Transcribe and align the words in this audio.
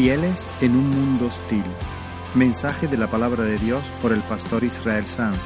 Fieles 0.00 0.48
en 0.62 0.76
un 0.76 0.88
mundo 0.88 1.26
hostil. 1.26 1.62
Mensaje 2.34 2.88
de 2.88 2.96
la 2.96 3.06
palabra 3.06 3.44
de 3.44 3.58
Dios 3.58 3.84
por 4.00 4.14
el 4.14 4.20
pastor 4.20 4.64
Israel 4.64 5.04
Sanz 5.04 5.36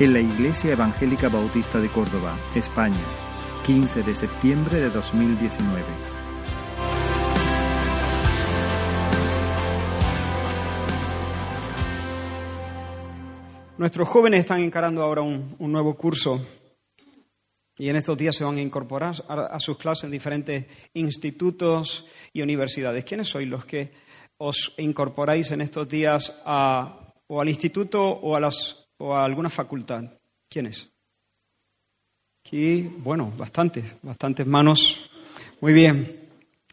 en 0.00 0.14
la 0.14 0.20
Iglesia 0.20 0.72
Evangélica 0.72 1.28
Bautista 1.28 1.78
de 1.78 1.90
Córdoba, 1.90 2.34
España, 2.54 2.96
15 3.66 4.02
de 4.04 4.14
septiembre 4.14 4.80
de 4.80 4.88
2019. 4.88 5.82
Nuestros 13.76 14.08
jóvenes 14.08 14.40
están 14.40 14.62
encarando 14.62 15.02
ahora 15.02 15.20
un, 15.20 15.54
un 15.58 15.70
nuevo 15.70 15.94
curso 15.98 16.40
y 17.78 17.88
en 17.88 17.96
estos 17.96 18.18
días 18.18 18.34
se 18.34 18.44
van 18.44 18.56
a 18.56 18.60
incorporar 18.60 19.24
a, 19.28 19.60
sus 19.60 19.78
clases 19.78 20.04
en 20.04 20.10
diferentes 20.10 20.66
institutos 20.94 22.04
y 22.32 22.42
universidades. 22.42 23.04
¿Quiénes 23.04 23.28
sois 23.28 23.48
los 23.48 23.64
que 23.64 23.92
os 24.38 24.74
incorporáis 24.78 25.52
en 25.52 25.60
estos 25.60 25.88
días 25.88 26.42
a, 26.44 27.14
o 27.28 27.40
al 27.40 27.48
instituto 27.48 28.02
o 28.04 28.34
a, 28.34 28.40
las, 28.40 28.88
o 28.98 29.14
a 29.14 29.24
alguna 29.24 29.48
facultad? 29.48 30.04
¿Quiénes? 30.48 30.90
Aquí, 32.44 32.82
bueno, 32.98 33.32
bastantes, 33.36 33.84
bastantes 34.02 34.46
manos. 34.46 35.10
Muy 35.60 35.72
bien. 35.72 36.28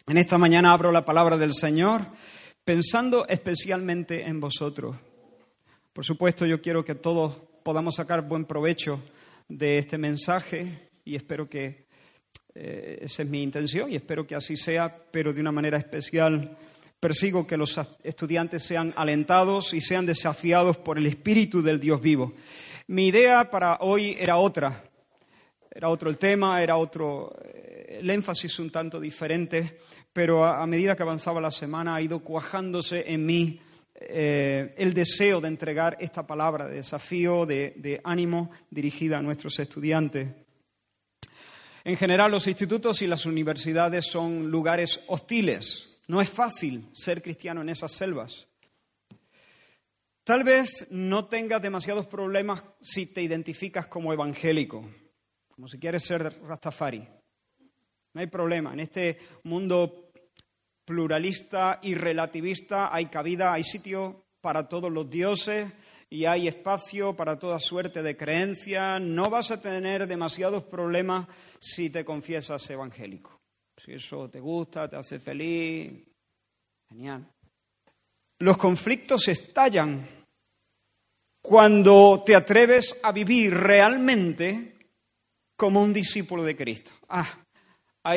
En 0.07 0.17
esta 0.17 0.39
mañana 0.39 0.73
abro 0.73 0.91
la 0.91 1.05
palabra 1.05 1.37
del 1.37 1.53
Señor 1.53 2.01
pensando 2.63 3.27
especialmente 3.27 4.23
en 4.23 4.39
vosotros. 4.39 4.95
Por 5.93 6.03
supuesto, 6.03 6.47
yo 6.47 6.61
quiero 6.61 6.83
que 6.83 6.95
todos 6.95 7.35
podamos 7.63 7.95
sacar 7.95 8.27
buen 8.27 8.45
provecho 8.45 8.99
de 9.47 9.77
este 9.77 9.99
mensaje 9.99 10.84
y 11.05 11.15
espero 11.15 11.47
que 11.47 11.85
eh, 12.55 12.99
esa 13.01 13.21
es 13.21 13.29
mi 13.29 13.43
intención 13.43 13.91
y 13.91 13.95
espero 13.95 14.25
que 14.25 14.33
así 14.33 14.57
sea, 14.57 14.93
pero 15.11 15.31
de 15.31 15.39
una 15.39 15.51
manera 15.51 15.77
especial 15.77 16.57
persigo 16.99 17.45
que 17.45 17.57
los 17.57 17.79
estudiantes 18.03 18.63
sean 18.63 18.91
alentados 18.97 19.73
y 19.75 19.81
sean 19.81 20.07
desafiados 20.07 20.77
por 20.77 20.97
el 20.97 21.05
Espíritu 21.05 21.61
del 21.61 21.79
Dios 21.79 22.01
vivo. 22.01 22.33
Mi 22.87 23.07
idea 23.07 23.51
para 23.51 23.77
hoy 23.81 24.15
era 24.17 24.37
otra, 24.37 24.83
era 25.69 25.89
otro 25.89 26.09
el 26.09 26.17
tema, 26.17 26.63
era 26.63 26.77
otro, 26.77 27.35
eh, 27.43 27.99
el 27.99 28.09
énfasis 28.09 28.57
un 28.57 28.71
tanto 28.71 28.99
diferente, 28.99 29.77
pero 30.11 30.43
a, 30.43 30.65
medida 30.65 30.95
que 30.95 31.03
avanzaba 31.03 31.39
la 31.39 31.51
semana 31.51 31.95
ha 31.95 32.01
ido 32.01 32.21
cuajándose 32.21 33.11
en 33.11 33.25
mí 33.25 33.59
eh, 33.93 34.73
el 34.77 34.93
deseo 34.93 35.39
de 35.39 35.49
entregar 35.49 35.97
esta 35.99 36.25
palabra 36.25 36.67
de 36.67 36.77
desafío, 36.77 37.45
de, 37.45 37.73
de 37.75 38.01
ánimo 38.03 38.49
dirigida 38.71 39.19
a 39.19 39.21
nuestros 39.21 39.59
estudiantes. 39.59 40.44
En 41.85 41.97
general, 41.97 42.31
los 42.31 42.47
institutos 42.47 43.03
y 43.03 43.07
las 43.07 43.27
universidades 43.27 44.07
son 44.07 44.49
lugares 44.49 45.01
hostiles. 45.05 46.01
No 46.07 46.19
es 46.19 46.27
fácil 46.27 46.89
ser 46.93 47.21
cristiano 47.21 47.61
en 47.61 47.69
esas 47.69 47.91
selvas. 47.91 48.47
Tal 50.23 50.43
vez 50.43 50.87
no 50.89 51.25
tengas 51.25 51.61
demasiados 51.61 52.07
problemas 52.07 52.63
si 52.81 53.13
te 53.13 53.21
identificas 53.21 53.85
como 53.85 54.11
evangélico, 54.11 54.83
como 55.53 55.67
si 55.67 55.77
quieres 55.77 56.03
ser 56.03 56.23
Rastafari. 56.41 57.07
No 58.13 58.19
hay 58.19 58.27
problema. 58.27 58.73
En 58.73 58.79
este 58.79 59.19
mundo 59.43 60.11
pluralista 60.85 61.79
y 61.83 61.93
relativista 61.93 62.91
hay 62.91 63.05
cabida, 63.07 63.53
hay 63.53 63.63
sitio 63.63 64.25
para 64.41 64.67
todos 64.67 64.91
los 64.91 65.07
dioses 65.07 65.71
y 66.15 66.25
hay 66.25 66.47
espacio 66.47 67.13
para 67.13 67.37
toda 67.37 67.59
suerte 67.59 68.01
de 68.01 68.15
creencias. 68.15 69.01
No 69.01 69.29
vas 69.29 69.51
a 69.51 69.61
tener 69.61 70.07
demasiados 70.07 70.63
problemas 70.63 71.27
si 71.59 71.89
te 71.89 72.05
confiesas 72.05 72.69
evangélico. 72.69 73.37
Si 73.83 73.91
eso 73.91 74.29
te 74.29 74.39
gusta, 74.39 74.89
te 74.89 74.95
hace 74.95 75.19
feliz, 75.19 75.91
genial. 76.87 77.29
Los 78.39 78.55
conflictos 78.55 79.27
estallan 79.27 80.07
cuando 81.41 82.23
te 82.25 82.33
atreves 82.33 82.97
a 83.03 83.11
vivir 83.11 83.53
realmente 83.53 84.87
como 85.57 85.81
un 85.81 85.91
discípulo 85.91 86.43
de 86.43 86.55
Cristo. 86.55 86.93
Ah, 87.09 87.41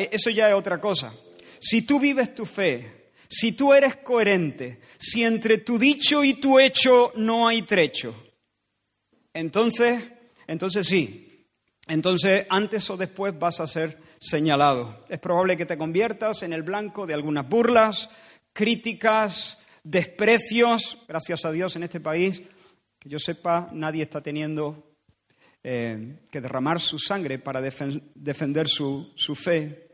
eso 0.09 0.29
ya 0.29 0.47
es 0.47 0.55
otra 0.55 0.79
cosa. 0.79 1.13
Si 1.59 1.81
tú 1.81 1.99
vives 1.99 2.33
tu 2.33 2.45
fe, 2.45 2.98
si 3.29 3.51
tú 3.51 3.73
eres 3.73 3.97
coherente, 3.97 4.79
si 4.97 5.23
entre 5.23 5.59
tu 5.59 5.77
dicho 5.77 6.23
y 6.23 6.33
tu 6.35 6.59
hecho 6.59 7.13
no 7.15 7.47
hay 7.47 7.61
trecho, 7.61 8.15
entonces, 9.33 10.01
entonces 10.47 10.87
sí, 10.87 11.45
entonces 11.87 12.47
antes 12.49 12.89
o 12.89 12.97
después 12.97 13.37
vas 13.37 13.59
a 13.59 13.67
ser 13.67 13.99
señalado. 14.19 15.05
Es 15.09 15.19
probable 15.19 15.57
que 15.57 15.67
te 15.67 15.77
conviertas 15.77 16.41
en 16.41 16.53
el 16.53 16.63
blanco 16.63 17.05
de 17.05 17.13
algunas 17.13 17.47
burlas, 17.47 18.09
críticas, 18.51 19.59
desprecios. 19.83 20.97
Gracias 21.07 21.45
a 21.45 21.51
Dios 21.51 21.75
en 21.75 21.83
este 21.83 21.99
país, 21.99 22.41
que 22.97 23.09
yo 23.09 23.19
sepa, 23.19 23.69
nadie 23.71 24.03
está 24.03 24.21
teniendo 24.21 24.95
eh, 25.63 26.17
que 26.31 26.41
derramar 26.41 26.79
su 26.79 26.97
sangre 26.97 27.37
para 27.37 27.61
defen 27.61 28.11
defender 28.15 28.67
su 28.67 29.13
fe. 29.35 29.88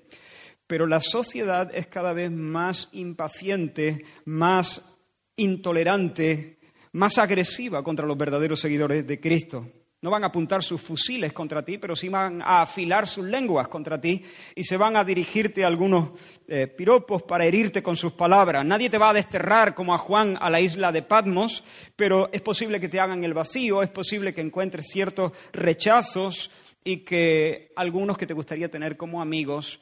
Pero 0.68 0.88
la 0.88 1.00
sociedad 1.00 1.70
es 1.74 1.88
cada 1.88 2.14
vez 2.14 2.32
más 2.32 2.90
impaciente, 2.94 4.04
más 4.26 5.00
intolerante, 5.36 6.58
más 6.94 7.18
agresiva 7.18 7.84
contra 7.84 8.08
los 8.08 8.18
verdaderos 8.18 8.60
seguidores 8.60 9.06
de 9.06 9.20
Cristo. 9.20 9.68
No 10.02 10.12
van 10.12 10.24
a 10.24 10.28
apuntar 10.28 10.62
sus 10.62 10.82
fusiles 10.82 11.34
contra 11.34 11.66
ti, 11.66 11.80
pero 11.80 11.96
sí 11.96 12.10
van 12.10 12.42
a 12.42 12.62
afilar 12.62 13.08
sus 13.08 13.26
lenguas 13.26 13.68
contra 13.68 14.00
ti 14.00 14.22
y 14.54 14.64
se 14.64 14.78
van 14.78 14.96
a 14.96 15.04
dirigirte 15.04 15.64
a 15.64 15.68
algunos 15.68 16.10
eh, 16.48 16.68
piropos 16.68 17.24
para 17.24 17.46
herirte 17.46 17.82
con 17.82 17.96
sus 17.96 18.14
palabras. 18.14 18.64
Nadie 18.64 18.90
te 18.90 19.00
va 19.00 19.10
a 19.10 19.14
desterrar 19.14 19.74
como 19.74 19.96
a 19.96 19.98
Juan 19.98 20.38
a 20.40 20.52
la 20.52 20.62
isla 20.62 20.92
de 20.92 21.02
Patmos, 21.02 21.64
pero 21.96 22.30
es 22.32 22.42
posible 22.42 22.80
que 22.80 22.88
te 22.88 23.00
hagan 23.00 23.24
el 23.24 23.34
vacío, 23.34 23.82
es 23.82 23.90
posible 23.90 24.34
que 24.34 24.42
encuentres 24.42 24.90
ciertos 24.92 25.32
rechazos 25.54 26.52
y 26.84 26.98
que 26.98 27.72
algunos 27.76 28.16
que 28.16 28.28
te 28.28 28.36
gustaría 28.36 28.70
tener 28.70 28.98
como 28.98 29.24
amigos 29.24 29.80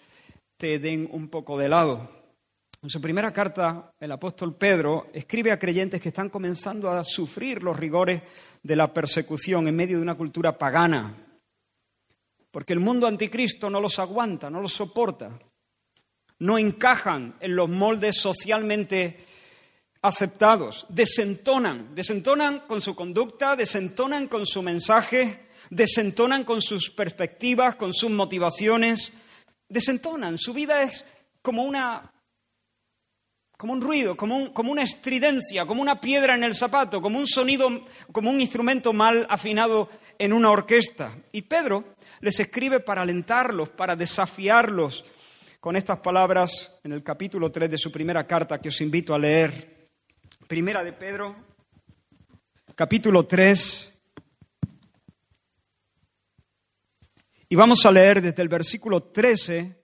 te 0.64 0.80
den 0.80 1.10
un 1.12 1.28
poco 1.28 1.58
de 1.58 1.68
lado. 1.68 2.10
En 2.82 2.90
su 2.90 3.02
primera 3.02 3.34
carta, 3.34 3.92
el 4.00 4.10
apóstol 4.14 4.56
Pedro 4.56 5.10
escribe 5.12 5.52
a 5.52 5.60
creyentes 5.60 6.00
que 6.00 6.08
están 6.08 6.30
comenzando 6.30 6.90
a 6.90 7.04
sufrir 7.04 7.62
los 7.62 7.78
rigores 7.78 8.22
de 8.62 8.76
la 8.78 8.94
persecución 8.94 9.68
en 9.68 9.76
medio 9.76 9.98
de 9.98 10.04
una 10.04 10.16
cultura 10.16 10.58
pagana, 10.58 11.18
porque 12.50 12.72
el 12.72 12.80
mundo 12.80 13.08
anticristo 13.08 13.70
no 13.70 13.82
los 13.82 14.00
aguanta, 14.00 14.50
no 14.50 14.62
los 14.62 14.72
soporta, 14.72 15.38
no 16.40 16.58
encajan 16.58 17.36
en 17.42 17.58
los 17.58 17.70
moldes 17.70 18.16
socialmente 18.16 19.18
aceptados, 20.02 20.86
desentonan, 20.88 21.94
desentonan 21.94 22.62
con 22.68 22.80
su 22.80 22.96
conducta, 22.96 23.58
desentonan 23.58 24.30
con 24.30 24.46
su 24.46 24.62
mensaje, 24.62 25.50
desentonan 25.70 26.46
con 26.46 26.62
sus 26.62 26.90
perspectivas, 26.90 27.76
con 27.76 27.94
sus 27.94 28.12
motivaciones, 28.12 29.12
desentonan. 29.70 30.38
Su 30.38 30.54
vida 30.54 30.82
es 30.82 31.06
como 31.42 31.64
una 31.64 32.14
como 33.58 33.74
un 33.74 33.82
ruido, 33.82 34.18
como, 34.18 34.36
un, 34.36 34.48
como, 34.50 34.74
una 34.74 34.84
estridencia, 34.84 35.66
como 35.66 35.82
una 35.82 36.02
piedra 36.02 36.36
en 36.36 36.44
el 36.44 36.54
zapato, 36.54 37.02
como 37.02 37.18
un 37.18 37.26
sonido, 37.26 37.70
como 38.12 38.30
un 38.30 38.42
instrumento 38.42 38.92
mal 38.92 39.26
afinado 39.30 39.88
en 40.20 40.34
una 40.34 40.52
orquesta. 40.52 41.16
Y 41.32 41.44
Pedro 41.44 41.96
les 42.20 42.40
escribe 42.42 42.82
para 42.82 43.04
alentarlos, 43.04 43.70
para 43.70 43.96
desafiarlos 43.96 45.06
con 45.62 45.78
estas 45.78 46.00
palabras 46.00 46.82
en 46.84 46.92
el 46.92 47.04
capítulo 47.04 47.54
3 47.54 47.72
de 47.72 47.78
su 47.78 47.90
primera 47.90 48.28
carta 48.28 48.60
que 48.60 48.68
os 48.68 48.82
invito 48.82 49.16
a 49.16 49.20
leer. 49.20 49.88
Primera 50.46 50.84
de 50.84 50.92
Pedro, 50.92 51.34
capítulo 52.76 53.26
3. 53.26 53.93
Y 57.54 57.56
vamos 57.56 57.86
a 57.86 57.92
leer 57.92 58.20
desde 58.20 58.42
el 58.42 58.50
versículo 58.50 59.04
13 59.04 59.76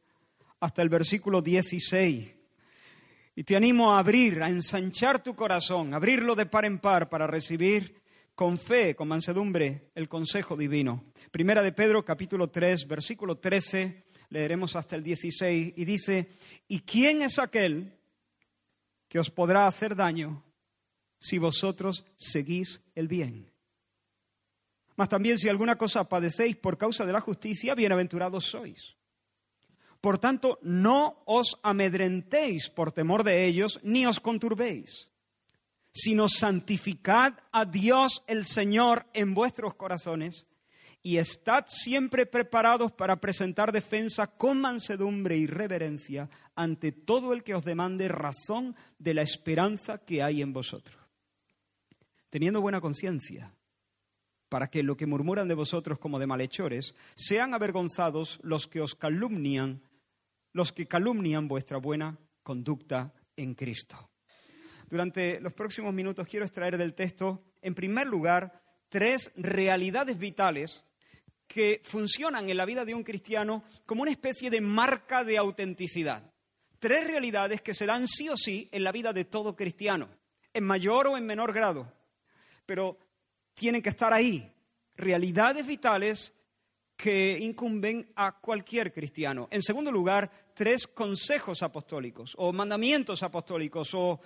hasta 0.60 0.81
el 0.81 0.89
versículo 0.89 1.39
16. 1.39 2.36
Y 3.36 3.44
te 3.44 3.56
animo 3.56 3.94
a 3.94 4.00
abrir, 4.00 4.42
a 4.42 4.50
ensanchar 4.50 5.21
tu 5.21 5.36
corazón, 5.36 5.94
abrirlo 5.94 6.33
de 6.33 6.48
par 6.48 6.66
en 6.66 6.80
par 6.80 7.10
para 7.10 7.27
recibir 7.27 8.01
con 8.33 8.57
fe, 8.57 8.95
con 8.95 9.07
mansedumbre, 9.07 9.92
el 9.94 10.10
consejo 10.10 10.57
divino. 10.57 11.13
Primera 11.30 11.62
de 11.62 11.71
Pedro, 11.71 12.04
capítulo 12.04 12.50
3, 12.50 12.88
versículo 12.88 13.38
13, 13.38 14.04
leeremos 14.30 14.75
hasta 14.75 14.95
el 14.95 15.04
16, 15.04 15.74
y 15.75 15.86
dice, 15.86 16.27
¿y 16.68 16.80
quién 16.80 17.21
es 17.21 17.38
aquel 17.38 17.94
que 19.07 19.19
os 19.19 19.30
podrá 19.30 19.68
hacer 19.68 19.95
daño 19.95 20.44
si 21.19 21.38
vosotros 21.38 22.04
seguís 22.18 22.83
el 22.95 23.07
bien? 23.07 23.48
Mas 24.99 25.07
también 25.07 25.39
si 25.39 25.47
alguna 25.47 25.77
cosa 25.77 26.03
padecéis 26.09 26.57
por 26.57 26.77
causa 26.77 27.05
de 27.05 27.13
la 27.13 27.21
justicia, 27.21 27.73
bienaventurados 27.73 28.43
sois. 28.43 28.97
Por 30.01 30.19
tanto, 30.19 30.59
no 30.61 31.23
os 31.25 31.57
amedrentéis 31.63 32.67
por 32.67 32.91
temor 32.91 33.23
de 33.23 33.45
ellos, 33.45 33.79
ni 33.81 34.05
os 34.05 34.19
conturbéis, 34.19 35.09
sino 35.93 36.27
santificad 36.27 37.31
a 37.53 37.63
Dios 37.63 38.25
el 38.27 38.43
Señor 38.43 39.07
en 39.13 39.33
vuestros 39.33 39.75
corazones 39.75 40.47
y 41.01 41.15
estad 41.15 41.63
siempre 41.69 42.25
preparados 42.25 42.91
para 42.91 43.21
presentar 43.21 43.71
defensa 43.71 44.27
con 44.27 44.59
mansedumbre 44.59 45.37
y 45.37 45.47
reverencia 45.47 46.29
ante 46.55 46.91
todo 46.91 47.31
el 47.31 47.45
que 47.45 47.55
os 47.55 47.63
demande 47.63 48.09
razón 48.09 48.75
de 48.97 49.13
la 49.13 49.21
esperanza 49.21 49.99
que 49.99 50.21
hay 50.21 50.41
en 50.41 50.51
vosotros. 50.51 50.97
Teniendo 52.29 52.59
buena 52.59 52.81
conciencia, 52.81 53.53
para 54.49 54.67
que 54.67 54.83
lo 54.83 54.97
que 54.97 55.05
murmuran 55.05 55.47
de 55.47 55.53
vosotros 55.53 55.99
como 55.99 56.19
de 56.19 56.27
malhechores 56.27 56.95
sean 57.15 57.53
avergonzados 57.53 58.39
los 58.41 58.67
que 58.67 58.81
os 58.81 58.95
calumnian, 58.95 59.81
los 60.51 60.73
que 60.73 60.87
calumnian 60.87 61.47
vuestra 61.47 61.77
buena 61.77 62.17
conducta 62.43 63.13
en 63.37 63.53
Cristo. 63.53 64.09
Durante 64.89 65.39
los 65.39 65.53
próximos 65.53 65.93
minutos 65.93 66.27
quiero 66.27 66.45
extraer 66.45 66.77
del 66.77 66.95
texto, 66.95 67.43
en 67.61 67.75
primer 67.75 68.07
lugar, 68.07 68.61
tres 68.89 69.31
realidades 69.35 70.17
vitales 70.17 70.83
que 71.47 71.81
funcionan 71.83 72.49
en 72.49 72.57
la 72.57 72.65
vida 72.65 72.85
de 72.85 72.95
un 72.95 73.03
cristiano 73.03 73.63
como 73.85 74.01
una 74.01 74.11
especie 74.11 74.49
de 74.49 74.61
marca 74.61 75.23
de 75.23 75.37
autenticidad. 75.37 76.33
Tres 76.79 77.07
realidades 77.07 77.61
que 77.61 77.73
se 77.73 77.85
dan 77.85 78.07
sí 78.07 78.29
o 78.29 78.37
sí 78.37 78.69
en 78.71 78.83
la 78.83 78.91
vida 78.91 79.13
de 79.13 79.25
todo 79.25 79.55
cristiano, 79.55 80.09
en 80.53 80.63
mayor 80.63 81.07
o 81.07 81.17
en 81.17 81.25
menor 81.25 81.53
grado, 81.53 81.91
pero 82.65 82.97
tienen 83.59 83.81
que 83.81 83.89
estar 83.89 84.13
ahí. 84.13 84.50
Realidades 84.95 85.67
vitales 85.67 86.33
que 86.95 87.38
incumben 87.39 88.11
a 88.15 88.39
cualquier 88.39 88.91
cristiano. 88.91 89.47
En 89.51 89.61
segundo 89.61 89.91
lugar, 89.91 90.31
tres 90.53 90.88
consejos 90.88 91.61
apostólicos 91.61 92.33
o 92.38 92.51
mandamientos 92.53 93.21
apostólicos 93.21 93.94
o 93.94 94.19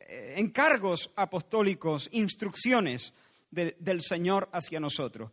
eh, 0.00 0.34
encargos 0.36 1.10
apostólicos, 1.16 2.08
instrucciones 2.12 3.12
del 3.50 4.02
Señor 4.02 4.48
hacia 4.52 4.80
nosotros. 4.80 5.30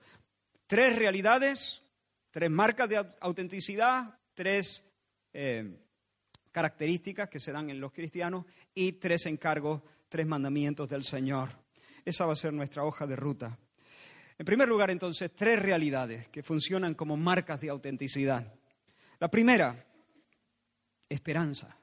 Tres 0.68 0.96
realidades, 0.98 1.82
tres 2.32 2.50
marcas 2.50 2.90
de 2.90 3.06
autenticidad, 3.20 4.18
tres 4.34 4.86
eh, 5.34 5.78
características 6.52 7.30
que 7.30 7.40
se 7.40 7.52
dan 7.52 7.70
en 7.70 7.80
los 7.80 7.92
cristianos 7.92 8.46
y 8.74 8.94
tres 8.94 9.26
encargos, 9.26 9.82
tres 10.08 10.26
mandamientos 10.26 10.88
del 10.88 11.04
Señor. 11.04 11.65
Esa 12.06 12.28
va 12.28 12.34
a 12.34 12.36
ser 12.36 12.54
nuestra 12.54 12.84
hoja 12.84 13.08
de 13.08 13.16
ruta. 13.16 13.58
En 14.38 14.46
primer 14.46 14.70
lugar, 14.70 14.92
entonces, 14.92 15.32
tres 15.36 15.60
realidades 15.60 16.30
que 16.30 16.44
funcionan 16.44 16.94
como 16.94 17.18
marcas 17.18 17.60
de 17.60 17.70
autenticidad. 17.70 18.54
La 19.20 19.30
primera, 19.30 19.84
esperanza. 21.10 21.76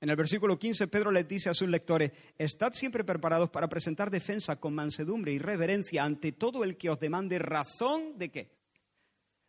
En 0.00 0.10
el 0.10 0.16
versículo 0.16 0.58
15, 0.58 0.88
Pedro 0.88 1.12
les 1.12 1.28
dice 1.28 1.50
a 1.50 1.54
sus 1.54 1.68
lectores, 1.68 2.10
estad 2.36 2.72
siempre 2.72 3.04
preparados 3.04 3.50
para 3.50 3.68
presentar 3.68 4.10
defensa 4.10 4.56
con 4.56 4.74
mansedumbre 4.74 5.32
y 5.32 5.38
reverencia 5.38 6.02
ante 6.02 6.32
todo 6.32 6.64
el 6.64 6.76
que 6.76 6.90
os 6.90 6.98
demande 6.98 7.38
razón 7.38 8.18
de 8.18 8.30
qué? 8.30 8.50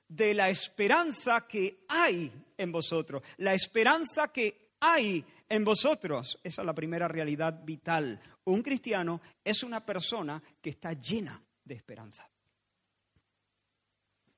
De 0.08 0.36
la 0.36 0.50
esperanza 0.50 1.48
que 1.48 1.86
hay 1.88 2.32
en 2.56 2.72
vosotros. 2.72 3.24
La 3.38 3.56
esperanza 3.56 4.28
que 4.28 4.63
hay 4.84 5.24
en 5.48 5.64
vosotros. 5.64 6.38
Esa 6.44 6.62
es 6.62 6.66
la 6.66 6.76
primera 6.76 7.08
realidad 7.08 7.64
vital. 7.64 8.20
Un 8.44 8.62
cristiano 8.62 9.22
es 9.44 9.64
una 9.64 9.86
persona 9.86 10.44
que 10.62 10.72
está 10.72 10.92
llena 10.92 11.42
de 11.64 11.76
esperanza. 11.76 12.30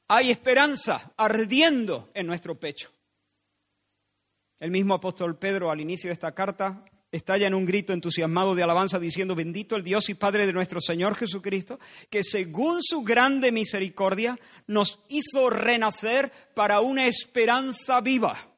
Hay 0.08 0.30
esperanza 0.30 1.14
ardiendo 1.18 2.12
en 2.14 2.28
nuestro 2.28 2.60
pecho. 2.60 2.92
El 4.60 4.70
mismo 4.70 4.94
apóstol 4.94 5.38
Pedro 5.38 5.72
al 5.72 5.82
inicio 5.82 6.10
de 6.10 6.14
esta 6.14 6.34
carta 6.34 6.86
estalla 7.12 7.48
en 7.48 7.56
un 7.56 7.66
grito 7.66 7.92
entusiasmado 7.92 8.54
de 8.54 8.62
alabanza 8.62 9.00
diciendo, 9.00 9.34
bendito 9.34 9.76
el 9.76 9.84
Dios 9.84 10.10
y 10.10 10.14
Padre 10.14 10.46
de 10.46 10.54
nuestro 10.54 10.80
Señor 10.80 11.16
Jesucristo, 11.16 11.80
que 12.12 12.24
según 12.24 12.84
su 12.84 13.02
grande 13.02 13.52
misericordia 13.52 14.38
nos 14.68 15.00
hizo 15.08 15.50
renacer 15.50 16.32
para 16.54 16.82
una 16.82 17.08
esperanza 17.08 18.00
viva 18.02 18.55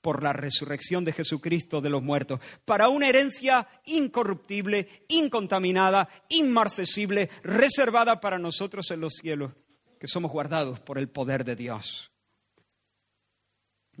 por 0.00 0.22
la 0.22 0.32
resurrección 0.32 1.04
de 1.04 1.12
Jesucristo 1.12 1.80
de 1.80 1.90
los 1.90 2.02
muertos, 2.02 2.40
para 2.64 2.88
una 2.88 3.08
herencia 3.08 3.66
incorruptible, 3.84 5.04
incontaminada, 5.08 6.08
inmarcesible, 6.28 7.30
reservada 7.42 8.20
para 8.20 8.38
nosotros 8.38 8.90
en 8.90 9.00
los 9.00 9.14
cielos, 9.14 9.52
que 9.98 10.08
somos 10.08 10.30
guardados 10.30 10.80
por 10.80 10.98
el 10.98 11.08
poder 11.08 11.44
de 11.44 11.56
Dios 11.56 12.10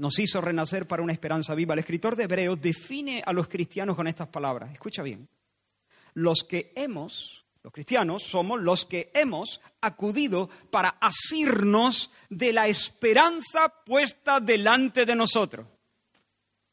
nos 0.00 0.18
hizo 0.18 0.40
renacer 0.40 0.88
para 0.88 1.02
una 1.02 1.12
esperanza 1.12 1.54
viva. 1.54 1.74
El 1.74 1.80
escritor 1.80 2.16
de 2.16 2.24
Hebreos 2.24 2.58
define 2.60 3.22
a 3.24 3.34
los 3.34 3.48
cristianos 3.48 3.94
con 3.94 4.06
estas 4.06 4.28
palabras. 4.28 4.72
Escucha 4.72 5.02
bien. 5.02 5.28
Los 6.14 6.42
que 6.42 6.72
hemos, 6.74 7.44
los 7.62 7.70
cristianos, 7.70 8.22
somos 8.22 8.62
los 8.62 8.86
que 8.86 9.10
hemos 9.14 9.60
acudido 9.82 10.48
para 10.70 10.96
asirnos 11.00 12.10
de 12.30 12.52
la 12.54 12.66
esperanza 12.66 13.68
puesta 13.84 14.40
delante 14.40 15.04
de 15.04 15.14
nosotros. 15.14 15.66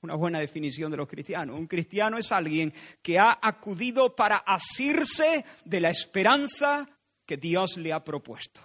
Una 0.08 0.16
buena 0.16 0.40
definición 0.40 0.90
de 0.90 0.98
los 0.98 1.08
cristianos. 1.08 1.58
Un 1.58 1.68
cristiano 1.68 2.18
es 2.18 2.32
alguien 2.32 2.74
que 3.02 3.20
ha 3.20 3.38
acudido 3.42 4.16
para 4.16 4.38
asirse 4.38 5.46
de 5.66 5.80
la 5.80 5.90
esperanza 5.90 6.88
que 7.26 7.38
Dios 7.38 7.78
le 7.78 7.94
ha 7.94 8.04
propuesto, 8.04 8.62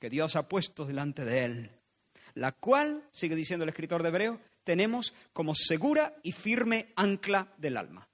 que 0.00 0.10
Dios 0.10 0.36
ha 0.36 0.48
puesto 0.48 0.84
delante 0.84 1.24
de 1.24 1.44
él 1.44 1.70
la 2.34 2.52
cual, 2.52 3.04
sigue 3.12 3.36
diciendo 3.36 3.62
el 3.62 3.68
escritor 3.68 4.02
de 4.02 4.08
Hebreo, 4.08 4.40
tenemos 4.64 5.14
como 5.32 5.54
segura 5.54 6.16
y 6.22 6.32
firme 6.32 6.92
ancla 6.96 7.52
del 7.56 7.76
alma. 7.76 8.08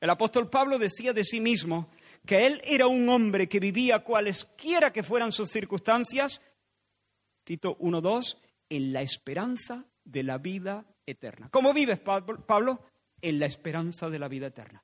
El 0.00 0.10
apóstol 0.10 0.48
Pablo 0.50 0.78
decía 0.78 1.12
de 1.12 1.24
sí 1.24 1.40
mismo 1.40 1.90
que 2.24 2.46
él 2.46 2.60
era 2.64 2.86
un 2.86 3.08
hombre 3.08 3.48
que 3.48 3.60
vivía 3.60 4.00
cualesquiera 4.00 4.92
que 4.92 5.02
fueran 5.02 5.32
sus 5.32 5.50
circunstancias, 5.50 6.42
Tito 7.44 7.78
1.2, 7.78 8.38
en 8.68 8.92
la 8.92 9.02
esperanza 9.02 9.84
de 10.04 10.22
la 10.22 10.38
vida 10.38 10.84
eterna. 11.06 11.48
¿Cómo 11.50 11.72
vives, 11.72 11.98
Pablo? 12.00 12.82
En 13.22 13.38
la 13.38 13.46
esperanza 13.46 14.10
de 14.10 14.18
la 14.18 14.28
vida 14.28 14.48
eterna. 14.48 14.82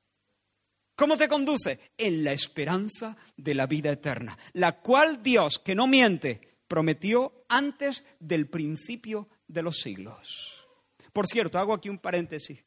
¿Cómo 0.94 1.16
te 1.16 1.28
conduce? 1.28 1.80
En 1.98 2.22
la 2.22 2.32
esperanza 2.32 3.16
de 3.36 3.54
la 3.54 3.66
vida 3.66 3.90
eterna, 3.90 4.38
la 4.52 4.80
cual 4.80 5.22
Dios, 5.22 5.58
que 5.58 5.74
no 5.74 5.86
miente, 5.86 6.40
prometió 6.68 7.44
antes 7.48 8.04
del 8.20 8.48
principio 8.48 9.28
de 9.48 9.62
los 9.62 9.78
siglos. 9.78 10.64
Por 11.12 11.26
cierto, 11.26 11.58
hago 11.58 11.74
aquí 11.74 11.88
un 11.88 11.98
paréntesis. 11.98 12.64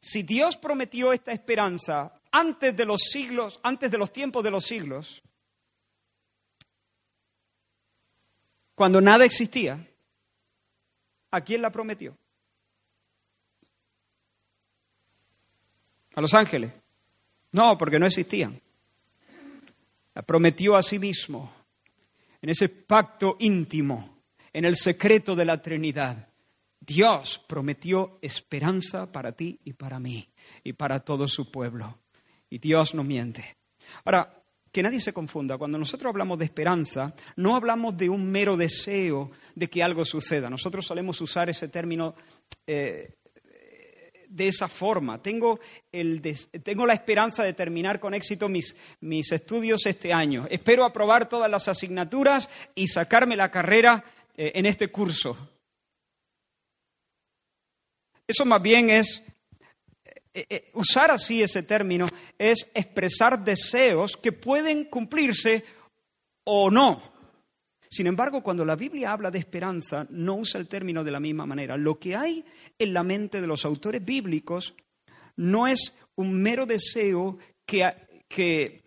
Si 0.00 0.22
Dios 0.22 0.56
prometió 0.56 1.12
esta 1.12 1.32
esperanza 1.32 2.20
antes 2.30 2.76
de 2.76 2.86
los 2.86 3.00
siglos, 3.00 3.58
antes 3.62 3.90
de 3.90 3.98
los 3.98 4.12
tiempos 4.12 4.44
de 4.44 4.50
los 4.50 4.64
siglos, 4.64 5.22
cuando 8.74 9.00
nada 9.00 9.24
existía, 9.24 9.84
¿a 11.32 11.40
quién 11.40 11.62
la 11.62 11.72
prometió? 11.72 12.16
¿A 16.18 16.20
los 16.20 16.34
ángeles? 16.34 16.72
No, 17.52 17.78
porque 17.78 18.00
no 18.00 18.06
existían. 18.06 18.60
La 20.16 20.22
prometió 20.22 20.74
a 20.74 20.82
sí 20.82 20.98
mismo 20.98 21.54
en 22.42 22.50
ese 22.50 22.68
pacto 22.68 23.36
íntimo, 23.38 24.18
en 24.52 24.64
el 24.64 24.74
secreto 24.74 25.36
de 25.36 25.44
la 25.44 25.62
Trinidad. 25.62 26.28
Dios 26.80 27.40
prometió 27.46 28.18
esperanza 28.20 29.12
para 29.12 29.30
ti 29.30 29.60
y 29.62 29.74
para 29.74 30.00
mí 30.00 30.28
y 30.64 30.72
para 30.72 30.98
todo 30.98 31.28
su 31.28 31.52
pueblo. 31.52 32.00
Y 32.50 32.58
Dios 32.58 32.96
no 32.96 33.04
miente. 33.04 33.56
Ahora, 34.04 34.42
que 34.72 34.82
nadie 34.82 35.00
se 35.00 35.12
confunda, 35.12 35.56
cuando 35.56 35.78
nosotros 35.78 36.10
hablamos 36.10 36.40
de 36.40 36.46
esperanza, 36.46 37.14
no 37.36 37.54
hablamos 37.54 37.96
de 37.96 38.08
un 38.08 38.28
mero 38.28 38.56
deseo 38.56 39.30
de 39.54 39.70
que 39.70 39.84
algo 39.84 40.04
suceda. 40.04 40.50
Nosotros 40.50 40.84
solemos 40.84 41.20
usar 41.20 41.48
ese 41.48 41.68
término 41.68 42.16
eh, 42.66 43.17
de 44.28 44.48
esa 44.48 44.68
forma. 44.68 45.22
Tengo, 45.22 45.58
el 45.90 46.22
tengo 46.62 46.86
la 46.86 46.94
esperanza 46.94 47.42
de 47.42 47.54
terminar 47.54 47.98
con 47.98 48.14
éxito 48.14 48.48
mis, 48.48 48.76
mis 49.00 49.32
estudios 49.32 49.86
este 49.86 50.12
año. 50.12 50.46
Espero 50.50 50.84
aprobar 50.84 51.28
todas 51.28 51.50
las 51.50 51.68
asignaturas 51.68 52.48
y 52.74 52.86
sacarme 52.86 53.36
la 53.36 53.50
carrera 53.50 54.04
eh, 54.36 54.52
en 54.54 54.66
este 54.66 54.88
curso. 54.88 55.36
Eso 58.26 58.44
más 58.44 58.60
bien 58.60 58.90
es, 58.90 59.24
eh, 60.34 60.46
eh, 60.50 60.70
usar 60.74 61.10
así 61.10 61.42
ese 61.42 61.62
término, 61.62 62.06
es 62.36 62.70
expresar 62.74 63.42
deseos 63.42 64.16
que 64.16 64.32
pueden 64.32 64.84
cumplirse 64.84 65.64
o 66.44 66.70
no. 66.70 67.17
Sin 67.90 68.06
embargo, 68.06 68.42
cuando 68.42 68.64
la 68.64 68.76
Biblia 68.76 69.12
habla 69.12 69.30
de 69.30 69.38
esperanza, 69.38 70.06
no 70.10 70.36
usa 70.36 70.60
el 70.60 70.68
término 70.68 71.02
de 71.02 71.10
la 71.10 71.20
misma 71.20 71.46
manera. 71.46 71.76
Lo 71.76 71.98
que 71.98 72.14
hay 72.14 72.44
en 72.78 72.92
la 72.92 73.02
mente 73.02 73.40
de 73.40 73.46
los 73.46 73.64
autores 73.64 74.04
bíblicos 74.04 74.74
no 75.36 75.66
es 75.66 75.96
un 76.16 76.34
mero 76.34 76.66
deseo 76.66 77.38
que, 77.64 77.90
que, 78.28 78.82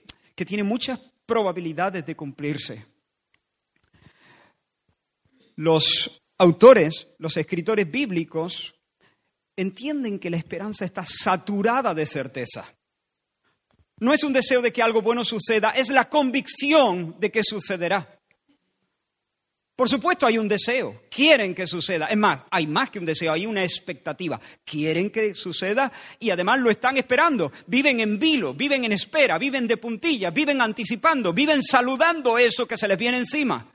tiene 0.46 0.64
muchas 0.64 1.00
probabilidades 1.26 2.06
de 2.06 2.16
cumplirse. 2.16 2.86
Los 5.56 6.22
autores, 6.38 7.08
los 7.20 7.38
escritores 7.38 7.90
bíblicos, 7.90 8.74
entienden 9.56 10.20
que 10.20 10.30
la 10.30 10.38
esperanza 10.38 10.86
está 10.86 11.06
saturada 11.06 11.94
de 11.94 12.06
certeza. 12.06 12.66
No 13.98 14.14
es 14.14 14.24
un 14.24 14.34
deseo 14.34 14.62
de 14.62 14.74
que 14.74 14.82
algo 14.82 15.02
bueno 15.02 15.24
suceda, 15.24 15.72
es 15.72 15.90
la 15.90 16.10
convicción 16.10 17.16
de 17.20 17.32
que 17.32 17.44
sucederá. 17.44 18.21
Por 19.82 19.90
supuesto 19.90 20.28
hay 20.28 20.38
un 20.38 20.48
deseo, 20.48 21.06
quieren 21.10 21.56
que 21.56 21.66
suceda. 21.66 22.06
Es 22.06 22.16
más, 22.16 22.44
hay 22.52 22.68
más 22.68 22.92
que 22.92 23.00
un 23.00 23.06
deseo, 23.06 23.34
hay 23.34 23.48
una 23.48 23.64
expectativa. 23.64 24.40
Quieren 24.64 25.10
que 25.10 25.34
suceda 25.34 25.92
y 26.20 26.30
además 26.30 26.60
lo 26.60 26.70
están 26.70 26.98
esperando. 26.98 27.52
Viven 27.66 28.00
en 28.00 28.20
vilo, 28.20 28.54
viven 28.54 28.86
en 28.86 28.92
espera, 28.92 29.40
viven 29.40 29.66
de 29.66 29.78
puntillas, 29.78 30.32
viven 30.32 30.62
anticipando, 30.62 31.34
viven 31.34 31.64
saludando 31.64 32.38
eso 32.38 32.68
que 32.68 32.78
se 32.78 32.88
les 32.88 32.96
viene 32.96 33.18
encima. 33.18 33.72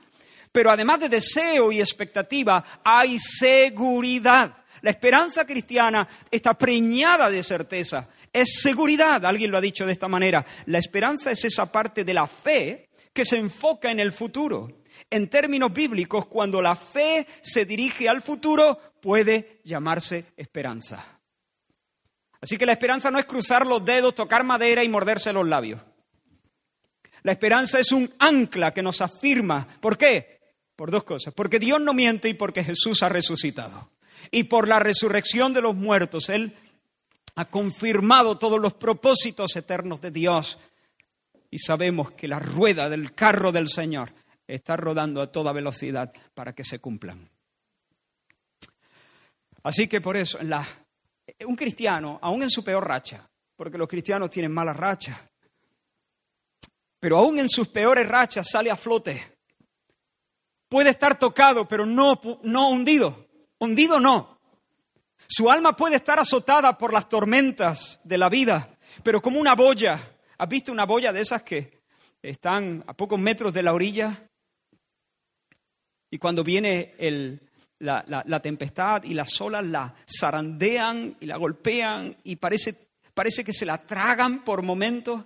Pero 0.49 0.71
además 0.71 1.01
de 1.01 1.09
deseo 1.09 1.73
y 1.73 1.81
expectativa, 1.81 2.63
hay 2.85 3.19
seguridad. 3.19 4.63
La 4.83 4.91
esperanza 4.91 5.45
cristiana 5.45 6.07
está 6.31 6.53
preñada 6.53 7.29
de 7.29 7.43
certeza. 7.43 8.07
Es 8.31 8.61
seguridad, 8.61 9.25
alguien 9.25 9.51
lo 9.51 9.57
ha 9.57 9.61
dicho 9.61 9.85
de 9.85 9.91
esta 9.91 10.07
manera. 10.07 10.45
La 10.67 10.77
esperanza 10.77 11.31
es 11.31 11.43
esa 11.43 11.69
parte 11.69 12.05
de 12.05 12.13
la 12.13 12.27
fe 12.27 12.87
que 13.11 13.25
se 13.25 13.37
enfoca 13.37 13.91
en 13.91 13.99
el 13.99 14.13
futuro. 14.13 14.69
En 15.09 15.29
términos 15.29 15.71
bíblicos, 15.73 16.25
cuando 16.25 16.61
la 16.61 16.75
fe 16.75 17.25
se 17.41 17.65
dirige 17.65 18.09
al 18.09 18.21
futuro, 18.21 18.79
puede 19.01 19.61
llamarse 19.63 20.33
esperanza. 20.35 21.19
Así 22.41 22.57
que 22.57 22.65
la 22.65 22.73
esperanza 22.73 23.09
no 23.09 23.19
es 23.19 23.25
cruzar 23.25 23.65
los 23.65 23.83
dedos, 23.83 24.15
tocar 24.15 24.43
madera 24.43 24.83
y 24.83 24.89
morderse 24.89 25.33
los 25.33 25.47
labios. 25.47 25.81
La 27.23 27.31
esperanza 27.31 27.79
es 27.79 27.91
un 27.91 28.11
ancla 28.19 28.73
que 28.73 28.83
nos 28.83 29.01
afirma. 29.01 29.67
¿Por 29.81 29.97
qué? 29.97 30.39
Por 30.75 30.91
dos 30.91 31.03
cosas. 31.03 31.33
Porque 31.33 31.59
Dios 31.59 31.81
no 31.81 31.93
miente 31.93 32.29
y 32.29 32.33
porque 32.33 32.63
Jesús 32.63 33.01
ha 33.03 33.09
resucitado. 33.09 33.89
Y 34.31 34.43
por 34.43 34.67
la 34.67 34.79
resurrección 34.79 35.53
de 35.53 35.61
los 35.61 35.75
muertos, 35.75 36.29
Él 36.29 36.53
ha 37.35 37.45
confirmado 37.45 38.37
todos 38.37 38.59
los 38.59 38.73
propósitos 38.73 39.55
eternos 39.55 39.99
de 40.01 40.11
Dios. 40.11 40.57
Y 41.49 41.59
sabemos 41.59 42.11
que 42.11 42.27
la 42.27 42.39
rueda 42.39 42.89
del 42.89 43.13
carro 43.13 43.51
del 43.51 43.69
Señor 43.69 44.13
está 44.47 44.77
rodando 44.77 45.21
a 45.21 45.31
toda 45.31 45.51
velocidad 45.51 46.13
para 46.33 46.53
que 46.53 46.63
se 46.63 46.79
cumplan. 46.79 47.29
Así 49.63 49.87
que 49.87 49.99
por 49.99 50.15
eso, 50.15 50.39
un 51.45 51.55
cristiano, 51.55 52.19
aún 52.21 52.43
en 52.43 52.49
su 52.49 52.63
peor 52.63 52.87
racha, 52.87 53.29
porque 53.55 53.77
los 53.77 53.87
cristianos 53.87 54.29
tienen 54.29 54.53
mala 54.53 54.73
racha, 54.73 55.29
pero 56.99 57.17
aún 57.17 57.39
en 57.39 57.49
sus 57.49 57.67
peores 57.67 58.07
rachas 58.07 58.47
sale 58.49 58.71
a 58.71 58.75
flote. 58.75 59.37
Puede 60.69 60.89
estar 60.89 61.17
tocado, 61.19 61.67
pero 61.67 61.85
no, 61.85 62.19
no 62.43 62.69
hundido. 62.69 63.27
Hundido 63.59 63.99
no. 63.99 64.39
Su 65.27 65.51
alma 65.51 65.75
puede 65.75 65.97
estar 65.97 66.19
azotada 66.19 66.77
por 66.77 66.93
las 66.93 67.09
tormentas 67.09 67.99
de 68.03 68.17
la 68.17 68.29
vida, 68.29 68.77
pero 69.03 69.21
como 69.21 69.39
una 69.39 69.55
boya. 69.55 70.17
¿Has 70.37 70.49
visto 70.49 70.71
una 70.71 70.85
boya 70.85 71.11
de 71.11 71.21
esas 71.21 71.43
que 71.43 71.81
están 72.21 72.83
a 72.87 72.93
pocos 72.93 73.19
metros 73.19 73.53
de 73.53 73.63
la 73.63 73.73
orilla? 73.73 74.29
Y 76.17 76.19
cuando 76.19 76.43
viene 76.43 76.95
la, 77.77 78.39
tempestad 78.41 79.03
y 79.03 79.13
las 79.13 79.39
olas 79.39 79.63
la 79.63 79.93
zarandean 80.09 81.15
y 81.19 81.27
la 81.27 81.37
golpean 81.37 82.17
y 82.23 82.37
parece, 82.37 82.75
parece 83.13 83.43
que 83.43 83.53
se 83.53 83.67
la 83.67 83.85
tragan 83.85 84.43
por 84.43 84.63
momentos, 84.63 85.25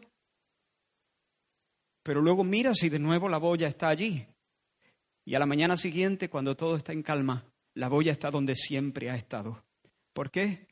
pero 2.04 2.22
luego 2.22 2.44
mira 2.44 2.76
si 2.76 2.90
de 2.90 3.00
nuevo 3.00 3.30
la 3.30 3.38
boya 3.38 3.70
está 3.70 3.88
allí. 3.88 4.28
Y 5.24 5.34
a 5.34 5.40
la 5.40 5.46
mañana 5.46 5.78
siguiente, 5.78 6.30
cuando 6.30 6.58
todo 6.58 6.76
está 6.76 6.92
en 6.92 7.04
calma, 7.04 7.46
la 7.76 7.88
boya 7.88 8.12
está 8.12 8.30
donde 8.30 8.56
siempre 8.56 9.10
ha 9.10 9.16
estado. 9.16 9.64
¿Por 10.12 10.30
qué? 10.30 10.68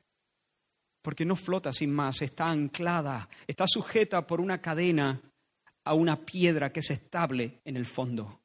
Porque 1.01 1.23
no 1.23 1.37
flota 1.37 1.71
sin 1.71 1.93
más, 1.93 2.21
está 2.21 2.49
anclada, 2.49 3.29
está 3.47 3.63
sujeta 3.65 4.27
por 4.27 4.41
una 4.41 4.59
cadena 4.59 5.21
a 5.85 5.93
una 5.93 6.17
piedra 6.25 6.73
que 6.73 6.81
es 6.81 6.91
estable 6.91 7.61
en 7.63 7.77
el 7.77 7.85
fondo. 7.85 8.41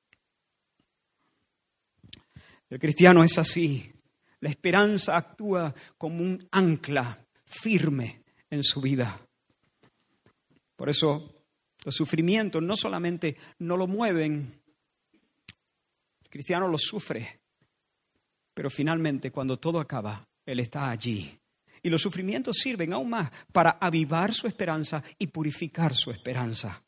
El 2.74 2.80
cristiano 2.80 3.22
es 3.22 3.38
así. 3.38 3.88
La 4.40 4.50
esperanza 4.50 5.16
actúa 5.16 5.72
como 5.96 6.24
un 6.24 6.48
ancla 6.50 7.24
firme 7.44 8.24
en 8.50 8.64
su 8.64 8.80
vida. 8.80 9.16
Por 10.74 10.88
eso 10.88 11.44
los 11.84 11.94
sufrimientos 11.94 12.60
no 12.60 12.76
solamente 12.76 13.36
no 13.60 13.76
lo 13.76 13.86
mueven, 13.86 14.60
el 16.24 16.28
cristiano 16.28 16.66
lo 16.66 16.76
sufre, 16.76 17.42
pero 18.52 18.68
finalmente 18.70 19.30
cuando 19.30 19.56
todo 19.56 19.78
acaba, 19.78 20.26
Él 20.44 20.58
está 20.58 20.90
allí. 20.90 21.38
Y 21.80 21.88
los 21.88 22.02
sufrimientos 22.02 22.56
sirven 22.56 22.92
aún 22.92 23.10
más 23.10 23.30
para 23.52 23.78
avivar 23.80 24.34
su 24.34 24.48
esperanza 24.48 25.00
y 25.16 25.28
purificar 25.28 25.94
su 25.94 26.10
esperanza. 26.10 26.82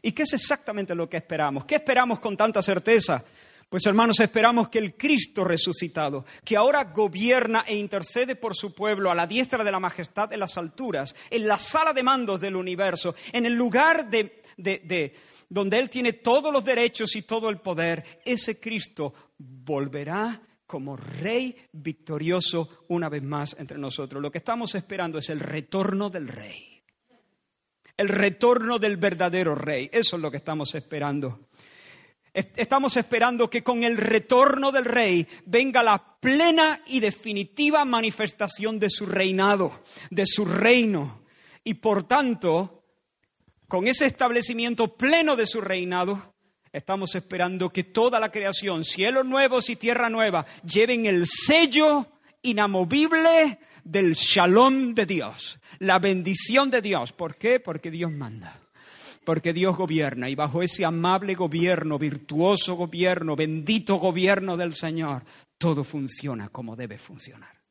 ¿Y 0.00 0.12
qué 0.12 0.22
es 0.22 0.34
exactamente 0.34 0.94
lo 0.94 1.10
que 1.10 1.16
esperamos? 1.16 1.64
¿Qué 1.64 1.74
esperamos 1.74 2.20
con 2.20 2.36
tanta 2.36 2.62
certeza? 2.62 3.24
Pues 3.72 3.86
hermanos, 3.86 4.20
esperamos 4.20 4.68
que 4.68 4.78
el 4.78 4.98
Cristo 4.98 5.44
resucitado, 5.44 6.26
que 6.44 6.58
ahora 6.58 6.92
gobierna 6.92 7.64
e 7.66 7.74
intercede 7.74 8.36
por 8.36 8.54
su 8.54 8.74
pueblo 8.74 9.10
a 9.10 9.14
la 9.14 9.26
diestra 9.26 9.64
de 9.64 9.72
la 9.72 9.80
majestad 9.80 10.30
en 10.30 10.40
las 10.40 10.58
alturas, 10.58 11.14
en 11.30 11.48
la 11.48 11.58
sala 11.58 11.94
de 11.94 12.02
mandos 12.02 12.38
del 12.38 12.56
universo, 12.56 13.14
en 13.32 13.46
el 13.46 13.54
lugar 13.54 14.10
de, 14.10 14.42
de 14.58 15.14
donde 15.48 15.78
Él 15.78 15.88
tiene 15.88 16.12
todos 16.12 16.52
los 16.52 16.62
derechos 16.62 17.16
y 17.16 17.22
todo 17.22 17.48
el 17.48 17.60
poder, 17.60 18.20
ese 18.26 18.60
Cristo 18.60 19.14
volverá 19.38 20.38
como 20.66 20.94
Rey 20.94 21.56
victorioso 21.72 22.84
una 22.88 23.08
vez 23.08 23.22
más 23.22 23.56
entre 23.58 23.78
nosotros. 23.78 24.20
Lo 24.20 24.30
que 24.30 24.36
estamos 24.36 24.74
esperando 24.74 25.16
es 25.16 25.30
el 25.30 25.40
retorno 25.40 26.10
del 26.10 26.28
Rey, 26.28 26.82
el 27.96 28.10
retorno 28.10 28.78
del 28.78 28.98
verdadero 28.98 29.54
Rey. 29.54 29.88
Eso 29.90 30.16
es 30.16 30.22
lo 30.22 30.30
que 30.30 30.36
estamos 30.36 30.74
esperando. 30.74 31.48
Estamos 32.34 32.96
esperando 32.96 33.50
que 33.50 33.62
con 33.62 33.84
el 33.84 33.98
retorno 33.98 34.72
del 34.72 34.86
rey 34.86 35.26
venga 35.44 35.82
la 35.82 36.16
plena 36.18 36.82
y 36.86 37.00
definitiva 37.00 37.84
manifestación 37.84 38.78
de 38.78 38.88
su 38.88 39.04
reinado, 39.04 39.82
de 40.10 40.24
su 40.24 40.46
reino. 40.46 41.24
Y 41.62 41.74
por 41.74 42.04
tanto, 42.04 42.84
con 43.68 43.86
ese 43.86 44.06
establecimiento 44.06 44.96
pleno 44.96 45.36
de 45.36 45.44
su 45.44 45.60
reinado, 45.60 46.34
estamos 46.72 47.14
esperando 47.14 47.68
que 47.68 47.84
toda 47.84 48.18
la 48.18 48.32
creación, 48.32 48.84
cielos 48.84 49.26
nuevos 49.26 49.68
y 49.68 49.76
tierra 49.76 50.08
nueva, 50.08 50.46
lleven 50.64 51.04
el 51.04 51.26
sello 51.26 52.06
inamovible 52.40 53.58
del 53.84 54.14
shalom 54.14 54.94
de 54.94 55.04
Dios, 55.04 55.60
la 55.80 55.98
bendición 55.98 56.70
de 56.70 56.80
Dios. 56.80 57.12
¿Por 57.12 57.36
qué? 57.36 57.60
Porque 57.60 57.90
Dios 57.90 58.10
manda 58.10 58.61
porque 59.24 59.52
Dios 59.52 59.76
gobierna 59.76 60.28
y 60.28 60.34
bajo 60.34 60.62
ese 60.62 60.84
amable 60.84 61.34
gobierno, 61.34 61.98
virtuoso 61.98 62.74
gobierno, 62.74 63.36
bendito 63.36 63.96
gobierno 63.96 64.56
del 64.56 64.74
Señor, 64.74 65.22
todo 65.58 65.84
funciona 65.84 66.48
como 66.48 66.76
debe 66.76 66.98
funcionar. 66.98 67.62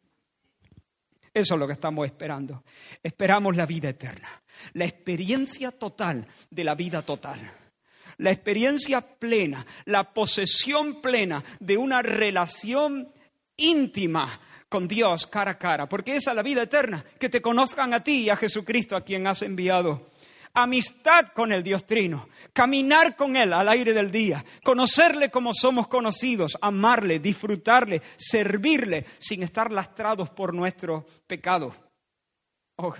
Eso 1.33 1.53
es 1.53 1.59
lo 1.59 1.67
que 1.67 1.73
estamos 1.73 2.05
esperando. 2.05 2.63
Esperamos 3.01 3.55
la 3.55 3.65
vida 3.65 3.89
eterna, 3.89 4.41
la 4.73 4.85
experiencia 4.85 5.71
total 5.71 6.27
de 6.49 6.63
la 6.63 6.75
vida 6.75 7.01
total, 7.03 7.39
la 8.17 8.31
experiencia 8.31 9.01
plena, 9.01 9.65
la 9.85 10.13
posesión 10.13 11.01
plena 11.01 11.43
de 11.59 11.77
una 11.77 12.01
relación 12.01 13.11
íntima 13.55 14.39
con 14.67 14.87
Dios 14.87 15.27
cara 15.27 15.51
a 15.51 15.57
cara, 15.57 15.87
porque 15.87 16.15
esa 16.15 16.31
es 16.31 16.35
la 16.35 16.43
vida 16.43 16.63
eterna, 16.63 17.03
que 17.19 17.29
te 17.29 17.41
conozcan 17.41 17.93
a 17.93 18.03
ti 18.03 18.23
y 18.23 18.29
a 18.29 18.37
Jesucristo 18.37 18.95
a 18.95 19.03
quien 19.03 19.27
has 19.27 19.41
enviado 19.41 20.07
amistad 20.53 21.27
con 21.33 21.51
el 21.51 21.63
Dios 21.63 21.85
Trino, 21.85 22.27
caminar 22.53 23.15
con 23.15 23.35
Él 23.35 23.53
al 23.53 23.69
aire 23.69 23.93
del 23.93 24.11
día, 24.11 24.43
conocerle 24.63 25.29
como 25.29 25.53
somos 25.53 25.87
conocidos, 25.87 26.57
amarle, 26.61 27.19
disfrutarle, 27.19 28.01
servirle 28.17 29.05
sin 29.19 29.43
estar 29.43 29.71
lastrados 29.71 30.29
por 30.29 30.53
nuestro 30.53 31.05
pecado. 31.27 31.73
Oh, 32.77 32.93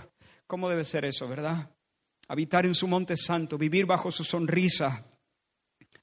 ¿cómo 0.48 0.70
debe 0.70 0.84
ser 0.84 1.05
eso, 1.05 1.27
verdad? 1.27 1.70
Habitar 2.27 2.65
en 2.65 2.75
su 2.75 2.88
monte 2.88 3.17
santo, 3.17 3.58
vivir 3.58 3.86
bajo 3.86 4.12
su 4.12 4.24
sonrisa, 4.24 5.05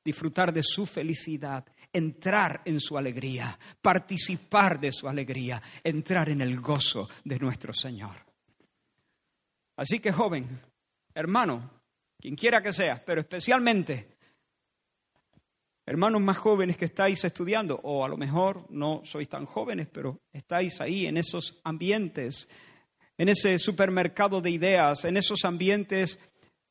disfrutar 0.05 0.53
de 0.53 0.63
su 0.63 0.87
felicidad, 0.87 1.65
entrar 1.93 2.63
en 2.65 2.81
su 2.81 2.99
alegría, 2.99 3.59
participar 3.81 4.79
de 4.79 4.93
su 4.93 5.09
alegría, 5.09 5.63
entrar 5.83 6.29
en 6.29 6.41
el 6.41 6.61
gozo 6.61 7.09
de 7.25 7.39
nuestro 7.39 7.73
Señor. 7.73 8.27
Así 9.77 10.01
que 10.01 10.13
joven, 10.13 10.61
hermano, 11.19 11.83
quien 12.21 12.37
quiera 12.37 12.63
que 12.63 12.73
sea, 12.73 13.03
pero 13.05 13.21
especialmente 13.21 14.17
hermanos 15.85 16.21
más 16.21 16.39
jóvenes 16.39 16.77
que 16.77 16.85
estáis 16.85 17.25
estudiando, 17.25 17.81
o 17.83 18.05
a 18.05 18.09
lo 18.09 18.17
mejor 18.17 18.67
no 18.71 19.03
sois 19.05 19.29
tan 19.29 19.45
jóvenes, 19.45 19.89
pero 19.91 20.21
estáis 20.33 20.81
ahí 20.81 21.07
en 21.07 21.17
esos 21.17 21.61
ambientes, 21.65 22.49
en 23.17 23.31
ese 23.31 23.59
supermercado 23.59 24.41
de 24.41 24.51
ideas, 24.51 25.05
en 25.07 25.17
esos 25.17 25.45
ambientes 25.45 26.21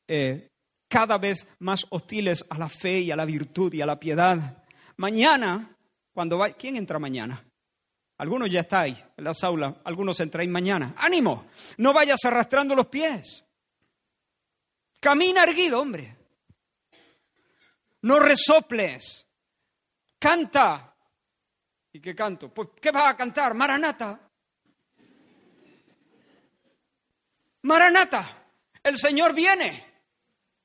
eh, 0.06 0.48
cada 0.88 1.18
vez 1.18 1.46
más 1.58 1.84
hostiles 1.90 2.44
a 2.48 2.56
la 2.56 2.70
fe 2.70 3.00
y 3.00 3.10
a 3.10 3.16
la 3.16 3.26
virtud 3.26 3.74
y 3.74 3.82
a 3.82 3.86
la 3.86 4.00
piedad. 4.00 4.64
Mañana, 4.96 5.76
cuando 6.14 6.38
va, 6.38 6.50
¿quién 6.50 6.76
entra 6.76 6.98
mañana? 6.98 7.44
Algunos 8.16 8.48
ya 8.48 8.60
estáis 8.60 9.04
en 9.16 9.24
las 9.24 9.44
aulas, 9.44 9.74
algunos 9.84 10.18
entráis 10.20 10.48
mañana. 10.48 10.94
¡Ánimo! 10.96 11.44
No 11.76 11.92
vayas 11.92 12.24
arrastrando 12.24 12.74
los 12.74 12.86
pies. 12.86 13.47
Camina 15.00 15.44
erguido, 15.44 15.80
hombre. 15.80 16.16
No 18.02 18.18
resoples. 18.18 19.28
Canta. 20.18 20.94
¿Y 21.92 22.00
qué 22.00 22.14
canto? 22.14 22.52
Pues, 22.52 22.70
¿qué 22.80 22.90
vas 22.90 23.12
a 23.12 23.16
cantar? 23.16 23.54
Maranata. 23.54 24.20
Maranata. 27.62 28.44
El 28.82 28.98
Señor 28.98 29.34
viene. 29.34 29.84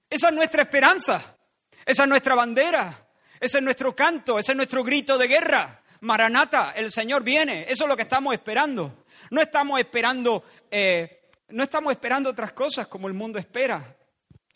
Esa 0.09 0.29
es 0.29 0.33
nuestra 0.33 0.63
esperanza. 0.63 1.37
Esa 1.85 2.03
es 2.03 2.09
nuestra 2.09 2.35
bandera. 2.35 3.07
Ese 3.39 3.57
es 3.57 3.63
nuestro 3.63 3.95
canto. 3.95 4.39
Ese 4.39 4.51
es 4.53 4.55
nuestro 4.55 4.83
grito 4.83 5.17
de 5.17 5.27
guerra. 5.27 5.81
Maranata, 6.01 6.71
el 6.75 6.91
Señor 6.91 7.23
viene. 7.23 7.65
Eso 7.67 7.83
es 7.85 7.89
lo 7.89 7.95
que 7.95 8.03
estamos 8.03 8.33
esperando. 8.33 9.05
No 9.31 9.41
estamos 9.41 9.79
esperando, 9.79 10.43
eh, 10.69 11.29
no 11.49 11.63
estamos 11.63 11.91
esperando 11.93 12.29
otras 12.29 12.53
cosas 12.53 12.87
como 12.87 13.07
el 13.07 13.13
mundo 13.13 13.39
espera. 13.39 13.95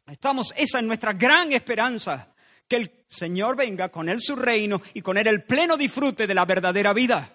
Estamos, 0.08 0.54
esa 0.56 0.80
es 0.80 0.86
nuestra 0.86 1.12
gran 1.14 1.52
esperanza, 1.52 2.34
que 2.68 2.78
el 2.78 2.92
Señor 3.08 3.58
venga 3.58 3.90
con 3.90 4.08
Él 4.08 4.20
su 4.22 4.36
reino 4.36 4.82
y 4.94 5.02
con 5.02 5.18
Él 5.18 5.28
el 5.28 5.44
pleno 5.44 5.76
disfrute 5.76 6.26
de 6.26 6.34
la 6.34 6.46
verdadera 6.46 6.94
vida. 6.94 7.30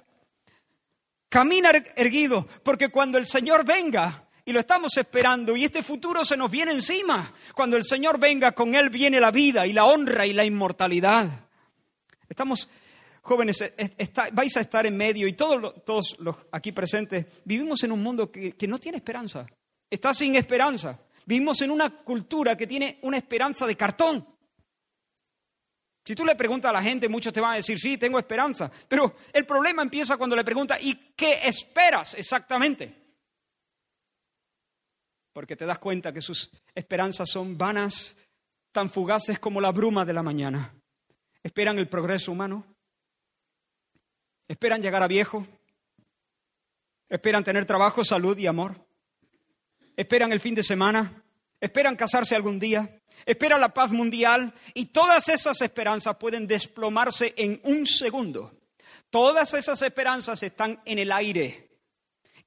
Camina 1.29 1.71
er-, 1.71 1.93
erguido, 1.97 2.47
porque 2.63 2.89
cuando 2.89 3.19
el 3.19 3.27
Señor 3.27 3.65
venga, 3.65 4.27
y 4.45 4.53
lo 4.53 4.61
estamos 4.61 4.97
esperando, 4.97 5.55
y 5.55 5.65
este 5.65 5.83
futuro 5.83 6.25
se 6.25 6.37
nos 6.37 6.51
viene 6.51 6.73
encima, 6.73 7.33
cuando 7.55 7.77
el 7.77 7.85
Señor 7.85 8.19
venga, 8.19 8.53
con 8.53 8.75
Él 8.75 8.89
viene 8.89 9.21
la 9.21 9.31
vida 9.31 9.67
y 9.67 9.75
la 9.75 9.85
honra 9.85 10.27
y 10.27 10.33
la 10.33 10.45
inmortalidad. 10.45 11.29
Estamos, 12.27 12.71
jóvenes, 13.21 13.63
vais 14.33 14.57
a 14.57 14.61
estar 14.61 14.87
en 14.87 14.97
medio, 14.97 15.29
y 15.29 15.35
todos 15.35 15.85
todos 15.85 16.17
los 16.21 16.37
aquí 16.51 16.73
presentes, 16.73 17.27
vivimos 17.45 17.83
en 17.83 17.93
un 17.93 18.03
mundo 18.03 18.33
que, 18.33 18.53
que 18.53 18.67
no 18.67 18.79
tiene 18.79 18.97
esperanza, 18.97 19.47
está 19.91 20.15
sin 20.15 20.37
esperanza. 20.37 20.99
Vivimos 21.27 21.61
en 21.63 21.71
una 21.71 21.91
cultura 21.91 22.57
que 22.57 22.67
tiene 22.67 22.99
una 23.03 23.17
esperanza 23.17 23.67
de 23.67 23.77
cartón. 23.77 24.27
Si 26.05 26.17
tú 26.17 26.25
le 26.25 26.35
preguntas 26.35 26.69
a 26.71 26.73
la 26.73 26.83
gente, 26.83 27.09
muchos 27.09 27.33
te 27.33 27.41
van 27.41 27.53
a 27.53 27.57
decir, 27.57 27.79
sí, 27.79 27.97
tengo 27.97 28.19
esperanza. 28.19 28.71
Pero 28.89 29.15
el 29.33 29.47
problema 29.47 29.83
empieza 29.83 30.17
cuando 30.17 30.35
le 30.35 30.45
preguntas, 30.45 30.79
¿y 30.83 31.13
qué 31.15 31.47
esperas 31.47 32.15
exactamente? 32.15 33.03
Porque 35.33 35.57
te 35.57 35.65
das 35.65 35.79
cuenta 35.79 36.13
que 36.13 36.21
sus 36.21 36.51
esperanzas 36.75 37.31
son 37.31 37.57
vanas, 37.57 38.17
tan 38.73 38.91
fugaces 38.91 39.39
como 39.39 39.61
la 39.61 39.71
bruma 39.71 40.05
de 40.05 40.13
la 40.13 40.23
mañana. 40.23 40.75
Esperan 41.43 41.79
el 41.79 41.89
progreso 41.89 42.33
humano. 42.33 42.67
Esperan 44.49 44.83
llegar 44.83 45.03
a 45.03 45.09
viejo. 45.09 45.47
Esperan 47.09 47.45
tener 47.45 47.65
trabajo, 47.65 48.05
salud 48.05 48.37
y 48.39 48.47
amor. 48.47 48.92
Esperan 49.97 50.33
el 50.33 50.41
fin 50.41 50.55
de 50.55 50.63
semana. 50.63 51.23
Esperan 51.61 51.97
casarse 51.97 52.35
algún 52.35 52.59
día 52.59 53.03
espera 53.27 53.59
la 53.59 53.73
paz 53.73 53.93
mundial 53.93 54.53
y 54.75 54.87
todas 54.87 55.29
esas 55.29 55.61
esperanzas 55.61 56.17
pueden 56.17 56.47
desplomarse 56.47 57.35
en 57.37 57.61
un 57.65 57.87
segundo. 57.87 58.53
Todas 59.11 59.55
esas 59.55 59.83
esperanzas 59.83 60.43
están 60.43 60.81
en 60.85 60.99
el 60.99 61.13
aire, 61.13 61.69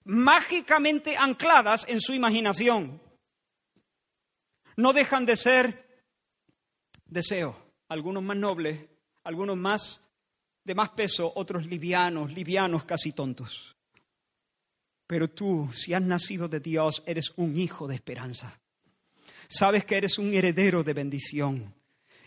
mágicamente 0.04 1.16
ancladas 1.16 1.86
en 1.88 2.02
su 2.02 2.14
imaginación. 2.14 3.02
No 4.76 4.92
dejan 4.92 5.26
de 5.26 5.36
ser 5.36 6.06
deseos, 7.06 7.56
algunos 7.88 8.24
más 8.24 8.38
nobles, 8.38 8.80
algunos 9.24 9.58
más 9.58 10.12
de 10.64 10.76
más 10.76 10.90
peso, 10.90 11.32
otros 11.36 11.68
livianos, 11.68 12.32
livianos, 12.32 12.84
casi 12.84 13.12
tontos. 13.12 13.75
Pero 15.08 15.30
tú, 15.30 15.70
si 15.74 15.94
has 15.94 16.02
nacido 16.02 16.48
de 16.48 16.60
Dios, 16.60 17.04
eres 17.06 17.32
un 17.36 17.58
hijo 17.58 17.88
de 17.88 17.96
esperanza 17.96 18.60
sabes 19.48 19.86
que 19.86 19.98
eres 19.98 20.18
un 20.18 20.34
heredero 20.34 20.84
de 20.84 20.94
bendición 20.94 21.74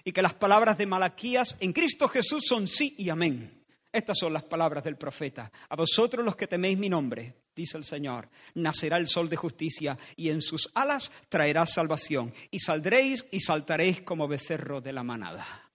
y 0.04 0.12
que 0.12 0.22
las 0.22 0.34
palabras 0.34 0.78
de 0.78 0.86
Malaquías 0.86 1.56
en 1.60 1.72
Cristo 1.72 2.08
Jesús 2.08 2.44
son 2.46 2.68
sí 2.68 2.94
y 2.98 3.10
amén. 3.10 3.54
Estas 3.90 4.18
son 4.18 4.32
las 4.32 4.44
palabras 4.44 4.84
del 4.84 4.96
profeta. 4.96 5.50
A 5.68 5.76
vosotros 5.76 6.24
los 6.24 6.36
que 6.36 6.46
teméis 6.46 6.78
mi 6.78 6.88
nombre, 6.88 7.34
dice 7.54 7.78
el 7.78 7.84
Señor, 7.84 8.28
nacerá 8.54 8.98
el 8.98 9.08
sol 9.08 9.28
de 9.28 9.36
justicia 9.36 9.98
y 10.14 10.28
en 10.28 10.42
sus 10.42 10.70
alas 10.74 11.10
traerá 11.28 11.64
salvación 11.66 12.32
y 12.50 12.58
saldréis 12.58 13.26
y 13.32 13.40
saltaréis 13.40 14.02
como 14.02 14.28
becerro 14.28 14.80
de 14.80 14.92
la 14.92 15.02
manada. 15.02 15.70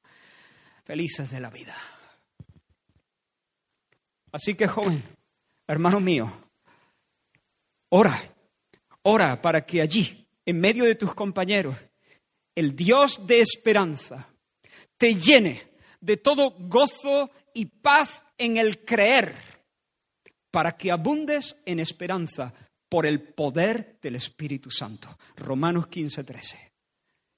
Felices 0.86 1.32
de 1.32 1.39
la 1.39 1.50
vida. 1.50 1.76
Así 4.32 4.56
que 4.56 4.68
joven, 4.68 5.02
hermano 5.68 6.00
mío, 6.00 6.32
ora, 7.96 8.20
ora 9.04 9.40
para 9.42 9.66
que 9.66 9.82
allí 9.82 10.28
en 10.46 10.60
medio 10.60 10.84
de 10.84 10.96
tus 10.96 11.14
compañeros, 11.14 11.78
el 12.56 12.76
Dios 12.76 13.26
de 13.26 13.42
esperanza 13.42 14.28
te 14.98 15.16
llene 15.16 15.72
de 16.02 16.18
todo 16.18 16.56
gozo 16.58 17.30
y 17.54 17.66
paz 17.66 18.26
en 18.38 18.58
el 18.58 18.84
creer, 18.84 19.36
para 20.50 20.76
que 20.76 20.92
abundes 20.92 21.56
en 21.66 21.80
esperanza 21.80 22.54
por 22.90 23.06
el 23.06 23.22
poder 23.22 24.00
del 24.02 24.16
Espíritu 24.16 24.70
Santo. 24.72 25.16
Romanos 25.36 25.88
15, 25.88 26.24
13. 26.24 26.74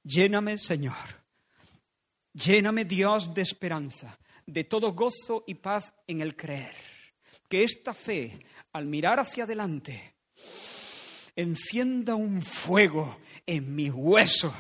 Lléname, 0.03 0.57
Señor. 0.57 1.23
Lléname, 2.33 2.85
Dios, 2.85 3.33
de 3.33 3.41
esperanza, 3.41 4.17
de 4.45 4.63
todo 4.63 4.93
gozo 4.93 5.43
y 5.47 5.55
paz 5.55 5.93
en 6.07 6.21
el 6.21 6.35
creer. 6.35 6.75
Que 7.47 7.63
esta 7.63 7.93
fe, 7.93 8.39
al 8.73 8.85
mirar 8.85 9.19
hacia 9.19 9.43
adelante, 9.43 10.14
encienda 11.35 12.15
un 12.15 12.41
fuego 12.41 13.17
en 13.45 13.75
mis 13.75 13.91
huesos 13.93 14.53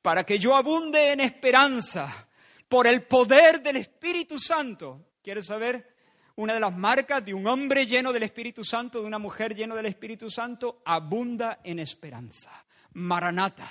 para 0.00 0.24
que 0.24 0.38
yo 0.38 0.54
abunde 0.54 1.12
en 1.12 1.20
esperanza 1.20 2.28
por 2.68 2.86
el 2.86 3.02
poder 3.02 3.62
del 3.62 3.76
Espíritu 3.76 4.38
Santo. 4.38 5.12
¿Quieres 5.22 5.46
saber? 5.46 5.94
Una 6.36 6.54
de 6.54 6.60
las 6.60 6.76
marcas 6.76 7.24
de 7.24 7.32
un 7.32 7.46
hombre 7.46 7.86
lleno 7.86 8.12
del 8.12 8.24
Espíritu 8.24 8.64
Santo, 8.64 9.00
de 9.00 9.06
una 9.06 9.18
mujer 9.18 9.54
llena 9.54 9.74
del 9.74 9.86
Espíritu 9.86 10.28
Santo, 10.28 10.82
abunda 10.84 11.60
en 11.62 11.78
esperanza. 11.78 12.50
Maranata, 12.94 13.70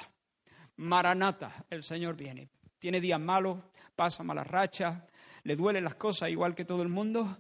Maranata, 0.77 1.65
el 1.69 1.84
Señor 1.84 2.15
viene. 2.15 2.49
Tiene 2.79 3.01
días 3.01 3.19
malos, 3.19 3.60
pasa 3.95 4.23
mala 4.23 4.43
racha, 4.43 5.06
le 5.43 5.56
duelen 5.56 5.84
las 5.84 5.95
cosas 5.95 6.29
igual 6.29 6.56
que 6.56 6.65
todo 6.65 6.82
el 6.84 6.89
mundo, 6.89 7.38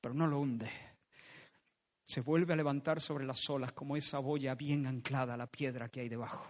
pero 0.00 0.14
no 0.14 0.26
lo 0.26 0.38
hunde 0.38 0.89
se 2.10 2.22
vuelve 2.22 2.52
a 2.52 2.56
levantar 2.56 3.00
sobre 3.00 3.24
las 3.24 3.48
olas 3.48 3.72
como 3.72 3.96
esa 3.96 4.18
boya 4.18 4.56
bien 4.56 4.86
anclada 4.86 5.34
a 5.34 5.36
la 5.36 5.46
piedra 5.46 5.88
que 5.88 6.00
hay 6.00 6.08
debajo. 6.08 6.44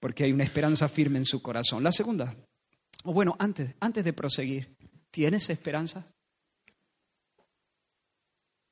Porque 0.00 0.24
hay 0.24 0.32
una 0.32 0.42
esperanza 0.42 0.88
firme 0.88 1.18
en 1.18 1.26
su 1.26 1.40
corazón. 1.40 1.84
La 1.84 1.92
segunda, 1.92 2.34
o 3.04 3.12
bueno, 3.12 3.36
antes, 3.38 3.76
antes 3.78 4.02
de 4.02 4.12
proseguir, 4.12 4.76
¿tienes 5.12 5.48
esperanza? 5.50 6.04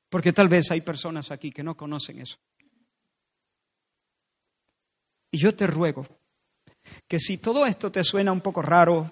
Porque 0.09 0.33
tal 0.33 0.49
vez 0.49 0.69
hay 0.71 0.81
personas 0.81 1.31
aquí 1.31 1.49
que 1.49 1.63
no 1.63 1.77
conocen 1.77 2.19
eso. 2.19 2.35
Y 5.31 5.37
yo 5.37 5.55
te 5.55 5.65
ruego 5.65 6.05
que 7.07 7.19
si 7.19 7.37
todo 7.37 7.65
esto 7.65 7.89
te 7.89 8.03
suena 8.03 8.33
un 8.33 8.41
poco 8.41 8.61
raro, 8.61 9.09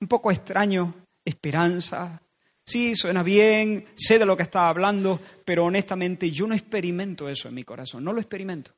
un 0.00 0.06
poco 0.06 0.30
extraño, 0.30 0.94
esperanza, 1.24 2.22
Sí, 2.68 2.94
suena 2.94 3.22
bien, 3.22 3.86
sé 3.94 4.18
de 4.18 4.26
lo 4.26 4.36
que 4.36 4.42
está 4.42 4.68
hablando, 4.68 5.18
pero 5.42 5.64
honestamente 5.64 6.30
yo 6.30 6.46
no 6.46 6.54
experimento 6.54 7.26
eso 7.26 7.48
en 7.48 7.54
mi 7.54 7.62
corazón, 7.64 8.04
no 8.04 8.12
lo 8.12 8.20
experimento. 8.20 8.74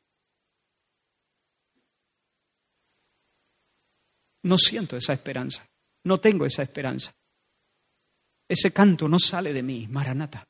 No 4.44 4.56
siento 4.58 4.96
esa 4.96 5.12
esperanza, 5.12 5.68
no 6.04 6.20
tengo 6.20 6.46
esa 6.46 6.62
esperanza. 6.62 7.12
Ese 8.48 8.72
canto 8.72 9.08
no 9.08 9.18
sale 9.18 9.52
de 9.52 9.64
mí, 9.64 9.88
Maranata. 9.88 10.46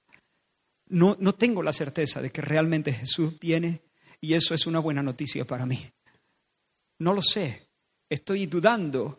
No, 0.88 1.16
no 1.18 1.34
tengo 1.34 1.62
la 1.62 1.72
certeza 1.72 2.20
de 2.20 2.30
que 2.30 2.42
realmente 2.42 2.92
Jesús 2.92 3.40
viene 3.40 3.80
y 4.20 4.34
eso 4.34 4.54
es 4.54 4.66
una 4.66 4.80
buena 4.80 5.02
noticia 5.02 5.46
para 5.46 5.64
mí. 5.64 5.90
No 6.98 7.14
lo 7.14 7.22
sé, 7.22 7.70
estoy 8.06 8.44
dudando, 8.44 9.16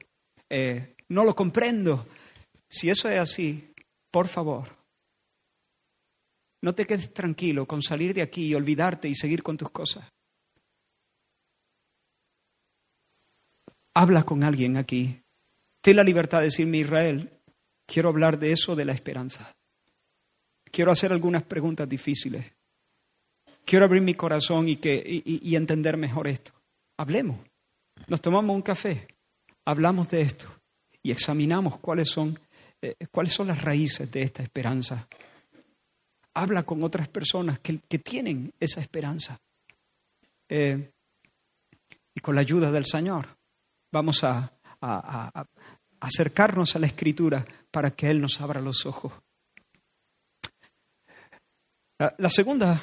eh, 0.47 0.93
no 1.09 1.23
lo 1.23 1.35
comprendo. 1.35 2.05
Si 2.69 2.87
eso 2.87 3.09
es 3.09 3.17
así, 3.17 3.70
por 4.11 4.27
favor, 4.27 4.75
no 6.61 6.75
te 6.75 6.85
quedes 6.85 7.13
tranquilo 7.13 7.65
con 7.65 7.81
salir 7.81 8.13
de 8.13 8.21
aquí 8.21 8.47
y 8.47 8.55
olvidarte 8.55 9.07
y 9.07 9.15
seguir 9.15 9.41
con 9.41 9.57
tus 9.57 9.71
cosas. 9.71 10.07
Habla 13.95 14.23
con 14.23 14.43
alguien 14.43 14.77
aquí. 14.77 15.21
Ten 15.81 15.95
la 15.97 16.03
libertad 16.03 16.39
de 16.39 16.45
decirme, 16.45 16.77
Israel, 16.77 17.41
quiero 17.87 18.09
hablar 18.09 18.37
de 18.37 18.51
eso, 18.51 18.75
de 18.75 18.85
la 18.85 18.93
esperanza. 18.93 19.53
Quiero 20.65 20.91
hacer 20.91 21.11
algunas 21.11 21.43
preguntas 21.43 21.89
difíciles. 21.89 22.53
Quiero 23.65 23.85
abrir 23.85 24.01
mi 24.01 24.13
corazón 24.13 24.69
y, 24.69 24.77
que, 24.77 25.01
y 25.05 25.55
entender 25.55 25.97
mejor 25.97 26.27
esto. 26.27 26.53
Hablemos. 26.97 27.39
Nos 28.07 28.21
tomamos 28.21 28.55
un 28.55 28.61
café, 28.61 29.07
hablamos 29.65 30.09
de 30.09 30.21
esto 30.21 30.47
y 31.03 31.11
examinamos 31.11 31.79
cuáles 31.79 32.09
son 32.09 32.39
eh, 32.81 32.95
cuáles 33.11 33.33
son 33.33 33.47
las 33.47 33.61
raíces 33.61 34.11
de 34.11 34.23
esta 34.23 34.41
esperanza. 34.41 35.07
Habla 36.33 36.63
con 36.63 36.83
otras 36.83 37.07
personas 37.09 37.59
que, 37.59 37.77
tienen 37.99 38.53
esa 38.59 38.81
esperanza. 38.81 39.39
Eh, 40.49 40.91
Y 42.13 42.19
con 42.19 42.35
la 42.35 42.41
ayuda 42.41 42.71
del 42.71 42.85
Señor 42.85 43.37
vamos 43.91 44.23
a, 44.23 44.51
acercarnos 45.99 46.75
a 46.75 46.79
la 46.79 46.87
Escritura 46.87 47.45
para 47.69 47.91
que 47.91 48.09
Él 48.09 48.19
nos 48.19 48.41
abra 48.41 48.59
los 48.59 48.85
ojos. 48.85 49.13
La, 52.17 52.29
segunda 52.31 52.81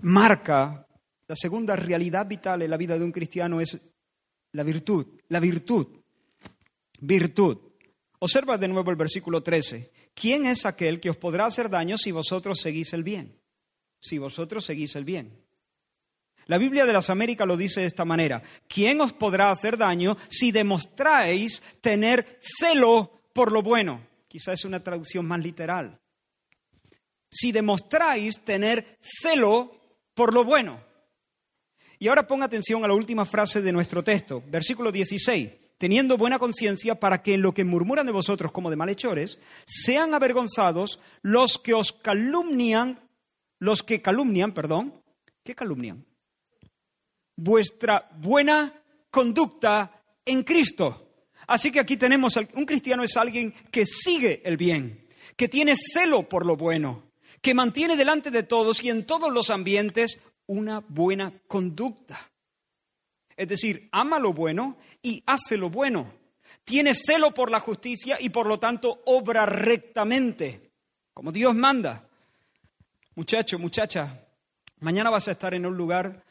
marca, 0.00 0.84
la 1.28 1.36
segunda 1.36 1.76
realidad 1.76 2.26
vital 2.26 2.62
en 2.62 2.70
la 2.70 2.76
vida 2.76 2.98
de 2.98 3.04
un 3.04 3.12
cristiano 3.12 3.60
es 3.60 3.94
la 4.52 4.64
virtud. 4.64 5.20
La 5.28 5.38
virtud. 5.38 5.86
Virtud. 7.00 7.73
Observa 8.24 8.56
de 8.56 8.68
nuevo 8.68 8.90
el 8.90 8.96
versículo 8.96 9.42
13. 9.42 9.92
¿Quién 10.14 10.46
es 10.46 10.64
aquel 10.64 10.98
que 10.98 11.10
os 11.10 11.16
podrá 11.18 11.44
hacer 11.44 11.68
daño 11.68 11.98
si 11.98 12.10
vosotros 12.10 12.58
seguís 12.58 12.94
el 12.94 13.02
bien? 13.02 13.38
Si 14.00 14.16
vosotros 14.16 14.64
seguís 14.64 14.96
el 14.96 15.04
bien. 15.04 15.44
La 16.46 16.56
Biblia 16.56 16.86
de 16.86 16.94
las 16.94 17.10
Américas 17.10 17.46
lo 17.46 17.58
dice 17.58 17.82
de 17.82 17.86
esta 17.86 18.06
manera. 18.06 18.42
¿Quién 18.66 19.02
os 19.02 19.12
podrá 19.12 19.50
hacer 19.50 19.76
daño 19.76 20.16
si 20.30 20.52
demostráis 20.52 21.62
tener 21.82 22.38
celo 22.40 23.28
por 23.34 23.52
lo 23.52 23.60
bueno? 23.60 24.00
Quizás 24.26 24.60
es 24.60 24.64
una 24.64 24.82
traducción 24.82 25.26
más 25.26 25.40
literal. 25.40 26.00
Si 27.28 27.52
demostráis 27.52 28.42
tener 28.42 28.96
celo 29.02 29.70
por 30.14 30.32
lo 30.32 30.44
bueno. 30.44 30.82
Y 31.98 32.08
ahora 32.08 32.26
ponga 32.26 32.46
atención 32.46 32.86
a 32.86 32.88
la 32.88 32.94
última 32.94 33.26
frase 33.26 33.60
de 33.60 33.70
nuestro 33.70 34.02
texto, 34.02 34.42
versículo 34.46 34.90
16. 34.90 35.63
Teniendo 35.78 36.16
buena 36.16 36.38
conciencia 36.38 37.00
para 37.00 37.22
que 37.22 37.34
en 37.34 37.42
lo 37.42 37.52
que 37.52 37.64
murmuran 37.64 38.06
de 38.06 38.12
vosotros 38.12 38.52
como 38.52 38.70
de 38.70 38.76
malhechores, 38.76 39.38
sean 39.66 40.14
avergonzados 40.14 41.00
los 41.22 41.58
que 41.58 41.74
os 41.74 41.92
calumnian, 41.92 43.00
los 43.58 43.82
que 43.82 44.00
calumnian, 44.00 44.52
perdón, 44.52 45.02
¿qué 45.42 45.54
calumnian? 45.54 46.06
vuestra 47.36 48.08
buena 48.18 48.72
conducta 49.10 50.02
en 50.24 50.42
Cristo. 50.42 51.00
Así 51.46 51.70
que 51.70 51.80
aquí 51.80 51.96
tenemos, 51.96 52.38
un 52.54 52.64
cristiano 52.64 53.02
es 53.02 53.16
alguien 53.16 53.52
que 53.70 53.84
sigue 53.84 54.42
el 54.44 54.56
bien, 54.56 55.06
que 55.36 55.48
tiene 55.48 55.74
celo 55.76 56.28
por 56.28 56.46
lo 56.46 56.56
bueno, 56.56 57.10
que 57.42 57.54
mantiene 57.54 57.96
delante 57.96 58.30
de 58.30 58.44
todos 58.44 58.82
y 58.82 58.88
en 58.88 59.04
todos 59.04 59.32
los 59.32 59.50
ambientes 59.50 60.20
una 60.46 60.80
buena 60.80 61.32
conducta. 61.46 62.30
Es 63.36 63.48
decir, 63.48 63.88
ama 63.92 64.18
lo 64.18 64.32
bueno 64.32 64.76
y 65.02 65.22
hace 65.26 65.56
lo 65.56 65.70
bueno. 65.70 66.12
Tiene 66.64 66.94
celo 66.94 67.32
por 67.32 67.50
la 67.50 67.60
justicia 67.60 68.16
y 68.20 68.30
por 68.30 68.46
lo 68.46 68.58
tanto 68.58 69.02
obra 69.06 69.44
rectamente, 69.46 70.70
como 71.12 71.32
Dios 71.32 71.54
manda. 71.54 72.08
Muchacho, 73.14 73.58
muchacha, 73.58 74.26
mañana 74.80 75.10
vas 75.10 75.28
a 75.28 75.32
estar 75.32 75.54
en 75.54 75.66
un 75.66 75.76
lugar 75.76 76.24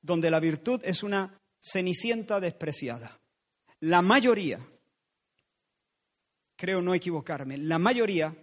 donde 0.00 0.30
la 0.30 0.40
virtud 0.40 0.80
es 0.84 1.02
una 1.02 1.40
cenicienta 1.60 2.40
despreciada. 2.40 3.18
La 3.80 4.02
mayoría, 4.02 4.58
creo 6.56 6.80
no 6.82 6.94
equivocarme, 6.94 7.56
la 7.56 7.78
mayoría 7.78 8.34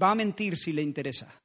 va 0.00 0.10
a 0.10 0.14
mentir 0.14 0.56
si 0.56 0.72
le 0.72 0.82
interesa. 0.82 1.42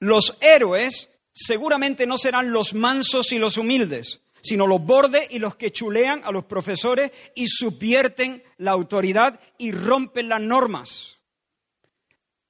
Los 0.00 0.36
héroes 0.40 1.13
seguramente 1.34 2.06
no 2.06 2.16
serán 2.16 2.52
los 2.52 2.74
mansos 2.74 3.32
y 3.32 3.38
los 3.38 3.58
humildes, 3.58 4.20
sino 4.40 4.66
los 4.66 4.84
bordes 4.84 5.26
y 5.30 5.38
los 5.38 5.56
que 5.56 5.72
chulean 5.72 6.22
a 6.24 6.30
los 6.30 6.44
profesores 6.44 7.10
y 7.34 7.46
subvierten 7.48 8.42
la 8.58 8.70
autoridad 8.70 9.40
y 9.58 9.72
rompen 9.72 10.28
las 10.28 10.40
normas. 10.40 11.18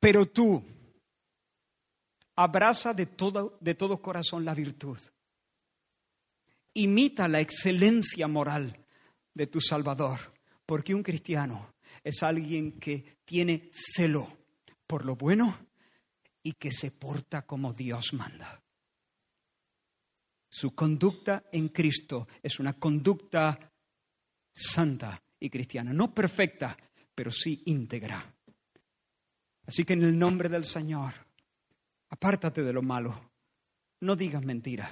Pero 0.00 0.26
tú, 0.26 0.62
abraza 2.36 2.92
de 2.92 3.06
todo, 3.06 3.56
de 3.60 3.74
todo 3.74 4.02
corazón 4.02 4.44
la 4.44 4.54
virtud. 4.54 4.98
Imita 6.74 7.28
la 7.28 7.40
excelencia 7.40 8.26
moral 8.26 8.84
de 9.32 9.46
tu 9.46 9.60
Salvador, 9.60 10.18
porque 10.66 10.94
un 10.94 11.02
cristiano 11.02 11.74
es 12.02 12.22
alguien 12.22 12.72
que 12.80 13.18
tiene 13.24 13.70
celo 13.72 14.26
por 14.86 15.04
lo 15.04 15.16
bueno 15.16 15.56
y 16.42 16.54
que 16.54 16.72
se 16.72 16.90
porta 16.90 17.42
como 17.42 17.72
Dios 17.72 18.12
manda. 18.12 18.63
Su 20.56 20.74
conducta 20.74 21.44
en 21.50 21.68
Cristo 21.68 22.28
es 22.42 22.60
una 22.60 22.74
conducta 22.74 23.72
santa 24.52 25.20
y 25.40 25.50
cristiana, 25.50 25.92
no 25.92 26.14
perfecta, 26.14 26.76
pero 27.14 27.30
sí 27.30 27.62
íntegra. 27.66 28.34
Así 29.66 29.84
que 29.84 29.94
en 29.94 30.04
el 30.04 30.18
nombre 30.18 30.48
del 30.48 30.64
Señor, 30.64 31.14
Apártate 32.14 32.62
de 32.62 32.72
lo 32.72 32.80
malo. 32.80 33.32
No 34.02 34.14
digas 34.14 34.44
mentiras. 34.44 34.88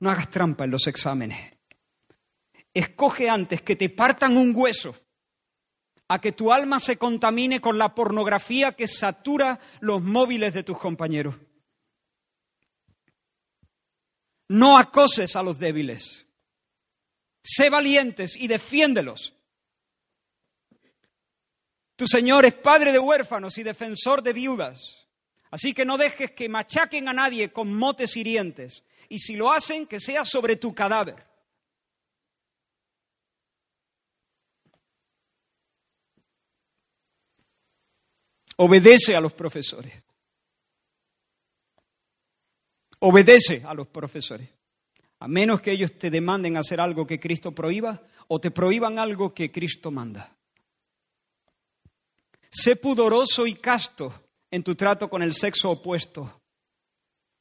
No 0.00 0.10
hagas 0.10 0.28
trampa 0.32 0.64
en 0.64 0.72
los 0.72 0.88
exámenes. 0.88 1.38
Escoge 2.74 3.30
antes 3.30 3.62
que 3.62 3.76
te 3.76 3.88
partan 3.88 4.36
un 4.36 4.52
hueso 4.52 4.96
a 6.08 6.20
que 6.20 6.32
tu 6.32 6.52
alma 6.52 6.80
se 6.80 6.98
contamine 6.98 7.60
con 7.60 7.78
la 7.78 7.94
pornografía 7.94 8.72
que 8.72 8.88
satura 8.88 9.60
los 9.78 10.02
móviles 10.02 10.52
de 10.52 10.64
tus 10.64 10.76
compañeros. 10.76 11.36
No 14.48 14.78
acoses 14.78 15.36
a 15.36 15.42
los 15.42 15.58
débiles. 15.58 16.26
Sé 17.42 17.70
valientes 17.70 18.36
y 18.36 18.46
defiéndelos. 18.46 19.34
Tu 21.96 22.06
Señor 22.06 22.44
es 22.44 22.54
padre 22.54 22.92
de 22.92 22.98
huérfanos 22.98 23.56
y 23.58 23.62
defensor 23.62 24.22
de 24.22 24.32
viudas. 24.32 25.06
Así 25.50 25.72
que 25.72 25.84
no 25.84 25.96
dejes 25.96 26.32
que 26.32 26.48
machaquen 26.48 27.08
a 27.08 27.12
nadie 27.12 27.52
con 27.52 27.72
motes 27.72 28.16
hirientes. 28.16 28.82
Y 29.08 29.20
si 29.20 29.36
lo 29.36 29.52
hacen, 29.52 29.86
que 29.86 30.00
sea 30.00 30.24
sobre 30.24 30.56
tu 30.56 30.74
cadáver. 30.74 31.24
Obedece 38.56 39.14
a 39.16 39.20
los 39.20 39.32
profesores. 39.32 40.03
Obedece 43.00 43.62
a 43.64 43.74
los 43.74 43.86
profesores. 43.88 44.48
A 45.20 45.28
menos 45.28 45.60
que 45.60 45.72
ellos 45.72 45.98
te 45.98 46.10
demanden 46.10 46.56
hacer 46.56 46.80
algo 46.80 47.06
que 47.06 47.20
Cristo 47.20 47.52
prohíba 47.52 48.02
o 48.28 48.40
te 48.40 48.50
prohíban 48.50 48.98
algo 48.98 49.32
que 49.32 49.50
Cristo 49.50 49.90
manda. 49.90 50.36
Sé 52.50 52.76
pudoroso 52.76 53.46
y 53.46 53.54
casto 53.54 54.14
en 54.50 54.62
tu 54.62 54.74
trato 54.74 55.10
con 55.10 55.22
el 55.22 55.34
sexo 55.34 55.70
opuesto. 55.70 56.40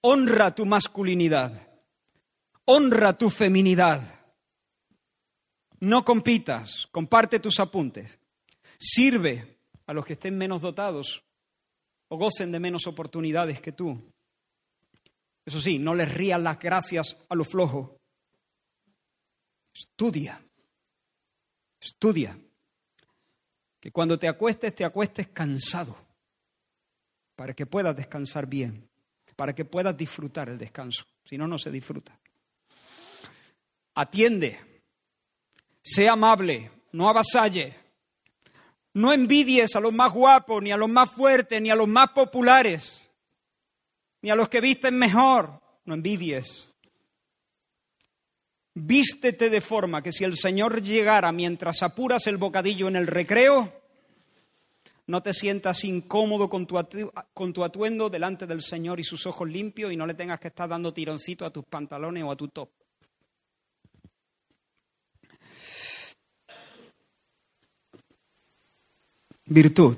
Honra 0.02 0.56
tu 0.56 0.66
masculinidad. 0.66 1.70
Honra 2.66 3.18
tu 3.18 3.30
feminidad. 3.30 4.02
No 5.80 6.04
compitas, 6.04 6.88
comparte 6.92 7.40
tus 7.40 7.60
apuntes. 7.60 8.18
Sirve 8.80 9.58
a 9.86 9.94
los 9.94 10.06
que 10.06 10.14
estén 10.14 10.38
menos 10.38 10.62
dotados 10.62 11.22
o 12.08 12.18
gocen 12.18 12.52
de 12.52 12.60
menos 12.60 12.88
oportunidades 12.88 13.60
que 13.60 13.72
tú. 13.74 14.02
Eso 15.46 15.60
sí, 15.60 15.80
no 15.80 15.94
les 15.94 16.14
rías 16.14 16.42
las 16.42 16.60
gracias 16.60 17.26
a 17.30 17.36
lo 17.36 17.44
flojo. 17.44 17.98
Estudia. 19.74 20.42
Estudia 21.80 22.38
que 23.84 23.92
cuando 23.92 24.18
te 24.18 24.30
acuestes, 24.30 24.74
te 24.74 24.86
acuestes 24.86 25.28
cansado, 25.28 25.98
para 27.36 27.54
que 27.54 27.66
puedas 27.66 27.94
descansar 27.94 28.48
bien, 28.48 28.90
para 29.36 29.54
que 29.54 29.66
puedas 29.66 29.98
disfrutar 29.98 30.48
el 30.48 30.58
descanso, 30.58 31.06
si 31.26 31.38
no, 31.38 31.50
no 31.50 31.58
se 31.58 31.70
disfruta. 31.70 32.18
Atiende, 33.96 34.82
sea 35.82 36.14
amable, 36.14 36.72
no 36.94 37.10
avasalle, 37.10 37.76
no 38.94 39.12
envidies 39.12 39.76
a 39.76 39.82
los 39.82 39.92
más 39.92 40.14
guapos, 40.14 40.64
ni 40.64 40.72
a 40.72 40.78
los 40.78 40.90
más 40.90 41.12
fuertes, 41.12 41.62
ni 41.62 41.70
a 41.70 41.76
los 41.76 41.90
más 41.90 42.12
populares, 42.12 43.03
ni 44.24 44.32
a 44.32 44.36
los 44.36 44.48
que 44.50 44.62
visten 44.62 44.98
mejor, 44.98 45.60
no 45.86 45.94
envidies. 45.94 46.70
Vístete 48.74 49.50
de 49.50 49.62
forma 49.62 50.02
que 50.02 50.14
si 50.14 50.24
el 50.24 50.38
Señor 50.38 50.82
llegara 50.82 51.32
mientras 51.34 51.84
apuras 51.84 52.26
el 52.28 52.38
bocadillo 52.38 52.88
en 52.88 52.96
el 52.96 53.06
recreo, 53.06 53.82
no 55.08 55.22
te 55.22 55.34
sientas 55.34 55.84
incómodo 55.84 56.50
con 56.50 56.66
tu, 56.66 56.78
atuendo 57.64 58.10
delante 58.10 58.48
del 58.48 58.62
Señor 58.62 59.02
y 59.02 59.04
sus 59.04 59.28
ojos 59.28 59.48
limpios 59.50 59.92
y 59.92 59.98
no 59.98 60.08
le 60.08 60.14
tengas 60.14 60.40
que 60.40 60.48
estar 60.48 60.70
dando 60.70 60.94
tironcito 60.94 61.46
a 61.46 61.52
tus 61.52 61.66
pantalones 61.66 62.24
o 62.24 62.32
a 62.32 62.38
tu 62.38 62.48
top. 62.48 62.70
Virtud. 69.48 69.98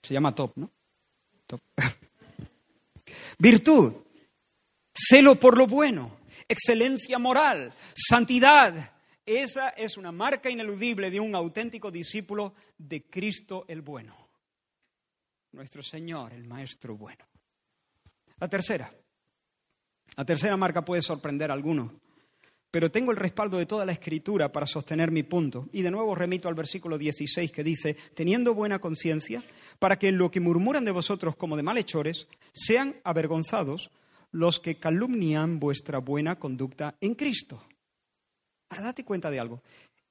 Se 0.00 0.14
llama 0.14 0.32
top, 0.32 0.52
¿no? 0.54 0.73
Virtud 3.38 4.04
celo 4.94 5.38
por 5.38 5.58
lo 5.58 5.66
bueno, 5.66 6.18
excelencia 6.48 7.18
moral, 7.18 7.72
santidad. 7.94 8.92
Esa 9.26 9.70
es 9.70 9.96
una 9.96 10.12
marca 10.12 10.50
ineludible 10.50 11.10
de 11.10 11.18
un 11.18 11.34
auténtico 11.34 11.90
discípulo 11.90 12.54
de 12.78 13.04
Cristo 13.04 13.64
el 13.68 13.80
bueno. 13.80 14.14
nuestro 15.52 15.82
Señor, 15.82 16.32
el 16.32 16.44
Maestro 16.44 16.96
bueno. 16.96 17.24
La 18.38 18.48
tercera. 18.48 18.90
La 20.16 20.24
tercera 20.24 20.56
marca 20.56 20.84
puede 20.84 21.00
sorprender 21.00 21.50
a 21.50 21.54
algunos, 21.54 21.92
pero 22.74 22.90
tengo 22.90 23.12
el 23.12 23.16
respaldo 23.16 23.56
de 23.56 23.66
toda 23.66 23.86
la 23.86 23.92
escritura 23.92 24.50
para 24.50 24.66
sostener 24.66 25.12
mi 25.12 25.22
punto. 25.22 25.68
Y 25.72 25.82
de 25.82 25.92
nuevo 25.92 26.12
remito 26.16 26.48
al 26.48 26.56
versículo 26.56 26.98
16 26.98 27.52
que 27.52 27.62
dice, 27.62 27.96
teniendo 28.14 28.52
buena 28.52 28.80
conciencia, 28.80 29.44
para 29.78 29.96
que 29.96 30.08
en 30.08 30.18
lo 30.18 30.28
que 30.28 30.40
murmuran 30.40 30.84
de 30.84 30.90
vosotros 30.90 31.36
como 31.36 31.56
de 31.56 31.62
malhechores, 31.62 32.26
sean 32.52 32.96
avergonzados 33.04 33.92
los 34.32 34.58
que 34.58 34.80
calumnian 34.80 35.60
vuestra 35.60 35.98
buena 35.98 36.36
conducta 36.40 36.96
en 37.00 37.14
Cristo. 37.14 37.62
Ahora 38.70 38.86
date 38.86 39.04
cuenta 39.04 39.30
de 39.30 39.38
algo. 39.38 39.62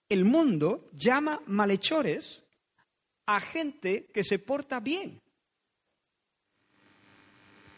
El 0.08 0.24
mundo 0.24 0.90
llama 0.94 1.42
malhechores 1.46 2.46
a 3.26 3.42
gente 3.42 4.06
que 4.14 4.24
se 4.24 4.40
porta 4.40 4.80
bien. 4.80 5.20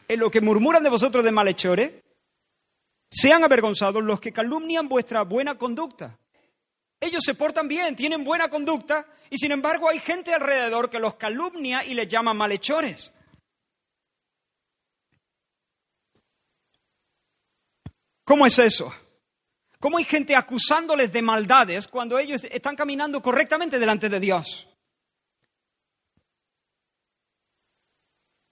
En 0.07 0.19
lo 0.19 0.29
que 0.29 0.41
murmuran 0.41 0.83
de 0.83 0.91
vosotros 0.91 1.23
de 1.23 1.31
malhechores, 1.31 2.04
sean 3.09 3.43
avergonzados 3.43 4.03
los 4.03 4.19
que 4.19 4.33
calumnian 4.33 4.87
vuestra 4.89 5.23
buena 5.23 5.57
conducta. 5.57 6.19
Ellos 6.99 7.23
se 7.23 7.35
portan 7.35 7.67
bien, 7.67 7.95
tienen 7.95 8.23
buena 8.23 8.49
conducta, 8.49 9.05
y 9.29 9.37
sin 9.37 9.51
embargo 9.51 9.89
hay 9.89 9.99
gente 9.99 10.33
alrededor 10.33 10.89
que 10.89 10.99
los 10.99 11.15
calumnia 11.15 11.83
y 11.85 11.93
les 11.93 12.07
llama 12.07 12.33
malhechores. 12.33 13.11
¿Cómo 18.23 18.45
es 18.45 18.57
eso? 18.57 18.91
¿Cómo 19.79 19.97
hay 19.99 20.03
gente 20.03 20.35
acusándoles 20.35 21.13
de 21.13 21.21
maldades 21.21 21.87
cuando 21.87 22.17
ellos 22.17 22.43
están 22.45 22.75
caminando 22.75 23.21
correctamente 23.21 23.77
delante 23.77 24.09
de 24.09 24.19
Dios? 24.19 24.67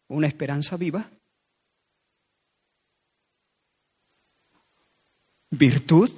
¿Una 0.10 0.28
esperanza 0.28 0.78
viva? 0.78 1.10
¿Virtud? 5.58 6.10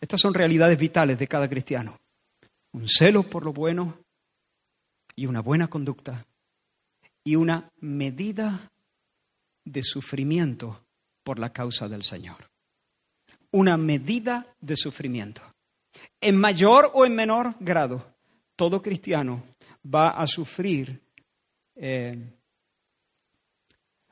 Estas 0.00 0.20
son 0.20 0.34
realidades 0.34 0.78
vitales 0.78 1.18
de 1.18 1.28
cada 1.28 1.48
cristiano. 1.48 1.98
Un 2.72 2.88
celo 2.88 3.22
por 3.22 3.44
lo 3.44 3.52
bueno 3.52 3.98
y 5.16 5.26
una 5.26 5.40
buena 5.40 5.68
conducta 5.68 6.26
y 7.22 7.36
una 7.36 7.70
medida 7.80 8.70
de 9.64 9.82
sufrimiento 9.82 10.84
por 11.22 11.38
la 11.38 11.52
causa 11.52 11.88
del 11.88 12.04
Señor 12.04 12.50
una 13.54 13.76
medida 13.76 14.52
de 14.60 14.74
sufrimiento. 14.74 15.40
En 16.20 16.36
mayor 16.36 16.90
o 16.92 17.06
en 17.06 17.14
menor 17.14 17.54
grado, 17.60 18.04
todo 18.56 18.82
cristiano 18.82 19.44
va 19.86 20.08
a 20.08 20.26
sufrir 20.26 21.00
eh, 21.76 22.18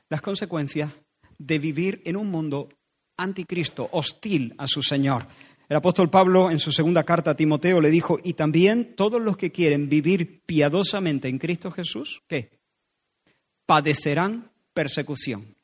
las 0.07 0.21
consecuencias 0.21 0.93
de 1.37 1.59
vivir 1.59 2.01
en 2.05 2.15
un 2.15 2.31
mundo 2.31 2.69
anticristo, 3.17 3.89
hostil 3.91 4.53
a 4.57 4.67
su 4.67 4.81
Señor. 4.81 5.27
El 5.69 5.77
apóstol 5.77 6.09
Pablo 6.09 6.51
en 6.51 6.59
su 6.59 6.71
segunda 6.71 7.03
carta 7.03 7.31
a 7.31 7.35
Timoteo 7.35 7.81
le 7.81 7.89
dijo, 7.89 8.19
y 8.23 8.33
también 8.33 8.95
todos 8.95 9.21
los 9.21 9.37
que 9.37 9.51
quieren 9.51 9.89
vivir 9.89 10.41
piadosamente 10.45 11.27
en 11.27 11.39
Cristo 11.39 11.71
Jesús, 11.71 12.21
¿qué? 12.27 12.59
Padecerán 13.65 14.51
persecución. 14.73 15.55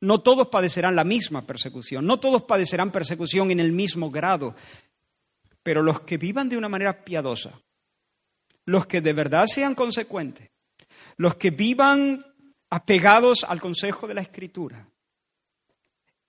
No 0.00 0.20
todos 0.20 0.48
padecerán 0.48 0.96
la 0.96 1.04
misma 1.04 1.42
persecución, 1.42 2.06
no 2.06 2.18
todos 2.18 2.44
padecerán 2.44 2.90
persecución 2.90 3.50
en 3.50 3.60
el 3.60 3.72
mismo 3.72 4.10
grado, 4.10 4.54
pero 5.62 5.82
los 5.82 6.00
que 6.00 6.16
vivan 6.16 6.48
de 6.48 6.56
una 6.56 6.70
manera 6.70 7.04
piadosa, 7.04 7.60
los 8.64 8.86
que 8.86 9.02
de 9.02 9.12
verdad 9.12 9.44
sean 9.44 9.74
consecuentes, 9.74 10.48
los 11.16 11.34
que 11.34 11.50
vivan 11.50 12.24
apegados 12.70 13.44
al 13.46 13.60
consejo 13.60 14.06
de 14.06 14.14
la 14.14 14.22
Escritura, 14.22 14.88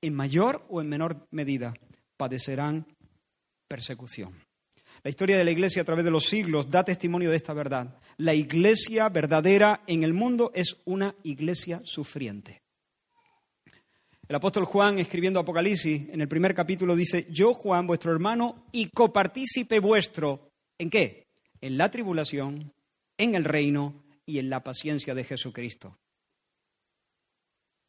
en 0.01 0.13
mayor 0.15 0.65
o 0.69 0.82
en 0.82 0.89
menor 0.89 1.27
medida 1.30 1.73
padecerán 2.17 2.86
persecución. 3.67 4.34
La 5.04 5.10
historia 5.10 5.38
de 5.38 5.43
la 5.43 5.51
Iglesia 5.51 5.84
a 5.84 5.86
través 5.86 6.04
de 6.04 6.12
los 6.12 6.25
siglos 6.25 6.69
da 6.69 6.84
testimonio 6.84 7.30
de 7.30 7.38
esta 7.38 7.54
verdad. 7.54 7.97
La 8.17 8.34
Iglesia 8.34 9.08
verdadera 9.10 9.84
en 9.88 10.04
el 10.04 10.13
mundo 10.13 10.51
es 10.54 10.82
una 10.86 11.15
Iglesia 11.23 11.82
sufriente. 11.86 12.62
El 14.27 14.36
apóstol 14.36 14.65
Juan, 14.65 14.99
escribiendo 14.99 15.39
Apocalipsis, 15.39 16.10
en 16.10 16.21
el 16.21 16.27
primer 16.27 16.56
capítulo 16.56 16.95
dice, 16.95 17.27
yo 17.30 17.54
Juan, 17.54 17.86
vuestro 17.86 18.12
hermano 18.12 18.65
y 18.71 18.89
copartícipe 18.89 19.80
vuestro, 19.80 20.51
¿en 20.77 20.89
qué? 20.89 21.27
En 21.60 21.77
la 21.77 21.91
tribulación, 21.91 22.73
en 23.17 23.36
el 23.36 23.43
reino 23.43 24.04
y 24.25 24.39
en 24.39 24.49
la 24.49 24.63
paciencia 24.63 25.13
de 25.13 25.23
Jesucristo. 25.23 25.97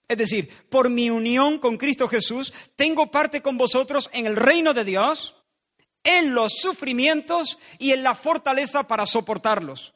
Es 0.09 0.19
decir, 0.19 0.51
por 0.69 0.91
mi 0.91 1.11
unión 1.11 1.59
con 1.59 1.77
Cristo 1.77 2.09
Jesús, 2.09 2.53
tengo 2.77 3.11
parte 3.11 3.41
con 3.41 3.57
vosotros 3.57 4.11
en 4.13 4.27
el 4.27 4.37
reino 4.37 4.75
de 4.75 4.85
Dios, 4.85 5.37
en 6.05 6.35
los 6.35 6.53
sufrimientos 6.61 7.59
y 7.79 7.93
en 7.93 8.03
la 8.03 8.15
fortaleza 8.15 8.87
para 8.87 9.07
soportarlos. 9.07 9.95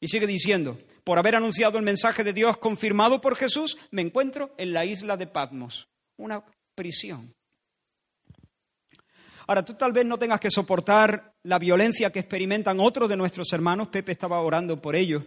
Y 0.00 0.08
sigue 0.08 0.26
diciendo, 0.26 0.78
por 1.04 1.18
haber 1.18 1.36
anunciado 1.36 1.78
el 1.78 1.84
mensaje 1.84 2.24
de 2.24 2.32
Dios 2.32 2.58
confirmado 2.58 3.20
por 3.20 3.36
Jesús, 3.36 3.76
me 3.90 4.02
encuentro 4.02 4.54
en 4.58 4.72
la 4.72 4.84
isla 4.84 5.16
de 5.16 5.26
Patmos, 5.26 5.88
una 6.16 6.44
prisión. 6.74 7.34
Ahora, 9.46 9.64
tú 9.64 9.74
tal 9.74 9.92
vez 9.92 10.06
no 10.06 10.16
tengas 10.16 10.38
que 10.38 10.50
soportar 10.50 11.34
la 11.42 11.58
violencia 11.58 12.12
que 12.12 12.20
experimentan 12.20 12.78
otros 12.78 13.08
de 13.08 13.16
nuestros 13.16 13.52
hermanos, 13.52 13.88
Pepe 13.88 14.12
estaba 14.12 14.40
orando 14.40 14.80
por 14.80 14.94
ellos, 14.94 15.24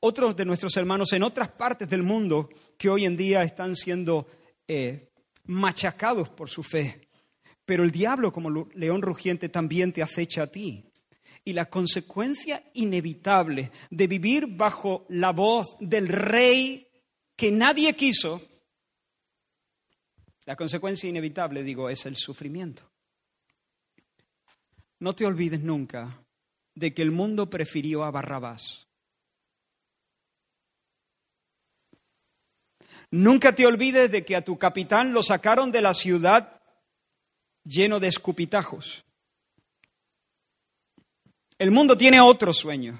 otros 0.00 0.34
de 0.36 0.44
nuestros 0.44 0.76
hermanos 0.76 1.12
en 1.12 1.22
otras 1.22 1.50
partes 1.50 1.88
del 1.88 2.02
mundo 2.02 2.48
que 2.76 2.88
hoy 2.88 3.04
en 3.04 3.16
día 3.16 3.42
están 3.42 3.76
siendo 3.76 4.26
eh, 4.66 5.10
machacados 5.44 6.28
por 6.30 6.48
su 6.48 6.62
fe. 6.62 7.08
Pero 7.64 7.84
el 7.84 7.90
diablo, 7.90 8.32
como 8.32 8.50
león 8.74 9.02
rugiente, 9.02 9.48
también 9.48 9.92
te 9.92 10.02
acecha 10.02 10.44
a 10.44 10.46
ti 10.46 10.90
y 11.44 11.52
la 11.52 11.66
consecuencia 11.66 12.62
inevitable 12.74 13.70
de 13.90 14.06
vivir 14.06 14.46
bajo 14.46 15.06
la 15.08 15.32
voz 15.32 15.76
del 15.80 16.08
rey 16.08 16.86
que 17.36 17.50
nadie 17.50 17.94
quiso, 17.94 18.42
la 20.44 20.56
consecuencia 20.56 21.08
inevitable, 21.08 21.62
digo, 21.62 21.88
es 21.88 22.04
el 22.06 22.16
sufrimiento. 22.16 22.90
No 24.98 25.14
te 25.14 25.24
olvides 25.24 25.60
nunca 25.60 26.22
de 26.74 26.92
que 26.92 27.02
el 27.02 27.10
mundo 27.10 27.48
prefirió 27.48 28.04
a 28.04 28.10
Barrabás. 28.10 28.89
Nunca 33.10 33.54
te 33.54 33.66
olvides 33.66 34.10
de 34.12 34.24
que 34.24 34.36
a 34.36 34.44
tu 34.44 34.56
capitán 34.58 35.12
lo 35.12 35.22
sacaron 35.22 35.72
de 35.72 35.82
la 35.82 35.94
ciudad 35.94 36.60
lleno 37.64 37.98
de 37.98 38.08
escupitajos. 38.08 39.04
El 41.58 41.72
mundo 41.72 41.96
tiene 41.96 42.20
otros 42.20 42.58
sueños, 42.58 42.98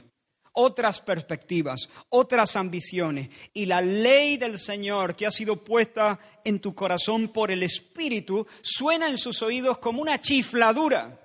otras 0.52 1.00
perspectivas, 1.00 1.88
otras 2.08 2.56
ambiciones. 2.56 3.30
Y 3.54 3.66
la 3.66 3.80
ley 3.80 4.36
del 4.36 4.58
Señor 4.58 5.14
que 5.14 5.26
ha 5.26 5.30
sido 5.30 5.64
puesta 5.64 6.18
en 6.44 6.60
tu 6.60 6.74
corazón 6.74 7.28
por 7.28 7.50
el 7.50 7.62
Espíritu 7.62 8.46
suena 8.60 9.08
en 9.08 9.16
sus 9.16 9.42
oídos 9.42 9.78
como 9.78 10.02
una 10.02 10.20
chifladura, 10.20 11.18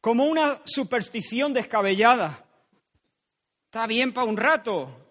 como 0.00 0.24
una 0.24 0.60
superstición 0.64 1.54
descabellada. 1.54 2.44
Está 3.66 3.86
bien 3.86 4.12
para 4.12 4.26
un 4.26 4.36
rato, 4.36 5.07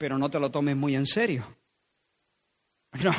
pero 0.00 0.16
no 0.16 0.30
te 0.30 0.40
lo 0.40 0.50
tomes 0.50 0.74
muy 0.74 0.96
en 0.96 1.06
serio. 1.06 1.46
No, 3.02 3.12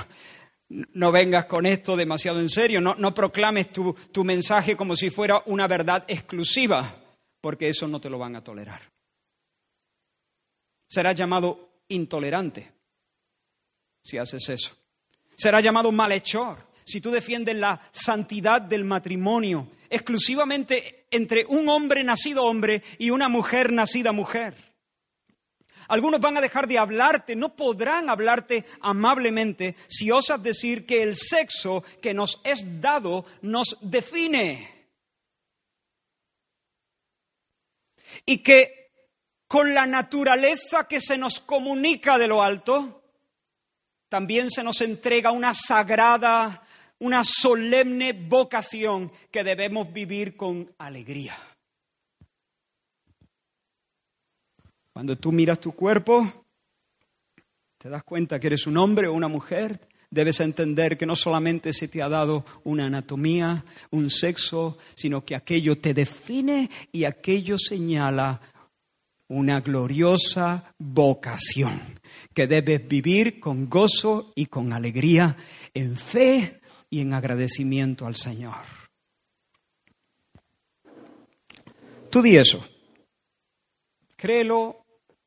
no 0.93 1.11
vengas 1.11 1.45
con 1.45 1.67
esto 1.67 1.95
demasiado 1.95 2.39
en 2.39 2.49
serio, 2.49 2.81
no, 2.81 3.13
proclames 3.13 3.71
tu, 3.71 3.93
tu 4.11 4.23
mensaje 4.23 4.75
como 4.75 4.95
si 4.95 5.11
fuera 5.11 5.43
una 5.45 5.67
verdad 5.67 6.03
exclusiva, 6.07 6.91
porque 7.39 7.69
eso 7.69 7.87
no 7.87 8.01
te 8.01 8.09
lo 8.09 8.17
van 8.17 8.35
a 8.35 8.43
tolerar. 8.43 8.81
Serás 10.87 11.13
llamado 11.13 11.83
intolerante 11.89 12.71
si 14.01 14.17
haces 14.17 14.49
eso. 14.49 14.75
Serás 15.37 15.63
llamado 15.63 15.91
malhechor 15.91 16.57
si 16.83 16.99
tú 16.99 17.11
defiendes 17.11 17.55
la 17.57 17.79
santidad 17.91 18.59
del 18.59 18.85
matrimonio 18.85 19.67
exclusivamente 19.87 21.05
entre 21.11 21.45
un 21.45 21.69
hombre 21.69 22.03
nacido 22.03 22.43
hombre 22.43 22.81
y 22.97 23.11
una 23.11 23.29
mujer 23.29 23.71
nacida 23.71 24.11
mujer. 24.11 24.70
Algunos 25.91 26.21
van 26.21 26.37
a 26.37 26.41
dejar 26.41 26.67
de 26.67 26.79
hablarte, 26.79 27.35
no 27.35 27.53
podrán 27.53 28.09
hablarte 28.09 28.65
amablemente 28.79 29.75
si 29.89 30.09
osas 30.09 30.41
decir 30.41 30.85
que 30.85 31.03
el 31.03 31.17
sexo 31.17 31.83
que 32.01 32.13
nos 32.13 32.39
es 32.45 32.81
dado 32.81 33.25
nos 33.41 33.77
define. 33.81 34.87
Y 38.25 38.37
que 38.37 38.89
con 39.47 39.73
la 39.73 39.85
naturaleza 39.85 40.87
que 40.87 41.01
se 41.01 41.17
nos 41.17 41.41
comunica 41.41 42.17
de 42.17 42.27
lo 42.27 42.41
alto, 42.41 43.03
también 44.07 44.49
se 44.49 44.63
nos 44.63 44.79
entrega 44.79 45.31
una 45.31 45.53
sagrada 45.53 46.63
una 47.01 47.23
solemne 47.23 48.13
vocación 48.13 49.11
que 49.31 49.43
debemos 49.43 49.91
vivir 49.91 50.37
con 50.37 50.71
alegría. 50.77 51.35
Cuando 54.93 55.17
tú 55.17 55.31
miras 55.31 55.59
tu 55.59 55.71
cuerpo, 55.71 56.45
te 57.77 57.89
das 57.89 58.03
cuenta 58.03 58.39
que 58.39 58.47
eres 58.47 58.67
un 58.67 58.77
hombre 58.77 59.07
o 59.07 59.13
una 59.13 59.27
mujer, 59.27 59.87
debes 60.09 60.41
entender 60.41 60.97
que 60.97 61.05
no 61.05 61.15
solamente 61.15 61.71
se 61.71 61.87
te 61.87 62.01
ha 62.01 62.09
dado 62.09 62.45
una 62.65 62.87
anatomía, 62.87 63.63
un 63.89 64.09
sexo, 64.09 64.77
sino 64.95 65.23
que 65.23 65.35
aquello 65.35 65.77
te 65.77 65.93
define 65.93 66.69
y 66.91 67.05
aquello 67.05 67.57
señala 67.57 68.41
una 69.29 69.61
gloriosa 69.61 70.75
vocación 70.77 71.79
que 72.33 72.47
debes 72.47 72.85
vivir 72.85 73.39
con 73.39 73.69
gozo 73.69 74.31
y 74.35 74.47
con 74.47 74.73
alegría, 74.73 75.37
en 75.73 75.95
fe 75.95 76.59
y 76.89 76.99
en 76.99 77.13
agradecimiento 77.13 78.05
al 78.05 78.17
Señor. 78.17 78.57
Tú 82.09 82.21
di 82.21 82.35
eso, 82.35 82.61
créelo 84.17 84.80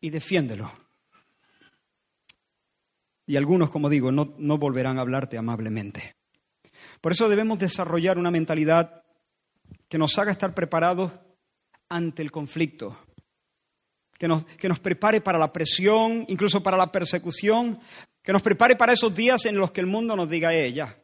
y 0.04 0.10
defiéndelo. 0.10 0.70
Y 3.26 3.36
algunos, 3.36 3.70
como 3.70 3.88
digo, 3.88 4.12
no, 4.12 4.34
no 4.36 4.58
volverán 4.58 4.98
a 4.98 5.00
hablarte 5.00 5.38
amablemente. 5.38 6.14
Por 7.00 7.12
eso 7.12 7.26
debemos 7.26 7.58
desarrollar 7.58 8.18
una 8.18 8.30
mentalidad 8.30 9.02
que 9.88 9.96
nos 9.96 10.18
haga 10.18 10.30
estar 10.30 10.54
preparados 10.54 11.10
ante 11.88 12.20
el 12.20 12.30
conflicto, 12.30 12.98
que 14.18 14.28
nos, 14.28 14.44
que 14.44 14.68
nos, 14.68 14.78
prepare 14.78 15.22
para 15.22 15.38
la 15.38 15.54
presión, 15.54 16.26
incluso 16.28 16.62
para 16.62 16.76
la 16.76 16.92
persecución, 16.92 17.80
que 18.22 18.32
nos 18.34 18.42
prepare 18.42 18.76
para 18.76 18.92
esos 18.92 19.14
días 19.14 19.46
en 19.46 19.56
los 19.56 19.72
que 19.72 19.80
el 19.80 19.86
mundo 19.86 20.16
nos 20.16 20.28
diga, 20.28 20.52
eh, 20.52 20.70
ya, 20.70 21.02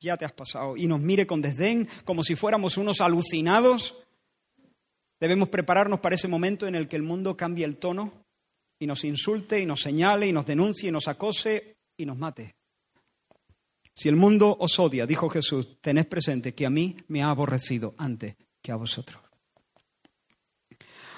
ya 0.00 0.16
te 0.16 0.24
has 0.24 0.32
pasado, 0.32 0.74
y 0.74 0.86
nos 0.86 1.00
mire 1.00 1.26
con 1.26 1.42
desdén 1.42 1.86
como 2.06 2.22
si 2.22 2.34
fuéramos 2.34 2.78
unos 2.78 3.02
alucinados. 3.02 3.94
Debemos 5.20 5.50
prepararnos 5.50 6.00
para 6.00 6.14
ese 6.14 6.28
momento 6.28 6.66
en 6.66 6.76
el 6.76 6.88
que 6.88 6.96
el 6.96 7.02
mundo 7.02 7.36
cambie 7.36 7.66
el 7.66 7.76
tono 7.76 8.26
y 8.78 8.86
nos 8.86 9.04
insulte 9.04 9.60
y 9.60 9.66
nos 9.66 9.80
señale 9.80 10.26
y 10.26 10.32
nos 10.32 10.46
denuncie 10.46 10.88
y 10.88 10.92
nos 10.92 11.08
acose 11.08 11.76
y 11.96 12.06
nos 12.06 12.16
mate. 12.16 12.56
Si 13.94 14.08
el 14.08 14.16
mundo 14.16 14.56
os 14.60 14.78
odia, 14.78 15.06
dijo 15.06 15.28
Jesús, 15.28 15.80
tened 15.80 16.06
presente 16.06 16.54
que 16.54 16.64
a 16.64 16.70
mí 16.70 16.96
me 17.08 17.22
ha 17.22 17.30
aborrecido 17.30 17.94
antes 17.98 18.36
que 18.62 18.70
a 18.70 18.76
vosotros. 18.76 19.20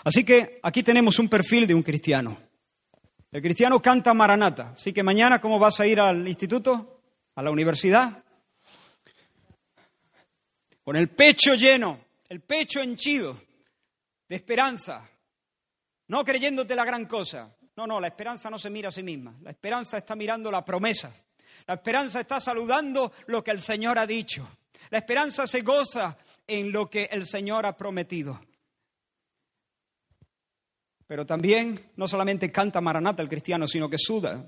Así 0.03 0.25
que 0.25 0.61
aquí 0.63 0.83
tenemos 0.83 1.19
un 1.19 1.29
perfil 1.29 1.67
de 1.67 1.75
un 1.75 1.83
cristiano. 1.83 2.39
El 3.31 3.43
cristiano 3.43 3.81
canta 3.81 4.15
Maranata. 4.15 4.71
Así 4.71 4.93
que 4.93 5.03
mañana, 5.03 5.41
¿cómo 5.41 5.59
vas 5.59 5.79
a 5.81 5.87
ir 5.87 6.01
al 6.01 6.27
instituto? 6.27 7.03
¿A 7.35 7.43
la 7.43 7.51
universidad? 7.51 8.25
Con 10.83 10.97
el 10.97 11.09
pecho 11.11 11.55
lleno, 11.55 12.01
el 12.29 12.41
pecho 12.41 12.81
henchido 12.81 13.39
de 14.27 14.37
esperanza, 14.37 15.09
no 16.11 16.25
creyéndote 16.25 16.75
la 16.75 16.85
gran 16.85 17.07
cosa. 17.07 17.57
No, 17.77 17.87
no, 17.87 18.01
la 18.01 18.09
esperanza 18.09 18.51
no 18.51 18.59
se 18.59 18.69
mira 18.69 18.89
a 18.89 18.93
sí 18.93 19.01
misma. 19.01 19.39
La 19.43 19.53
esperanza 19.53 19.97
está 19.97 20.17
mirando 20.17 20.51
la 20.51 20.65
promesa. 20.65 21.15
La 21.69 21.75
esperanza 21.75 22.21
está 22.21 22.41
saludando 22.41 23.13
lo 23.29 23.45
que 23.45 23.53
el 23.53 23.61
Señor 23.61 23.97
ha 23.97 24.09
dicho. 24.09 24.49
La 24.91 24.99
esperanza 24.99 25.47
se 25.47 25.61
goza 25.61 26.19
en 26.49 26.73
lo 26.73 26.91
que 26.91 27.05
el 27.13 27.27
Señor 27.27 27.65
ha 27.65 27.77
prometido. 27.77 28.41
Pero 31.07 31.25
también 31.25 31.93
no 31.95 32.09
solamente 32.09 32.51
canta 32.51 32.81
Maranata 32.81 33.23
el 33.23 33.29
cristiano, 33.29 33.69
sino 33.69 33.89
que 33.89 33.97
suda, 33.97 34.45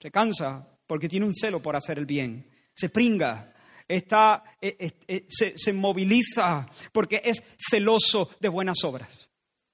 se 0.00 0.10
cansa 0.10 0.66
porque 0.88 1.08
tiene 1.08 1.26
un 1.26 1.34
celo 1.34 1.62
por 1.62 1.76
hacer 1.76 1.98
el 1.98 2.06
bien, 2.06 2.50
se 2.74 2.88
pringa, 2.88 3.54
está, 3.86 4.42
eh, 4.60 4.76
eh, 4.80 4.92
eh, 5.06 5.26
se, 5.28 5.56
se 5.56 5.72
moviliza 5.72 6.68
porque 6.90 7.22
es 7.24 7.40
celoso 7.70 8.30
de 8.40 8.48
buenas 8.48 8.82
obras 8.82 9.31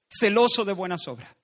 celoso 0.09 0.65
de 0.65 0.73
buenas 0.73 1.07
obras. 1.07 1.35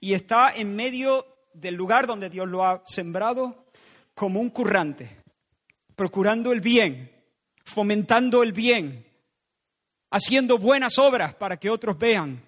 Y 0.00 0.14
está 0.14 0.54
en 0.54 0.74
medio 0.76 1.26
del 1.52 1.74
lugar 1.74 2.06
donde 2.06 2.30
Dios 2.30 2.48
lo 2.48 2.64
ha 2.64 2.82
sembrado 2.86 3.66
como 4.14 4.40
un 4.40 4.50
currante, 4.50 5.22
procurando 5.96 6.52
el 6.52 6.60
bien, 6.60 7.10
fomentando 7.64 8.42
el 8.42 8.52
bien, 8.52 9.06
haciendo 10.10 10.58
buenas 10.58 10.98
obras 10.98 11.34
para 11.34 11.56
que 11.56 11.70
otros 11.70 11.98
vean 11.98 12.42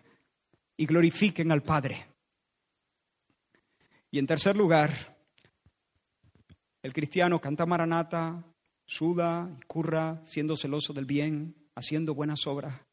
y 0.76 0.87
glorifiquen 0.87 1.50
al 1.50 1.62
Padre. 1.62 2.07
Y 4.11 4.18
en 4.18 4.26
tercer 4.26 4.57
lugar, 4.57 5.16
el 6.83 6.92
cristiano 6.92 7.40
canta 7.40 7.66
maranata, 7.66 8.44
suda 8.87 9.50
y 9.59 9.62
curra, 9.62 10.20
siendo 10.24 10.57
celoso 10.57 10.92
del 10.92 11.07
bien, 11.07 11.55
haciendo 11.74 12.14
buenas 12.14 12.46
obras 12.46 12.86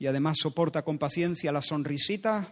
y 0.00 0.06
además 0.06 0.38
soporta 0.40 0.82
con 0.82 0.98
paciencia 0.98 1.52
las 1.52 1.66
sonrisitas 1.66 2.48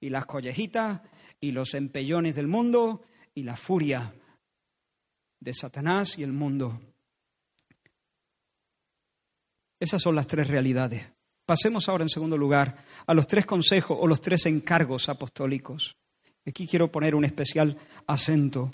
y 0.00 0.10
las 0.10 0.26
collejitas 0.26 1.02
y 1.40 1.50
los 1.50 1.74
empellones 1.74 2.36
del 2.36 2.46
mundo 2.46 3.02
y 3.34 3.42
la 3.42 3.56
furia 3.56 4.14
de 5.40 5.52
Satanás 5.52 6.16
y 6.18 6.22
el 6.22 6.32
mundo. 6.32 6.80
Esas 9.80 10.00
son 10.00 10.14
las 10.14 10.28
tres 10.28 10.46
realidades. 10.46 11.04
Pasemos 11.44 11.88
ahora 11.88 12.04
en 12.04 12.08
segundo 12.08 12.38
lugar 12.38 12.76
a 13.06 13.12
los 13.12 13.26
tres 13.26 13.44
consejos 13.44 13.98
o 14.00 14.06
los 14.06 14.20
tres 14.20 14.46
encargos 14.46 15.08
apostólicos. 15.08 15.96
Aquí 16.46 16.68
quiero 16.68 16.92
poner 16.92 17.16
un 17.16 17.24
especial 17.24 17.76
acento. 18.06 18.70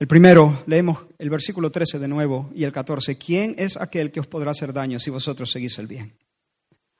El 0.00 0.06
primero, 0.06 0.62
leemos 0.66 1.06
el 1.18 1.28
versículo 1.28 1.72
13 1.72 1.98
de 1.98 2.06
nuevo 2.06 2.50
y 2.54 2.62
el 2.62 2.70
14. 2.70 3.18
¿Quién 3.18 3.56
es 3.58 3.76
aquel 3.76 4.12
que 4.12 4.20
os 4.20 4.28
podrá 4.28 4.52
hacer 4.52 4.72
daño 4.72 5.00
si 5.00 5.10
vosotros 5.10 5.50
seguís 5.50 5.76
el 5.80 5.88
bien? 5.88 6.16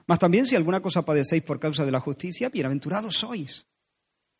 Mas 0.07 0.19
también 0.19 0.47
si 0.47 0.57
alguna 0.57 0.81
cosa 0.81 1.05
padecéis 1.05 1.45
por 1.45 1.61
causa 1.61 1.85
de 1.85 1.93
la 1.93 2.01
justicia, 2.01 2.49
bienaventurados 2.49 3.15
sois. 3.15 3.67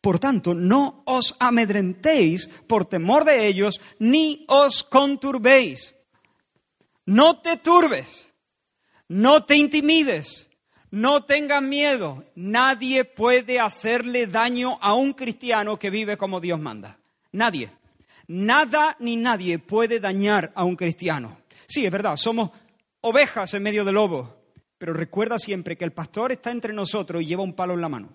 Por 0.01 0.19
tanto, 0.19 0.53
no 0.53 1.03
os 1.05 1.37
amedrentéis 1.39 2.49
por 2.67 2.85
temor 2.85 3.23
de 3.23 3.47
ellos, 3.47 3.79
ni 3.97 4.45
os 4.49 4.83
conturbéis. 4.83 5.95
No 7.05 7.39
te 7.39 7.55
turbes, 7.57 8.33
no 9.07 9.45
te 9.45 9.55
intimides, 9.55 10.49
no 10.91 11.23
tengas 11.23 11.61
miedo. 11.61 12.25
Nadie 12.35 13.05
puede 13.05 13.61
hacerle 13.61 14.27
daño 14.27 14.77
a 14.81 14.95
un 14.95 15.13
cristiano 15.13 15.79
que 15.79 15.89
vive 15.89 16.17
como 16.17 16.41
Dios 16.41 16.59
manda. 16.59 16.99
Nadie. 17.31 17.78
Nada 18.29 18.95
ni 18.99 19.15
nadie 19.15 19.57
puede 19.57 19.99
dañar 19.99 20.51
a 20.53 20.63
un 20.63 20.75
cristiano. 20.75 21.41
Sí, 21.67 21.83
es 21.83 21.91
verdad, 21.91 22.15
somos 22.15 22.51
ovejas 23.01 23.55
en 23.55 23.63
medio 23.63 23.83
del 23.83 23.95
lobo, 23.95 24.43
pero 24.77 24.93
recuerda 24.93 25.39
siempre 25.39 25.75
que 25.75 25.83
el 25.83 25.93
pastor 25.93 26.31
está 26.31 26.51
entre 26.51 26.71
nosotros 26.71 27.23
y 27.23 27.25
lleva 27.25 27.41
un 27.41 27.53
palo 27.53 27.73
en 27.73 27.81
la 27.81 27.89
mano. 27.89 28.09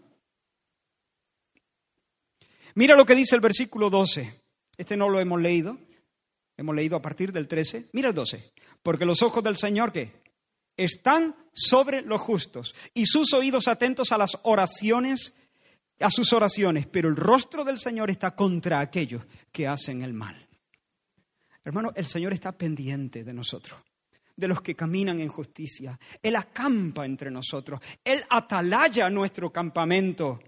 Mira 2.76 2.94
lo 2.94 3.04
que 3.04 3.16
dice 3.16 3.34
el 3.34 3.40
versículo 3.40 3.90
12. 3.90 4.40
Este 4.76 4.96
no 4.96 5.08
lo 5.08 5.18
hemos 5.18 5.40
leído. 5.40 5.78
Hemos 6.56 6.76
leído 6.76 6.96
a 6.96 7.02
partir 7.02 7.32
del 7.32 7.48
13. 7.48 7.90
Mira 7.92 8.10
el 8.10 8.14
12. 8.14 8.52
Porque 8.84 9.04
los 9.04 9.20
ojos 9.22 9.42
del 9.42 9.56
Señor, 9.56 9.90
¿qué? 9.92 10.12
Están 10.76 11.34
sobre 11.52 12.02
los 12.02 12.20
justos 12.20 12.74
y 12.92 13.06
sus 13.06 13.32
oídos 13.32 13.66
atentos 13.66 14.12
a 14.12 14.18
las 14.18 14.38
oraciones 14.42 15.34
a 16.00 16.10
sus 16.10 16.32
oraciones, 16.32 16.86
pero 16.86 17.08
el 17.08 17.16
rostro 17.16 17.64
del 17.64 17.78
Señor 17.78 18.10
está 18.10 18.34
contra 18.34 18.80
aquellos 18.80 19.22
que 19.52 19.66
hacen 19.66 20.02
el 20.02 20.12
mal. 20.12 20.48
Hermano, 21.64 21.92
el 21.94 22.06
Señor 22.06 22.32
está 22.32 22.52
pendiente 22.52 23.24
de 23.24 23.32
nosotros, 23.32 23.80
de 24.36 24.48
los 24.48 24.60
que 24.60 24.74
caminan 24.74 25.20
en 25.20 25.28
justicia. 25.28 25.98
Él 26.22 26.36
acampa 26.36 27.06
entre 27.06 27.30
nosotros, 27.30 27.80
Él 28.02 28.24
atalaya 28.28 29.08
nuestro 29.08 29.50
campamento. 29.50 30.40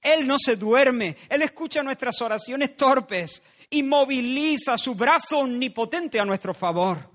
Él 0.00 0.26
no 0.26 0.38
se 0.38 0.56
duerme, 0.56 1.16
Él 1.28 1.42
escucha 1.42 1.82
nuestras 1.82 2.20
oraciones 2.22 2.76
torpes 2.76 3.42
y 3.68 3.82
moviliza 3.82 4.78
su 4.78 4.94
brazo 4.94 5.40
omnipotente 5.40 6.20
a 6.20 6.24
nuestro 6.24 6.54
favor. 6.54 7.10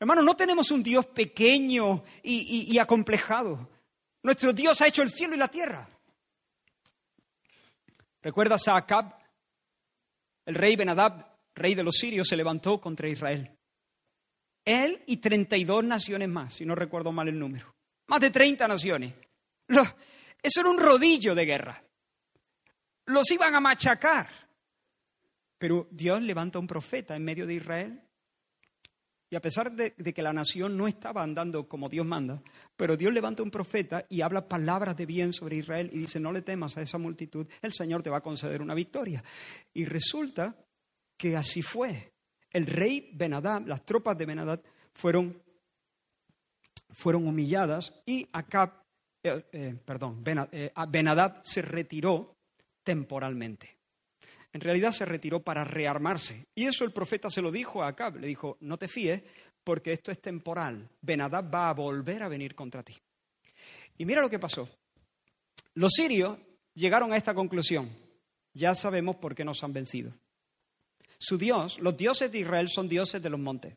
Hermano, 0.00 0.22
no 0.22 0.36
tenemos 0.36 0.70
un 0.70 0.82
Dios 0.82 1.06
pequeño 1.06 2.04
y, 2.22 2.72
y 2.72 2.78
acomplejado. 2.78 3.68
Nuestro 4.22 4.52
Dios 4.52 4.80
ha 4.80 4.86
hecho 4.86 5.02
el 5.02 5.10
cielo 5.10 5.34
y 5.34 5.38
la 5.38 5.48
tierra. 5.48 5.88
¿Recuerdas 8.22 8.66
a 8.68 8.76
Acab? 8.76 9.14
El 10.44 10.54
rey 10.54 10.76
Benadab, 10.76 11.36
rey 11.54 11.74
de 11.74 11.82
los 11.82 11.96
sirios, 11.96 12.28
se 12.28 12.36
levantó 12.36 12.80
contra 12.80 13.08
Israel. 13.08 13.54
Él 14.64 15.02
y 15.06 15.18
32 15.18 15.84
naciones 15.84 16.28
más, 16.28 16.54
si 16.54 16.64
no 16.64 16.74
recuerdo 16.74 17.12
mal 17.12 17.28
el 17.28 17.38
número. 17.38 17.74
Más 18.08 18.20
de 18.20 18.30
30 18.30 18.66
naciones. 18.68 19.14
Eso 20.42 20.60
era 20.60 20.70
un 20.70 20.78
rodillo 20.78 21.34
de 21.34 21.44
guerra. 21.44 21.82
Los 23.06 23.30
iban 23.30 23.54
a 23.54 23.60
machacar. 23.60 24.28
Pero 25.58 25.88
Dios 25.90 26.22
levanta 26.22 26.58
un 26.58 26.66
profeta 26.66 27.16
en 27.16 27.24
medio 27.24 27.46
de 27.46 27.54
Israel 27.54 28.07
y 29.30 29.36
a 29.36 29.42
pesar 29.42 29.72
de, 29.72 29.92
que 29.92 30.22
la 30.22 30.32
nación 30.32 30.76
no 30.76 30.88
estaba 30.88 31.22
andando 31.22 31.68
como 31.68 31.88
Dios 31.88 32.06
manda, 32.06 32.42
pero 32.76 32.96
Dios 32.96 33.12
levanta 33.12 33.42
un 33.42 33.50
profeta 33.50 34.06
y 34.08 34.22
habla 34.22 34.48
palabras 34.48 34.96
de 34.96 35.04
bien 35.04 35.32
sobre 35.32 35.56
Israel 35.56 35.90
y 35.92 35.98
dice, 35.98 36.18
no 36.18 36.32
le 36.32 36.42
temas 36.42 36.76
a 36.78 36.82
esa 36.82 36.96
multitud, 36.96 37.46
el 37.60 37.72
Señor 37.72 38.02
te 38.02 38.08
va 38.08 38.18
a 38.18 38.22
conceder 38.22 38.62
una 38.62 38.74
victoria. 38.74 39.22
Y 39.74 39.84
resulta 39.84 40.56
que 41.16 41.36
así 41.36 41.60
fue. 41.60 42.12
El 42.50 42.64
rey 42.64 43.10
Benadad, 43.12 43.62
las 43.66 43.84
tropas 43.84 44.16
de 44.16 44.24
Benadad 44.24 44.62
fueron, 44.94 45.42
fueron 46.90 47.26
humilladas 47.26 48.00
y 48.06 48.26
Acab, 48.32 48.82
eh, 49.22 49.44
eh, 49.52 49.76
perdón, 49.84 50.24
eh, 50.52 50.72
se 51.42 51.60
retiró 51.60 52.34
temporalmente. 52.82 53.77
En 54.52 54.60
realidad 54.60 54.92
se 54.92 55.04
retiró 55.04 55.40
para 55.40 55.64
rearmarse. 55.64 56.46
Y 56.54 56.66
eso 56.66 56.84
el 56.84 56.92
profeta 56.92 57.30
se 57.30 57.42
lo 57.42 57.52
dijo 57.52 57.82
a 57.82 57.88
Acab. 57.88 58.16
Le 58.16 58.26
dijo, 58.26 58.56
no 58.60 58.78
te 58.78 58.88
fíes 58.88 59.22
porque 59.62 59.92
esto 59.92 60.10
es 60.10 60.20
temporal. 60.20 60.88
Benadad 61.02 61.44
va 61.50 61.68
a 61.68 61.74
volver 61.74 62.22
a 62.22 62.28
venir 62.28 62.54
contra 62.54 62.82
ti. 62.82 62.96
Y 63.98 64.06
mira 64.06 64.22
lo 64.22 64.30
que 64.30 64.38
pasó. 64.38 64.68
Los 65.74 65.92
sirios 65.92 66.38
llegaron 66.74 67.12
a 67.12 67.16
esta 67.16 67.34
conclusión. 67.34 67.90
Ya 68.54 68.74
sabemos 68.74 69.16
por 69.16 69.34
qué 69.34 69.44
nos 69.44 69.62
han 69.62 69.72
vencido. 69.72 70.12
Su 71.18 71.36
Dios, 71.36 71.78
los 71.80 71.96
dioses 71.96 72.32
de 72.32 72.38
Israel 72.38 72.68
son 72.68 72.88
dioses 72.88 73.20
de 73.20 73.30
los 73.30 73.40
montes. 73.40 73.74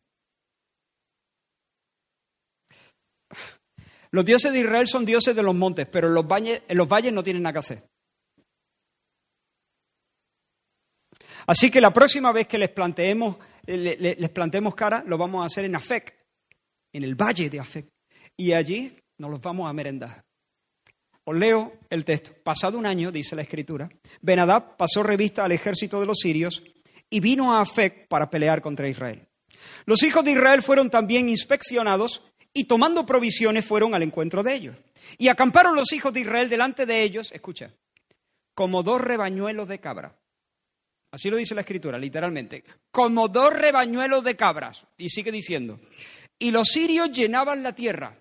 Los 4.10 4.24
dioses 4.24 4.52
de 4.52 4.60
Israel 4.60 4.86
son 4.88 5.04
dioses 5.04 5.34
de 5.34 5.42
los 5.42 5.54
montes, 5.54 5.86
pero 5.86 6.08
en 6.08 6.14
los 6.14 6.26
valles, 6.26 6.62
en 6.68 6.76
los 6.76 6.86
valles 6.86 7.12
no 7.12 7.22
tienen 7.22 7.42
nada 7.42 7.54
que 7.54 7.58
hacer. 7.60 7.91
Así 11.46 11.70
que 11.70 11.80
la 11.80 11.92
próxima 11.92 12.32
vez 12.32 12.46
que 12.46 12.58
les 12.58 12.70
planteemos, 12.70 13.36
les 13.66 14.30
planteemos 14.30 14.74
cara, 14.74 15.02
lo 15.06 15.18
vamos 15.18 15.42
a 15.42 15.46
hacer 15.46 15.64
en 15.64 15.76
Afec, 15.76 16.14
en 16.92 17.04
el 17.04 17.14
valle 17.14 17.50
de 17.50 17.60
Afec. 17.60 17.86
Y 18.36 18.52
allí 18.52 18.96
nos 19.18 19.30
los 19.30 19.40
vamos 19.40 19.68
a 19.68 19.72
merendar. 19.72 20.24
Os 21.24 21.36
leo 21.36 21.72
el 21.88 22.04
texto. 22.04 22.32
Pasado 22.42 22.78
un 22.78 22.86
año, 22.86 23.12
dice 23.12 23.36
la 23.36 23.42
escritura, 23.42 23.88
Benadab 24.20 24.76
pasó 24.76 25.02
revista 25.02 25.44
al 25.44 25.52
ejército 25.52 26.00
de 26.00 26.06
los 26.06 26.18
sirios 26.18 26.62
y 27.08 27.20
vino 27.20 27.54
a 27.54 27.60
Afec 27.60 28.08
para 28.08 28.28
pelear 28.30 28.60
contra 28.60 28.88
Israel. 28.88 29.28
Los 29.84 30.02
hijos 30.02 30.24
de 30.24 30.32
Israel 30.32 30.62
fueron 30.62 30.90
también 30.90 31.28
inspeccionados 31.28 32.22
y 32.52 32.64
tomando 32.64 33.06
provisiones 33.06 33.64
fueron 33.64 33.94
al 33.94 34.02
encuentro 34.02 34.42
de 34.42 34.54
ellos. 34.54 34.76
Y 35.18 35.28
acamparon 35.28 35.76
los 35.76 35.92
hijos 35.92 36.12
de 36.12 36.20
Israel 36.20 36.48
delante 36.48 36.86
de 36.86 37.02
ellos, 37.02 37.30
escucha, 37.32 37.72
como 38.54 38.82
dos 38.82 39.00
rebañuelos 39.00 39.68
de 39.68 39.78
cabra. 39.78 40.16
Así 41.12 41.28
lo 41.28 41.36
dice 41.36 41.54
la 41.54 41.60
escritura, 41.60 41.98
literalmente. 41.98 42.64
Como 42.90 43.28
dos 43.28 43.52
rebañuelos 43.52 44.24
de 44.24 44.34
cabras. 44.34 44.86
Y 44.96 45.10
sigue 45.10 45.30
diciendo. 45.30 45.78
Y 46.38 46.50
los 46.50 46.68
sirios 46.68 47.12
llenaban 47.12 47.62
la 47.62 47.74
tierra. 47.74 48.18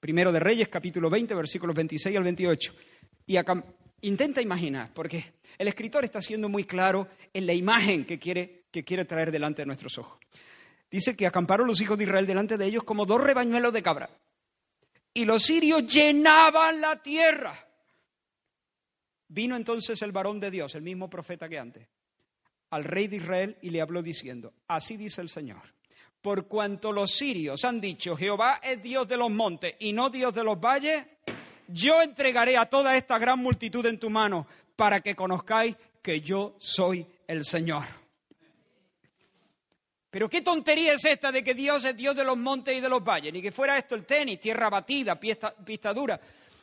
Primero 0.00 0.32
de 0.32 0.40
Reyes, 0.40 0.68
capítulo 0.68 1.10
20, 1.10 1.34
versículos 1.34 1.76
26 1.76 2.16
al 2.16 2.24
28. 2.24 2.72
Y 3.26 3.36
intenta 4.00 4.40
imaginar, 4.40 4.90
porque 4.94 5.34
el 5.58 5.68
escritor 5.68 6.02
está 6.04 6.22
siendo 6.22 6.48
muy 6.48 6.64
claro 6.64 7.08
en 7.34 7.46
la 7.46 7.52
imagen 7.52 8.06
que 8.06 8.18
quiere, 8.18 8.64
que 8.70 8.82
quiere 8.82 9.04
traer 9.04 9.30
delante 9.30 9.62
de 9.62 9.66
nuestros 9.66 9.98
ojos. 9.98 10.18
Dice 10.90 11.14
que 11.14 11.26
acamparon 11.26 11.66
los 11.66 11.80
hijos 11.82 11.98
de 11.98 12.04
Israel 12.04 12.26
delante 12.26 12.56
de 12.56 12.64
ellos 12.64 12.84
como 12.84 13.04
dos 13.04 13.22
rebañuelos 13.22 13.74
de 13.74 13.82
cabra. 13.82 14.08
Y 15.12 15.26
los 15.26 15.42
sirios 15.42 15.86
llenaban 15.86 16.80
la 16.80 17.02
tierra. 17.02 17.67
Vino 19.28 19.56
entonces 19.56 20.00
el 20.02 20.12
varón 20.12 20.40
de 20.40 20.50
Dios, 20.50 20.74
el 20.74 20.82
mismo 20.82 21.08
profeta 21.10 21.48
que 21.48 21.58
antes, 21.58 21.86
al 22.70 22.84
rey 22.84 23.08
de 23.08 23.16
Israel 23.16 23.58
y 23.62 23.70
le 23.70 23.80
habló 23.80 24.02
diciendo, 24.02 24.54
así 24.66 24.96
dice 24.96 25.20
el 25.20 25.28
Señor, 25.28 25.62
por 26.20 26.46
cuanto 26.46 26.92
los 26.92 27.12
sirios 27.12 27.64
han 27.64 27.80
dicho, 27.80 28.16
Jehová 28.16 28.60
es 28.62 28.82
Dios 28.82 29.06
de 29.06 29.16
los 29.16 29.30
montes 29.30 29.74
y 29.80 29.92
no 29.92 30.10
Dios 30.10 30.34
de 30.34 30.44
los 30.44 30.58
valles, 30.58 31.04
yo 31.68 32.00
entregaré 32.00 32.56
a 32.56 32.66
toda 32.66 32.96
esta 32.96 33.18
gran 33.18 33.38
multitud 33.38 33.84
en 33.86 33.98
tu 33.98 34.08
mano 34.08 34.46
para 34.74 35.00
que 35.00 35.14
conozcáis 35.14 35.76
que 36.02 36.20
yo 36.20 36.56
soy 36.58 37.06
el 37.26 37.44
Señor. 37.44 37.84
Pero 40.10 40.28
qué 40.28 40.40
tontería 40.40 40.94
es 40.94 41.04
esta 41.04 41.30
de 41.30 41.44
que 41.44 41.52
Dios 41.52 41.84
es 41.84 41.94
Dios 41.94 42.16
de 42.16 42.24
los 42.24 42.38
montes 42.38 42.76
y 42.76 42.80
de 42.80 42.88
los 42.88 43.04
valles, 43.04 43.32
ni 43.32 43.42
que 43.42 43.52
fuera 43.52 43.76
esto 43.76 43.94
el 43.94 44.06
tenis, 44.06 44.40
tierra 44.40 44.70
batida, 44.70 45.20
pista, 45.20 45.54
pista 45.54 45.92
dura. 45.92 46.18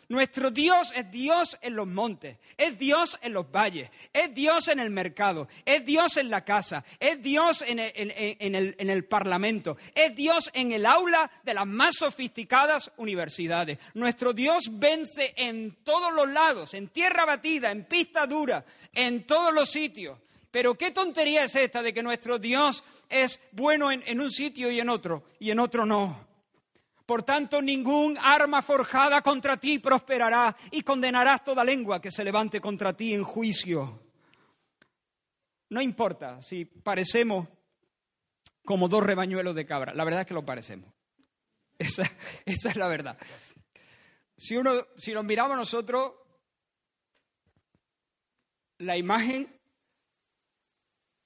Nuestro 0.07 0.51
Dios 0.51 0.93
es 0.95 1.09
Dios 1.09 1.57
en 1.61 1.75
los 1.75 1.87
montes, 1.87 2.37
es 2.57 2.77
Dios 2.77 3.17
en 3.23 3.33
los 3.33 3.51
valles, 3.51 3.89
es 4.13 4.33
Dios 4.35 4.67
en 4.67 4.79
el 4.79 4.91
mercado, 4.91 5.47
es 5.65 5.83
Dios 5.83 6.17
en 6.17 6.29
la 6.29 6.45
casa, 6.45 6.85
es 6.99 7.21
Dios 7.23 7.63
en 7.65 7.79
el, 7.79 9.05
parlamento, 9.05 9.77
es 9.95 10.15
Dios 10.15 10.51
en 10.53 10.73
el 10.73 10.85
aula 10.85 11.31
de 11.43 11.55
las 11.55 11.65
más 11.65 11.95
sofisticadas 11.97 12.91
universidades. 12.97 13.79
Nuestro 13.95 14.31
Dios 14.31 14.65
vence 14.71 15.33
en 15.37 15.77
todos 15.83 16.13
los 16.13 16.29
lados, 16.29 16.75
en 16.75 16.89
tierra 16.89 17.25
batida, 17.25 17.71
en 17.71 17.85
pista 17.85 18.27
dura, 18.27 18.63
en 18.93 19.25
todos 19.25 19.51
los 19.53 19.71
sitios. 19.71 20.19
Pero 20.51 20.75
qué 20.75 20.91
tontería 20.91 21.45
es 21.45 21.55
esta 21.55 21.81
de 21.81 21.93
que 21.93 22.03
nuestro 22.03 22.37
Dios 22.37 22.83
es 23.09 23.41
bueno 23.53 23.91
en 23.91 24.21
un 24.21 24.29
sitio 24.29 24.69
y 24.69 24.79
en 24.79 24.89
otro, 24.89 25.23
y 25.39 25.49
en 25.49 25.59
otro 25.59 25.85
no. 25.85 26.34
Por 27.05 27.21
tanto, 27.23 27.61
ningún 27.61 28.17
arma 28.17 28.61
forjada 28.61 29.21
contra 29.21 29.57
ti 29.57 29.77
prosperará 29.77 30.55
y 30.71 30.81
condenarás 30.81 31.43
toda 31.43 31.63
lengua 31.63 32.01
que 32.01 32.11
se 32.11 32.23
levante 32.23 32.59
contra 32.59 32.93
ti 32.93 33.13
en 33.13 33.23
juicio. 33.23 34.01
No 35.69 35.81
importa 35.81 36.41
si 36.41 36.65
parecemos 36.65 37.47
como 38.63 38.87
dos 38.87 39.03
rebañuelos 39.03 39.53
de 39.53 39.65
cabra, 39.65 39.93
la 39.93 40.03
verdad 40.03 40.21
es 40.21 40.27
que 40.27 40.33
lo 40.33 40.45
parecemos. 40.45 40.91
Esa, 41.77 42.09
es 42.45 42.75
la 42.75 42.87
verdad. 42.87 43.17
Si, 44.35 44.57
uno, 44.57 44.87
si 44.97 45.13
nos 45.13 45.23
miramos 45.23 45.55
nosotros, 45.55 46.13
la 48.79 48.97
imagen 48.97 49.47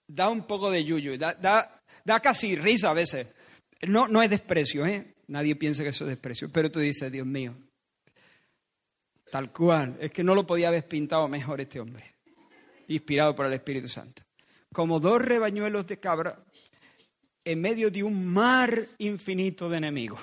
da 0.07 0.30
un 0.30 0.45
poco 0.45 0.71
de 0.71 0.84
yuyu, 0.84 1.17
da, 1.17 1.34
da, 1.36 1.82
da 2.03 2.19
casi 2.19 2.55
risa 2.55 2.89
a 2.89 2.93
veces. 2.93 3.34
No, 3.88 4.07
no 4.09 4.21
es 4.21 4.30
desprecio, 4.30 4.86
¿eh? 4.86 5.15
Nadie 5.30 5.55
piensa 5.55 5.84
que 5.84 5.89
eso 5.89 6.05
es 6.05 6.09
desprecio. 6.09 6.49
Pero 6.51 6.71
tú 6.71 6.80
dices, 6.80 7.11
Dios 7.11 7.25
mío, 7.25 7.55
tal 9.32 9.51
cual, 9.51 9.95
es 10.01 10.11
que 10.11 10.23
no 10.23 10.34
lo 10.34 10.45
podía 10.45 10.69
haber 10.69 10.88
pintado 10.88 11.27
mejor 11.27 11.61
este 11.61 11.80
hombre, 11.80 12.15
inspirado 12.88 13.36
por 13.36 13.45
el 13.45 13.53
Espíritu 13.53 13.88
Santo. 13.88 14.23
Como 14.73 14.99
dos 14.99 15.21
rebañuelos 15.21 15.86
de 15.86 15.99
cabra 15.99 16.43
en 17.45 17.61
medio 17.61 17.91
de 17.91 18.03
un 18.03 18.25
mar 18.27 18.89
infinito 18.97 19.69
de 19.69 19.77
enemigos. 19.77 20.19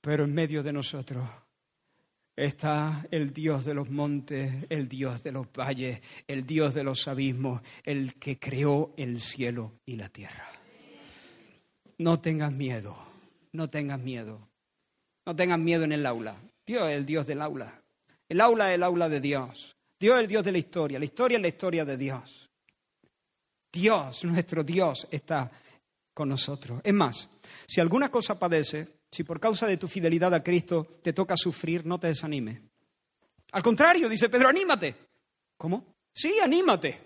Pero 0.00 0.24
en 0.24 0.32
medio 0.32 0.62
de 0.62 0.72
nosotros 0.72 1.28
está 2.34 3.06
el 3.10 3.34
Dios 3.34 3.66
de 3.66 3.74
los 3.74 3.90
montes, 3.90 4.64
el 4.70 4.88
Dios 4.88 5.22
de 5.22 5.32
los 5.32 5.52
valles, 5.52 6.00
el 6.26 6.46
Dios 6.46 6.72
de 6.72 6.84
los 6.84 7.06
abismos, 7.08 7.60
el 7.84 8.14
que 8.14 8.38
creó 8.38 8.94
el 8.96 9.20
cielo 9.20 9.74
y 9.84 9.96
la 9.96 10.08
tierra. 10.08 10.59
No 12.00 12.18
tengas 12.18 12.50
miedo, 12.50 12.96
no 13.52 13.68
tengas 13.68 14.00
miedo. 14.00 14.48
No 15.26 15.36
tengas 15.36 15.58
miedo 15.58 15.84
en 15.84 15.92
el 15.92 16.06
aula. 16.06 16.34
Dios 16.66 16.88
es 16.88 16.96
el 16.96 17.04
Dios 17.04 17.26
del 17.26 17.42
aula. 17.42 17.82
El 18.26 18.40
aula 18.40 18.70
es 18.70 18.76
el 18.76 18.82
aula 18.84 19.10
de 19.10 19.20
Dios. 19.20 19.76
Dios 19.98 20.14
es 20.14 20.20
el 20.22 20.26
Dios 20.26 20.42
de 20.42 20.52
la 20.52 20.56
historia. 20.56 20.98
La 20.98 21.04
historia 21.04 21.36
es 21.36 21.42
la 21.42 21.48
historia 21.48 21.84
de 21.84 21.98
Dios. 21.98 22.48
Dios, 23.70 24.24
nuestro 24.24 24.64
Dios, 24.64 25.08
está 25.10 25.50
con 26.14 26.30
nosotros. 26.30 26.80
Es 26.82 26.94
más, 26.94 27.38
si 27.66 27.82
alguna 27.82 28.10
cosa 28.10 28.38
padece, 28.38 29.00
si 29.12 29.22
por 29.22 29.38
causa 29.38 29.66
de 29.66 29.76
tu 29.76 29.86
fidelidad 29.86 30.32
a 30.32 30.42
Cristo 30.42 31.00
te 31.02 31.12
toca 31.12 31.36
sufrir, 31.36 31.84
no 31.84 32.00
te 32.00 32.06
desanimes. 32.06 32.62
Al 33.52 33.62
contrario, 33.62 34.08
dice 34.08 34.30
Pedro, 34.30 34.48
anímate. 34.48 34.94
¿Cómo? 35.58 35.96
Sí, 36.14 36.38
anímate. 36.42 36.98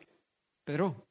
Pedro, 0.63 1.09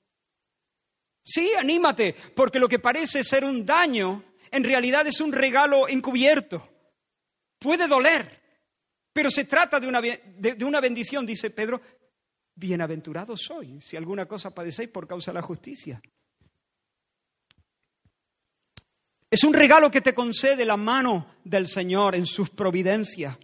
Sí, 1.24 1.51
anímate, 1.57 2.13
porque 2.36 2.59
lo 2.59 2.67
que 2.67 2.80
parece 2.80 3.24
ser 3.24 3.45
un 3.45 3.65
daño 3.65 4.24
en 4.51 4.63
realidad 4.63 5.07
es 5.07 5.21
un 5.21 5.32
regalo 5.32 5.88
encubierto. 5.88 6.69
Puede 7.57 7.88
doler, 7.88 8.41
pero 9.13 9.32
se 9.32 9.45
trata 9.45 9.80
de 9.80 9.88
una, 9.88 10.01
de, 10.01 10.65
una 10.65 10.82
bendición, 10.82 11.26
dice 11.26 11.49
Pedro. 11.49 11.82
Bienaventurado 12.55 13.36
soy 13.36 13.82
si 13.82 13.97
alguna 13.97 14.28
cosa 14.28 14.53
padecéis 14.53 14.89
por 14.89 15.07
causa 15.07 15.32
de 15.32 15.36
la 15.36 15.41
justicia. 15.41 16.01
Es 19.32 19.43
un 19.43 19.53
regalo 19.53 19.89
que 19.89 20.01
te 20.01 20.13
concede 20.13 20.63
la 20.63 20.78
mano 20.78 21.38
del 21.43 21.67
Señor 21.67 22.13
en 22.13 22.28
sus 22.28 22.51
providencias. 22.51 23.36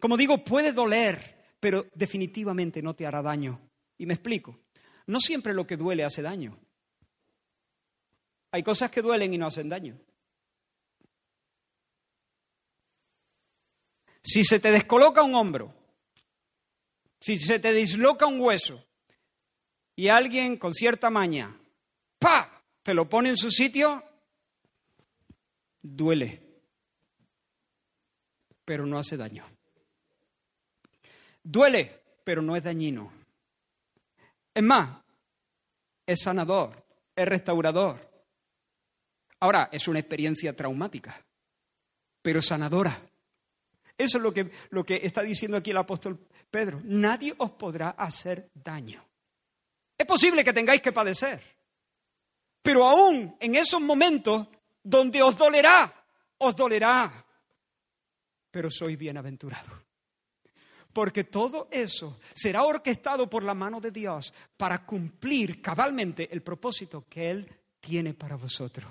Como 0.00 0.16
digo, 0.16 0.42
puede 0.42 0.72
doler, 0.72 1.54
pero 1.60 1.86
definitivamente 1.94 2.82
no 2.82 2.94
te 2.94 3.06
hará 3.06 3.22
daño. 3.22 3.60
Y 3.98 4.06
me 4.06 4.14
explico. 4.14 4.58
No 5.06 5.20
siempre 5.20 5.54
lo 5.54 5.64
que 5.64 5.76
duele 5.76 6.02
hace 6.02 6.22
daño. 6.22 6.58
Hay 8.52 8.62
cosas 8.62 8.90
que 8.90 9.02
duelen 9.02 9.34
y 9.34 9.38
no 9.38 9.46
hacen 9.46 9.68
daño. 9.68 9.98
Si 14.22 14.42
se 14.44 14.58
te 14.58 14.72
descoloca 14.72 15.22
un 15.22 15.34
hombro, 15.34 15.72
si 17.20 17.38
se 17.38 17.58
te 17.58 17.72
disloca 17.72 18.26
un 18.26 18.40
hueso 18.40 18.84
y 19.94 20.08
alguien 20.08 20.56
con 20.56 20.74
cierta 20.74 21.10
maña, 21.10 21.56
¡pa!, 22.18 22.64
te 22.82 22.94
lo 22.94 23.08
pone 23.08 23.30
en 23.30 23.36
su 23.36 23.50
sitio, 23.50 24.02
duele, 25.80 26.42
pero 28.64 28.86
no 28.86 28.98
hace 28.98 29.16
daño. 29.16 29.44
Duele, 31.42 32.02
pero 32.24 32.42
no 32.42 32.56
es 32.56 32.64
dañino. 32.64 33.12
Es 34.52 34.62
más, 34.62 35.04
es 36.04 36.20
sanador, 36.20 36.84
es 37.14 37.26
restaurador. 37.26 38.05
Ahora, 39.40 39.68
es 39.70 39.86
una 39.88 39.98
experiencia 39.98 40.54
traumática, 40.54 41.24
pero 42.22 42.40
sanadora. 42.40 43.00
Eso 43.98 44.18
es 44.18 44.22
lo 44.22 44.32
que, 44.32 44.50
lo 44.70 44.84
que 44.84 45.00
está 45.02 45.22
diciendo 45.22 45.56
aquí 45.56 45.70
el 45.70 45.76
apóstol 45.76 46.26
Pedro. 46.50 46.80
Nadie 46.84 47.34
os 47.38 47.52
podrá 47.52 47.90
hacer 47.90 48.50
daño. 48.54 49.04
Es 49.96 50.06
posible 50.06 50.44
que 50.44 50.52
tengáis 50.52 50.82
que 50.82 50.92
padecer, 50.92 51.42
pero 52.62 52.86
aún 52.86 53.36
en 53.40 53.54
esos 53.54 53.80
momentos 53.80 54.46
donde 54.82 55.22
os 55.22 55.36
dolerá, 55.36 55.92
os 56.38 56.54
dolerá, 56.54 57.24
pero 58.50 58.70
sois 58.70 58.98
bienaventurados 58.98 59.86
porque 60.96 61.24
todo 61.24 61.68
eso 61.70 62.18
será 62.32 62.62
orquestado 62.62 63.28
por 63.28 63.44
la 63.44 63.52
mano 63.52 63.82
de 63.82 63.90
Dios 63.90 64.32
para 64.56 64.86
cumplir 64.86 65.60
cabalmente 65.60 66.26
el 66.32 66.40
propósito 66.40 67.04
que 67.06 67.30
Él 67.30 67.46
tiene 67.80 68.14
para 68.14 68.36
vosotros. 68.36 68.88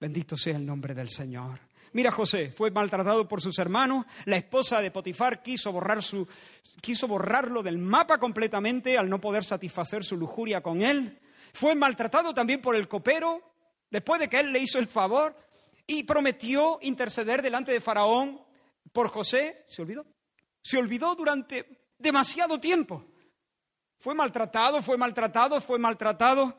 Bendito 0.00 0.36
sea 0.36 0.56
el 0.56 0.64
nombre 0.64 0.94
del 0.94 1.10
Señor. 1.10 1.60
Mira, 1.92 2.10
José 2.10 2.50
fue 2.50 2.70
maltratado 2.70 3.26
por 3.26 3.40
sus 3.40 3.58
hermanos, 3.58 4.04
la 4.26 4.36
esposa 4.36 4.80
de 4.80 4.90
Potifar 4.90 5.42
quiso, 5.42 5.72
borrar 5.72 6.02
su, 6.02 6.28
quiso 6.80 7.08
borrarlo 7.08 7.62
del 7.62 7.78
mapa 7.78 8.18
completamente 8.18 8.98
al 8.98 9.08
no 9.08 9.20
poder 9.20 9.44
satisfacer 9.44 10.04
su 10.04 10.16
lujuria 10.16 10.60
con 10.60 10.82
él. 10.82 11.18
Fue 11.54 11.74
maltratado 11.74 12.34
también 12.34 12.60
por 12.60 12.76
el 12.76 12.88
copero, 12.88 13.42
después 13.90 14.20
de 14.20 14.28
que 14.28 14.40
él 14.40 14.52
le 14.52 14.60
hizo 14.60 14.78
el 14.78 14.86
favor 14.86 15.34
y 15.86 16.04
prometió 16.04 16.78
interceder 16.82 17.40
delante 17.40 17.72
de 17.72 17.80
Faraón 17.80 18.40
por 18.92 19.08
José. 19.08 19.64
¿Se 19.66 19.82
olvidó? 19.82 20.06
Se 20.62 20.76
olvidó 20.76 21.14
durante 21.14 21.88
demasiado 21.98 22.60
tiempo. 22.60 23.04
Fue 23.98 24.14
maltratado, 24.14 24.82
fue 24.82 24.96
maltratado, 24.96 25.60
fue 25.60 25.78
maltratado, 25.78 26.56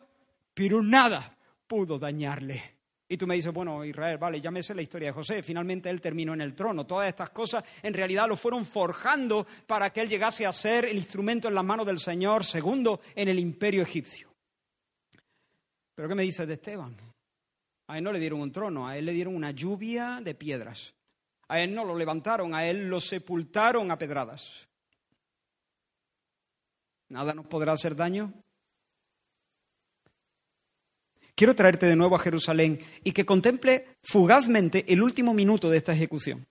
pero 0.54 0.82
nada 0.82 1.38
pudo 1.68 2.00
dañarle. 2.00 2.79
Y 3.12 3.18
tú 3.18 3.26
me 3.26 3.34
dices, 3.34 3.52
bueno, 3.52 3.84
Israel, 3.84 4.20
vale, 4.20 4.40
ya 4.40 4.52
me 4.52 4.62
la 4.62 4.82
historia 4.84 5.08
de 5.08 5.14
José. 5.14 5.42
Finalmente 5.42 5.90
él 5.90 6.00
terminó 6.00 6.36
en 6.36 6.42
el 6.42 6.54
trono. 6.54 6.86
Todas 6.86 7.08
estas 7.08 7.32
cosas 7.32 7.64
en 7.82 7.92
realidad 7.92 8.28
lo 8.28 8.38
fueron 8.38 8.64
forjando 8.64 9.48
para 9.66 9.90
que 9.90 10.02
él 10.02 10.10
llegase 10.10 10.46
a 10.46 10.54
ser 10.54 10.86
el 10.86 10.98
instrumento 10.98 11.48
en 11.48 11.56
la 11.56 11.64
mano 11.64 11.84
del 11.84 12.00
Señor, 12.00 12.46
segundo 12.46 13.02
en 13.16 13.28
el 13.28 13.40
imperio 13.40 13.82
egipcio. 13.82 14.32
Pero 15.96 16.08
¿qué 16.08 16.14
me 16.14 16.22
dices 16.22 16.48
de 16.48 16.54
Esteban? 16.54 16.96
A 17.88 17.98
él 17.98 18.04
no 18.04 18.12
le 18.12 18.20
dieron 18.20 18.42
un 18.42 18.52
trono, 18.52 18.88
a 18.88 18.96
él 18.96 19.06
le 19.06 19.14
dieron 19.14 19.36
una 19.36 19.50
lluvia 19.50 20.22
de 20.24 20.36
piedras. 20.36 20.94
A 21.48 21.60
él 21.60 21.74
no 21.74 21.84
lo 21.84 21.98
levantaron, 21.98 22.54
a 22.54 22.68
él 22.68 22.88
lo 22.88 23.00
sepultaron 23.00 23.90
a 23.90 23.98
pedradas. 23.98 24.68
¿Nada 27.08 27.34
nos 27.34 27.48
podrá 27.48 27.74
hacer 27.74 27.96
daño? 27.96 28.32
Quiero 31.40 31.56
traerte 31.56 31.86
de 31.86 31.96
nuevo 31.96 32.18
a 32.18 32.20
Jerusalén 32.20 32.82
y 33.02 33.14
que 33.14 33.26
contemple 33.26 33.96
fugazmente 34.04 34.84
el 34.92 35.02
último 35.02 35.34
minuto 35.34 35.70
de 35.70 35.78
esta 35.78 35.94
ejecución. 35.94 36.46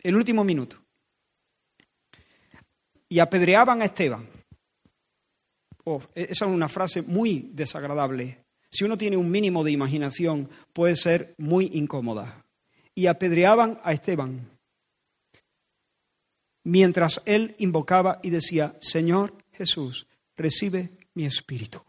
El 0.00 0.16
último 0.16 0.44
minuto. 0.44 0.76
Y 3.08 3.20
apedreaban 3.20 3.80
a 3.80 3.86
Esteban. 3.86 4.28
Oh, 5.84 6.02
e-, 6.14 6.24
esa 6.28 6.44
es 6.44 6.50
una 6.50 6.68
frase 6.68 7.00
muy 7.00 7.52
desagradable. 7.54 8.44
Si 8.70 8.84
uno 8.84 8.98
tiene 8.98 9.16
un 9.16 9.30
mínimo 9.30 9.64
de 9.64 9.70
imaginación, 9.70 10.50
puede 10.74 10.94
ser 10.94 11.34
muy 11.38 11.70
incómoda 11.72 12.44
y 12.94 13.06
apedreaban 13.06 13.80
a 13.82 13.94
Esteban, 13.94 14.46
mientras 16.64 17.22
él 17.24 17.54
invocaba 17.56 18.20
y 18.22 18.28
decía, 18.28 18.76
Señor 18.78 19.42
Jesús, 19.52 20.06
recibe 20.36 20.90
mi 21.14 21.24
espíritu. 21.24 21.87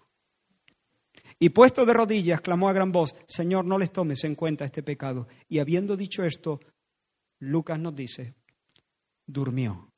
Y 1.40 1.50
puesto 1.50 1.86
de 1.86 1.94
rodillas, 1.94 2.42
clamó 2.42 2.68
a 2.68 2.74
gran 2.74 2.92
voz, 2.92 3.16
Señor, 3.26 3.64
no 3.66 3.78
les 3.78 3.92
tomes 3.92 4.24
en 4.26 4.36
cuenta 4.36 4.66
este 4.66 4.84
pecado. 4.84 5.28
Y 5.48 5.60
habiendo 5.60 5.96
dicho 5.96 6.24
esto, 6.24 6.60
Lucas 7.40 7.80
nos 7.80 7.96
dice, 7.96 8.36
durmió. 9.26 9.90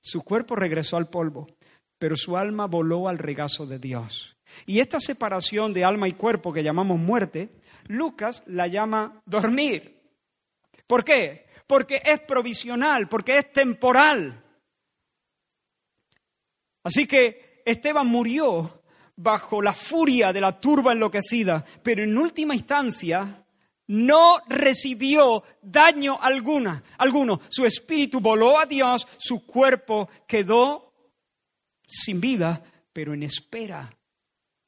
Su 0.00 0.22
cuerpo 0.22 0.56
regresó 0.56 0.96
al 0.96 1.10
polvo, 1.10 1.46
pero 1.98 2.16
su 2.16 2.36
alma 2.36 2.66
voló 2.66 3.08
al 3.08 3.18
regazo 3.18 3.66
de 3.66 3.78
Dios. 3.78 4.36
Y 4.64 4.78
esta 4.78 4.98
separación 4.98 5.74
de 5.74 5.84
alma 5.84 6.08
y 6.08 6.12
cuerpo 6.12 6.52
que 6.52 6.62
llamamos 6.62 6.98
muerte 6.98 7.60
Lucas 7.88 8.42
la 8.46 8.66
llama 8.66 9.22
dormir. 9.26 10.00
¿Por 10.86 11.04
qué? 11.04 11.46
Porque 11.66 12.00
es 12.04 12.20
provisional, 12.20 13.08
porque 13.08 13.38
es 13.38 13.52
temporal. 13.52 14.42
Así 16.82 17.06
que 17.06 17.62
Esteban 17.64 18.06
murió 18.06 18.75
bajo 19.16 19.62
la 19.62 19.72
furia 19.72 20.32
de 20.32 20.40
la 20.40 20.60
turba 20.60 20.92
enloquecida, 20.92 21.64
pero 21.82 22.02
en 22.02 22.16
última 22.16 22.54
instancia 22.54 23.44
no 23.88 24.38
recibió 24.48 25.42
daño 25.62 26.18
alguna, 26.20 26.82
alguno. 26.98 27.40
Su 27.48 27.64
espíritu 27.64 28.20
voló 28.20 28.58
a 28.58 28.66
Dios, 28.66 29.06
su 29.16 29.46
cuerpo 29.46 30.08
quedó 30.26 30.92
sin 31.86 32.20
vida, 32.20 32.62
pero 32.92 33.14
en 33.14 33.22
espera 33.22 33.96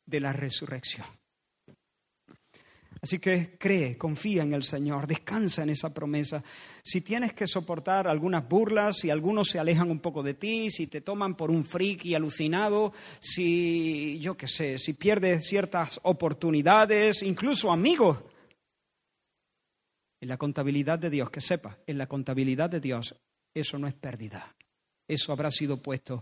de 0.07 0.21
la 0.21 0.33
resurrección. 0.33 1.18
Así 3.01 3.19
que 3.21 3.57
cree, 3.59 3.97
confía 3.97 4.43
en 4.43 4.55
el 4.55 4.65
Señor, 4.65 5.07
descansa 5.07 5.63
en 5.63 5.71
esa 5.71 5.95
promesa. 5.95 6.43
Si 6.83 7.01
tienes 7.01 7.33
que 7.33 7.47
soportar 7.47 8.09
algunas 8.09 8.49
burlas, 8.49 8.99
si 8.99 9.11
algunos 9.11 9.49
se 9.49 9.59
alejan 9.59 9.91
un 9.91 10.01
poco 10.01 10.23
de 10.23 10.35
ti, 10.35 10.69
si 10.71 10.89
te 10.89 11.01
toman 11.01 11.37
por 11.37 11.51
un 11.51 11.65
friki 11.65 12.15
alucinado, 12.15 12.93
si, 13.21 14.19
yo 14.21 14.37
qué 14.37 14.49
sé, 14.49 14.79
si 14.79 14.95
pierdes 14.95 15.47
ciertas 15.47 16.01
oportunidades, 16.03 17.23
incluso 17.23 17.71
amigos, 17.71 18.19
en 20.21 20.29
la 20.29 20.37
contabilidad 20.37 20.99
de 20.99 21.11
Dios, 21.11 21.31
que 21.31 21.41
sepa, 21.41 21.79
en 21.87 21.99
la 21.99 22.09
contabilidad 22.09 22.69
de 22.69 22.81
Dios, 22.81 23.15
eso 23.55 23.79
no 23.79 23.87
es 23.87 23.95
pérdida. 23.95 24.57
Eso 25.07 25.33
habrá 25.33 25.51
sido 25.53 25.81
puesto 25.81 26.21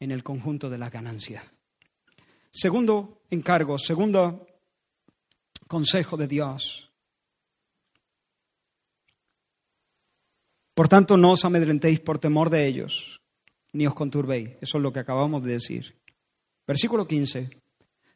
en 0.00 0.10
el 0.10 0.24
conjunto 0.24 0.68
de 0.68 0.78
las 0.78 0.90
ganancias. 0.90 1.44
Segundo 2.50 3.22
encargo, 3.30 3.78
segundo 3.78 4.46
consejo 5.74 6.16
de 6.16 6.28
Dios. 6.28 6.88
Por 10.72 10.88
tanto, 10.88 11.16
no 11.16 11.32
os 11.32 11.44
amedrentéis 11.44 11.98
por 11.98 12.20
temor 12.20 12.48
de 12.48 12.68
ellos, 12.68 13.20
ni 13.72 13.84
os 13.84 13.94
conturbéis. 13.94 14.50
Eso 14.60 14.78
es 14.78 14.82
lo 14.84 14.92
que 14.92 15.00
acabamos 15.00 15.42
de 15.42 15.54
decir. 15.54 15.98
Versículo 16.64 17.08
15. 17.08 17.50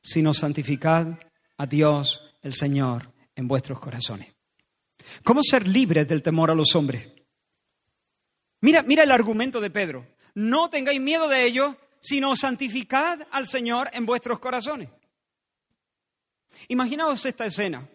Sino 0.01 0.33
santificad 0.35 1.19
a 1.57 1.67
Dios 1.67 2.23
el 2.43 2.55
Señor 2.55 3.13
en 3.35 3.49
vuestros 3.49 3.81
corazones. 3.81 4.33
¿Cómo 5.25 5.43
ser 5.43 5.67
libres 5.67 6.07
del 6.07 6.23
temor 6.23 6.53
a 6.53 6.55
los 6.55 6.77
hombres? 6.77 7.09
Mira, 8.61 8.85
mira 8.85 9.03
el 9.03 9.11
argumento 9.11 9.61
de 9.61 9.71
Pedro. 9.71 10.07
No 10.35 10.71
tengáis 10.71 11.01
miedo 11.01 11.27
de 11.27 11.45
ellos, 11.45 11.75
sino 11.99 12.37
santificad 12.37 13.27
al 13.33 13.49
Señor 13.49 13.91
en 13.93 14.07
vuestros 14.07 14.39
corazones. 14.39 14.91
Imaginaos 16.69 17.25
esta 17.25 17.47
escena. 17.47 17.87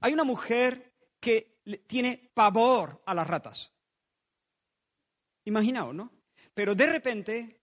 Hay 0.00 0.12
una 0.12 0.24
mujer 0.24 0.92
que 1.20 1.58
tiene 1.86 2.30
pavor 2.32 3.02
a 3.04 3.14
las 3.14 3.26
ratas. 3.26 3.72
Imaginaos, 5.44 5.94
¿no? 5.94 6.12
Pero 6.54 6.74
de 6.74 6.86
repente 6.86 7.60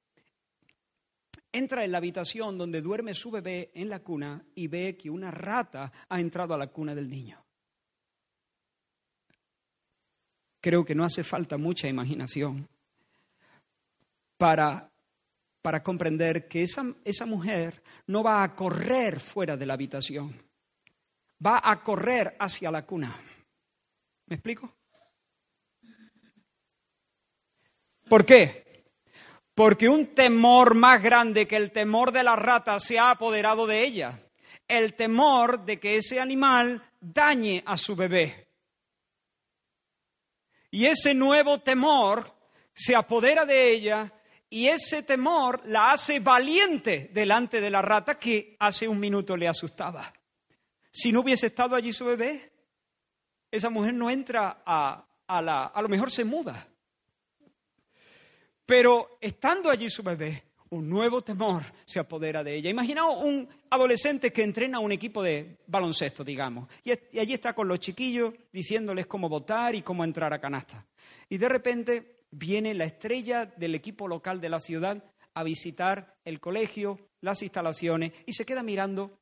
entra 1.51 1.85
en 1.85 1.91
la 1.91 1.99
habitación 1.99 2.57
donde 2.57 2.81
duerme 2.81 3.13
su 3.13 3.31
bebé 3.31 3.71
en 3.73 3.89
la 3.89 3.99
cuna 3.99 4.45
y 4.55 4.67
ve 4.67 4.97
que 4.97 5.09
una 5.09 5.31
rata 5.31 5.91
ha 6.09 6.19
entrado 6.19 6.53
a 6.53 6.57
la 6.57 6.67
cuna 6.67 6.93
del 6.93 7.09
niño. 7.09 7.43
Creo 10.59 10.83
que 10.83 10.95
no 10.95 11.05
hace 11.05 11.23
falta 11.23 11.57
mucha 11.57 11.87
imaginación 11.87 12.67
para 14.37 14.91
para 15.65 15.81
comprender 15.81 16.47
que 16.47 16.61
esa, 16.61 16.83
esa 17.03 17.25
mujer 17.25 17.81
no 18.05 18.21
va 18.21 18.43
a 18.43 18.55
correr 18.55 19.19
fuera 19.19 19.57
de 19.57 19.65
la 19.65 19.73
habitación, 19.73 20.39
va 21.43 21.59
a 21.63 21.81
correr 21.81 22.35
hacia 22.37 22.69
la 22.69 22.85
cuna. 22.85 23.19
¿Me 24.27 24.35
explico? 24.35 24.71
¿Por 28.07 28.23
qué? 28.27 28.85
Porque 29.55 29.89
un 29.89 30.13
temor 30.13 30.75
más 30.75 31.01
grande 31.01 31.47
que 31.47 31.55
el 31.55 31.71
temor 31.71 32.11
de 32.11 32.21
la 32.21 32.35
rata 32.35 32.79
se 32.79 32.99
ha 32.99 33.09
apoderado 33.09 33.65
de 33.65 33.83
ella. 33.83 34.19
El 34.67 34.93
temor 34.93 35.65
de 35.65 35.79
que 35.79 35.97
ese 35.97 36.19
animal 36.19 36.79
dañe 37.01 37.63
a 37.65 37.75
su 37.75 37.95
bebé. 37.95 38.49
Y 40.69 40.85
ese 40.85 41.15
nuevo 41.15 41.57
temor 41.61 42.31
se 42.71 42.95
apodera 42.95 43.47
de 43.47 43.71
ella 43.71 44.11
y 44.55 44.69
ese 44.69 45.03
temor 45.03 45.63
la 45.65 45.91
hace 45.91 46.21
valiente 46.21 47.09
delante 47.13 47.59
de 47.59 47.69
la 47.69 47.81
rata 47.81 48.17
que 48.17 48.55
hace 48.57 48.87
un 48.87 48.97
minuto 48.97 49.35
le 49.35 49.49
asustaba. 49.49 50.13
Si 50.89 51.11
no 51.11 51.19
hubiese 51.19 51.47
estado 51.47 51.75
allí 51.75 51.91
su 51.91 52.05
bebé, 52.05 52.53
esa 53.51 53.69
mujer 53.69 53.93
no 53.95 54.09
entra 54.09 54.63
a, 54.65 55.05
a 55.27 55.41
la... 55.41 55.65
a 55.65 55.81
lo 55.81 55.89
mejor 55.89 56.09
se 56.09 56.23
muda. 56.23 56.65
Pero 58.65 59.17
estando 59.19 59.69
allí 59.69 59.89
su 59.89 60.03
bebé, 60.03 60.45
un 60.69 60.89
nuevo 60.89 61.21
temor 61.21 61.63
se 61.83 61.99
apodera 61.99 62.41
de 62.41 62.55
ella. 62.55 62.69
Imaginaos 62.69 63.23
un 63.23 63.49
adolescente 63.69 64.31
que 64.31 64.43
entrena 64.43 64.79
un 64.79 64.93
equipo 64.93 65.21
de 65.21 65.57
baloncesto, 65.67 66.23
digamos, 66.23 66.69
y, 66.85 66.91
allí 67.19 67.33
está 67.33 67.53
con 67.53 67.67
los 67.67 67.79
chiquillos 67.79 68.33
diciéndoles 68.53 69.05
cómo 69.05 69.27
votar 69.27 69.75
y 69.75 69.81
cómo 69.81 70.05
entrar 70.05 70.33
a 70.33 70.39
canasta. 70.39 70.85
Y 71.27 71.37
de 71.37 71.49
repente 71.49 72.14
viene 72.37 72.73
la 72.73 72.85
estrella 72.85 73.45
del 73.45 73.75
equipo 73.75 74.07
local 74.07 74.41
de 74.41 74.49
la 74.49 74.59
ciudad 74.59 75.03
a 75.33 75.43
visitar 75.43 76.15
el 76.25 76.39
colegio, 76.39 76.99
las 77.21 77.41
instalaciones, 77.41 78.11
y 78.25 78.33
se 78.33 78.45
queda 78.45 78.63
mirando 78.63 79.19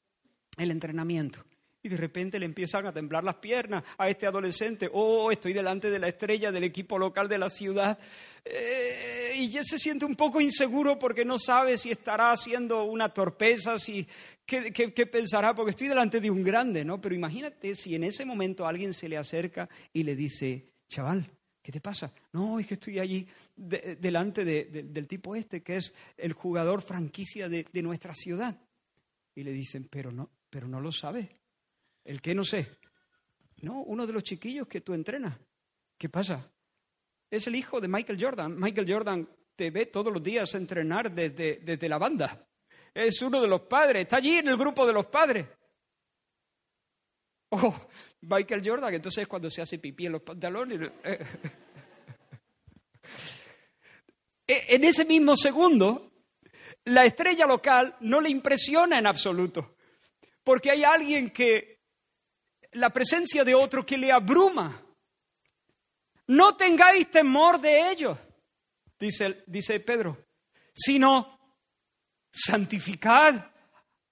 el 0.57 0.72
entrenamiento. 0.72 1.43
Y 1.86 1.89
de 1.89 1.97
repente 1.97 2.39
le 2.39 2.45
empiezan 2.45 2.88
a 2.88 2.93
temblar 2.93 3.26
las 3.26 3.36
piernas 3.36 3.84
a 3.97 4.09
este 4.09 4.26
adolescente. 4.26 4.89
Oh, 4.93 5.32
estoy 5.32 5.51
delante 5.51 5.89
de 5.89 5.99
la 5.99 6.07
estrella 6.07 6.49
del 6.49 6.64
equipo 6.64 6.97
local 6.97 7.28
de 7.28 7.38
la 7.38 7.49
ciudad. 7.49 7.99
Eh, 8.45 9.34
y 9.36 9.49
ya 9.49 9.64
se 9.66 9.78
siente 9.78 10.05
un 10.05 10.16
poco 10.16 10.39
inseguro 10.39 10.97
porque 10.97 11.26
no 11.26 11.38
sabe 11.38 11.78
si 11.78 11.91
estará 11.91 12.32
haciendo 12.32 12.86
una 12.86 13.09
torpeza, 13.09 13.78
si, 13.78 14.07
qué, 14.45 14.72
qué, 14.72 15.05
pensará, 15.07 15.53
porque 15.53 15.72
estoy 15.72 15.89
delante 15.89 16.22
de 16.22 16.32
un 16.32 16.41
grande, 16.41 16.86
¿no? 16.86 17.01
Pero 17.01 17.16
imagínate 17.16 17.76
si 17.76 17.95
en 17.95 18.05
ese 18.05 18.24
momento 18.24 18.66
alguien 18.66 18.93
se 18.93 19.09
le 19.09 19.18
acerca 19.18 19.68
y 19.91 20.03
le 20.03 20.16
dice, 20.16 20.72
chaval, 20.88 21.30
¿qué 21.64 21.72
te 21.72 21.80
pasa? 21.80 22.14
No, 22.34 22.59
es 22.59 22.68
que 22.68 22.74
estoy 22.74 22.99
allí 22.99 23.28
delante 23.55 24.43
del 24.43 25.07
tipo 25.07 25.36
este, 25.36 25.64
que 25.64 25.78
es 25.78 25.95
el 26.18 26.34
jugador 26.34 26.82
franquicia 26.82 27.47
de, 27.47 27.66
nuestra 27.82 28.14
ciudad. 28.14 28.59
Y 29.34 29.43
le 29.43 29.53
dicen, 29.53 29.88
pero 29.89 30.11
no, 30.11 30.30
pero 30.49 30.68
no 30.68 30.82
lo 30.82 30.91
sabes. 30.91 31.30
¿El 32.03 32.22
qué 32.22 32.36
no 32.36 32.43
sé? 32.43 32.68
No, 33.61 33.82
uno 33.84 34.05
de 34.05 34.14
los 34.14 34.24
chiquillos 34.24 34.68
que 34.68 34.82
tú 34.82 34.93
entrenas. 34.93 35.39
¿Qué 35.97 36.09
pasa? 36.09 36.51
Es 37.32 37.47
el 37.47 37.55
hijo 37.55 37.80
de 37.80 37.88
Michael 37.88 38.22
Jordan. 38.22 38.59
Michael 38.59 38.91
Jordan 38.91 39.30
te 39.55 39.72
ve 39.72 39.86
todos 39.86 40.14
los 40.14 40.22
días 40.22 40.53
entrenar 40.55 41.11
desde, 41.11 41.61
desde 41.64 41.88
la 41.89 41.97
banda. 41.97 42.45
Es 42.93 43.22
uno 43.22 43.41
de 43.41 43.47
los 43.47 43.61
padres, 43.61 44.03
está 44.03 44.18
allí 44.18 44.36
en 44.36 44.49
el 44.49 44.57
grupo 44.57 44.86
de 44.86 44.93
los 44.93 45.05
padres. 45.05 45.47
Oh, 47.49 47.88
Michael 48.24 48.61
Jordan, 48.65 48.93
entonces 48.93 49.28
cuando 49.28 49.49
se 49.49 49.61
hace 49.61 49.80
pipí 49.80 50.05
en 50.05 50.13
los 50.13 50.21
pantalones. 50.21 50.91
E, 54.45 54.76
en 54.76 54.84
ese 54.84 55.05
mismo 55.05 55.38
segundo, 55.38 56.11
la 56.84 57.05
estrella 57.05 57.45
local 57.45 57.95
no 58.01 58.19
le 58.19 58.30
impresiona 58.30 58.99
en 58.99 59.07
absoluto, 59.07 59.78
porque 60.43 60.69
hay 60.69 60.84
alguien 60.84 61.30
que 61.30 61.74
la 62.74 62.89
presencia 62.89 63.43
de 63.43 63.55
otro 63.55 63.86
que 63.86 63.97
le 63.97 64.11
abruma. 64.11 64.82
No 66.28 66.55
tengáis 66.55 67.09
temor 67.11 67.59
de 67.59 67.91
ellos, 67.91 68.17
dice, 68.99 69.43
dice 69.47 69.80
Pedro, 69.80 70.26
sino 70.74 71.57
santificad 72.32 73.51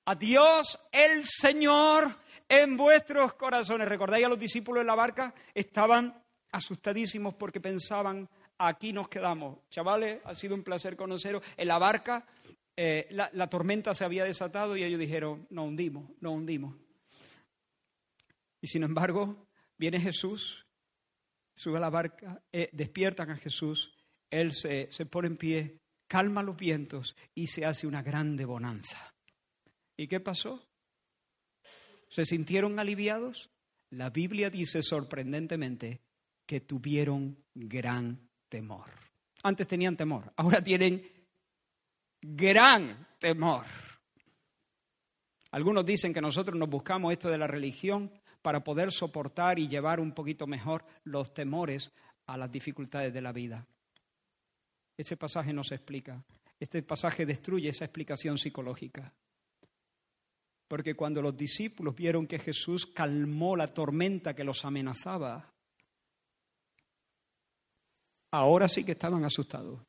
a 0.05 0.15
Dios 0.15 0.79
el 0.91 1.25
Señor 1.25 2.17
en 2.51 2.75
vuestros 2.75 3.35
corazones. 3.35 3.87
¿Recordáis 3.87 4.25
a 4.25 4.29
los 4.29 4.37
discípulos 4.37 4.81
en 4.81 4.87
la 4.87 4.95
barca? 4.95 5.33
Estaban 5.53 6.21
asustadísimos 6.51 7.33
porque 7.35 7.61
pensaban, 7.61 8.27
aquí 8.57 8.91
nos 8.91 9.07
quedamos. 9.07 9.59
Chavales, 9.69 10.19
ha 10.25 10.35
sido 10.35 10.53
un 10.53 10.63
placer 10.63 10.97
conoceros. 10.97 11.41
En 11.55 11.69
la 11.69 11.79
barca 11.79 12.25
eh, 12.75 13.07
la, 13.11 13.47
tormenta 13.49 13.93
se 13.93 14.03
había 14.03 14.25
desatado 14.25 14.75
y 14.75 14.83
ellos 14.83 14.99
dijeron, 14.99 15.47
no 15.49 15.63
hundimos, 15.63 16.09
no 16.19 16.33
hundimos. 16.33 16.75
Y 18.59 18.67
sin 18.67 18.83
embargo, 18.83 19.47
viene 19.77 20.01
Jesús, 20.01 20.65
sube 21.55 21.77
a 21.77 21.81
la 21.81 21.89
barca, 21.89 22.43
eh, 22.51 22.69
despiertan 22.73 23.31
a 23.31 23.37
Jesús, 23.37 23.93
Él 24.29 24.53
se, 24.53 24.91
se 24.91 25.05
pone 25.05 25.29
en 25.29 25.37
pie, 25.37 25.77
calma 26.05 26.43
los 26.43 26.57
vientos 26.57 27.15
y 27.33 27.47
se 27.47 27.65
hace 27.65 27.87
una 27.87 28.03
grande 28.03 28.43
bonanza. 28.43 29.13
¿Y 29.95 30.07
qué 30.07 30.19
pasó? 30.19 30.70
¿Se 32.11 32.25
sintieron 32.25 32.77
aliviados? 32.77 33.49
La 33.91 34.09
Biblia 34.09 34.49
dice 34.49 34.83
sorprendentemente 34.83 36.01
que 36.45 36.59
tuvieron 36.59 37.37
gran 37.55 38.27
temor. 38.49 38.91
Antes 39.43 39.65
tenían 39.65 39.95
temor, 39.95 40.33
ahora 40.35 40.61
tienen 40.61 41.01
gran 42.21 43.07
temor. 43.17 43.65
Algunos 45.51 45.85
dicen 45.85 46.13
que 46.13 46.19
nosotros 46.19 46.57
nos 46.59 46.69
buscamos 46.69 47.13
esto 47.13 47.29
de 47.29 47.37
la 47.37 47.47
religión 47.47 48.11
para 48.41 48.61
poder 48.61 48.91
soportar 48.91 49.57
y 49.57 49.69
llevar 49.69 50.01
un 50.01 50.11
poquito 50.11 50.45
mejor 50.45 50.83
los 51.05 51.33
temores 51.33 51.93
a 52.25 52.35
las 52.35 52.51
dificultades 52.51 53.13
de 53.13 53.21
la 53.21 53.31
vida. 53.31 53.65
Este 54.97 55.15
pasaje 55.15 55.53
no 55.53 55.63
se 55.63 55.75
explica. 55.75 56.21
Este 56.59 56.83
pasaje 56.83 57.25
destruye 57.25 57.69
esa 57.69 57.85
explicación 57.85 58.37
psicológica. 58.37 59.13
Porque 60.71 60.95
cuando 60.95 61.21
los 61.21 61.35
discípulos 61.35 61.93
vieron 61.93 62.25
que 62.25 62.39
Jesús 62.39 62.85
calmó 62.85 63.57
la 63.57 63.67
tormenta 63.67 64.33
que 64.33 64.45
los 64.45 64.63
amenazaba, 64.63 65.53
ahora 68.31 68.69
sí 68.69 68.85
que 68.85 68.93
estaban 68.93 69.25
asustados. 69.25 69.81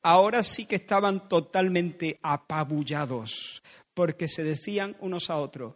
Ahora 0.00 0.44
sí 0.44 0.64
que 0.64 0.76
estaban 0.76 1.28
totalmente 1.28 2.20
apabullados, 2.22 3.64
porque 3.92 4.28
se 4.28 4.44
decían 4.44 4.96
unos 5.00 5.28
a 5.28 5.38
otros, 5.38 5.74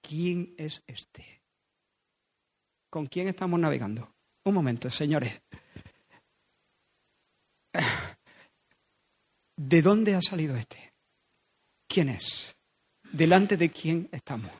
¿quién 0.00 0.54
es 0.56 0.82
este? 0.86 1.42
¿Con 2.88 3.04
quién 3.04 3.28
estamos 3.28 3.60
navegando? 3.60 4.14
Un 4.44 4.54
momento, 4.54 4.88
señores. 4.88 5.42
¿De 9.56 9.82
dónde 9.82 10.14
ha 10.14 10.22
salido 10.22 10.56
este? 10.56 10.94
¿Quién 11.86 12.08
es? 12.08 12.54
¿Delante 13.12 13.56
de 13.56 13.70
quién 13.70 14.08
estamos? 14.12 14.52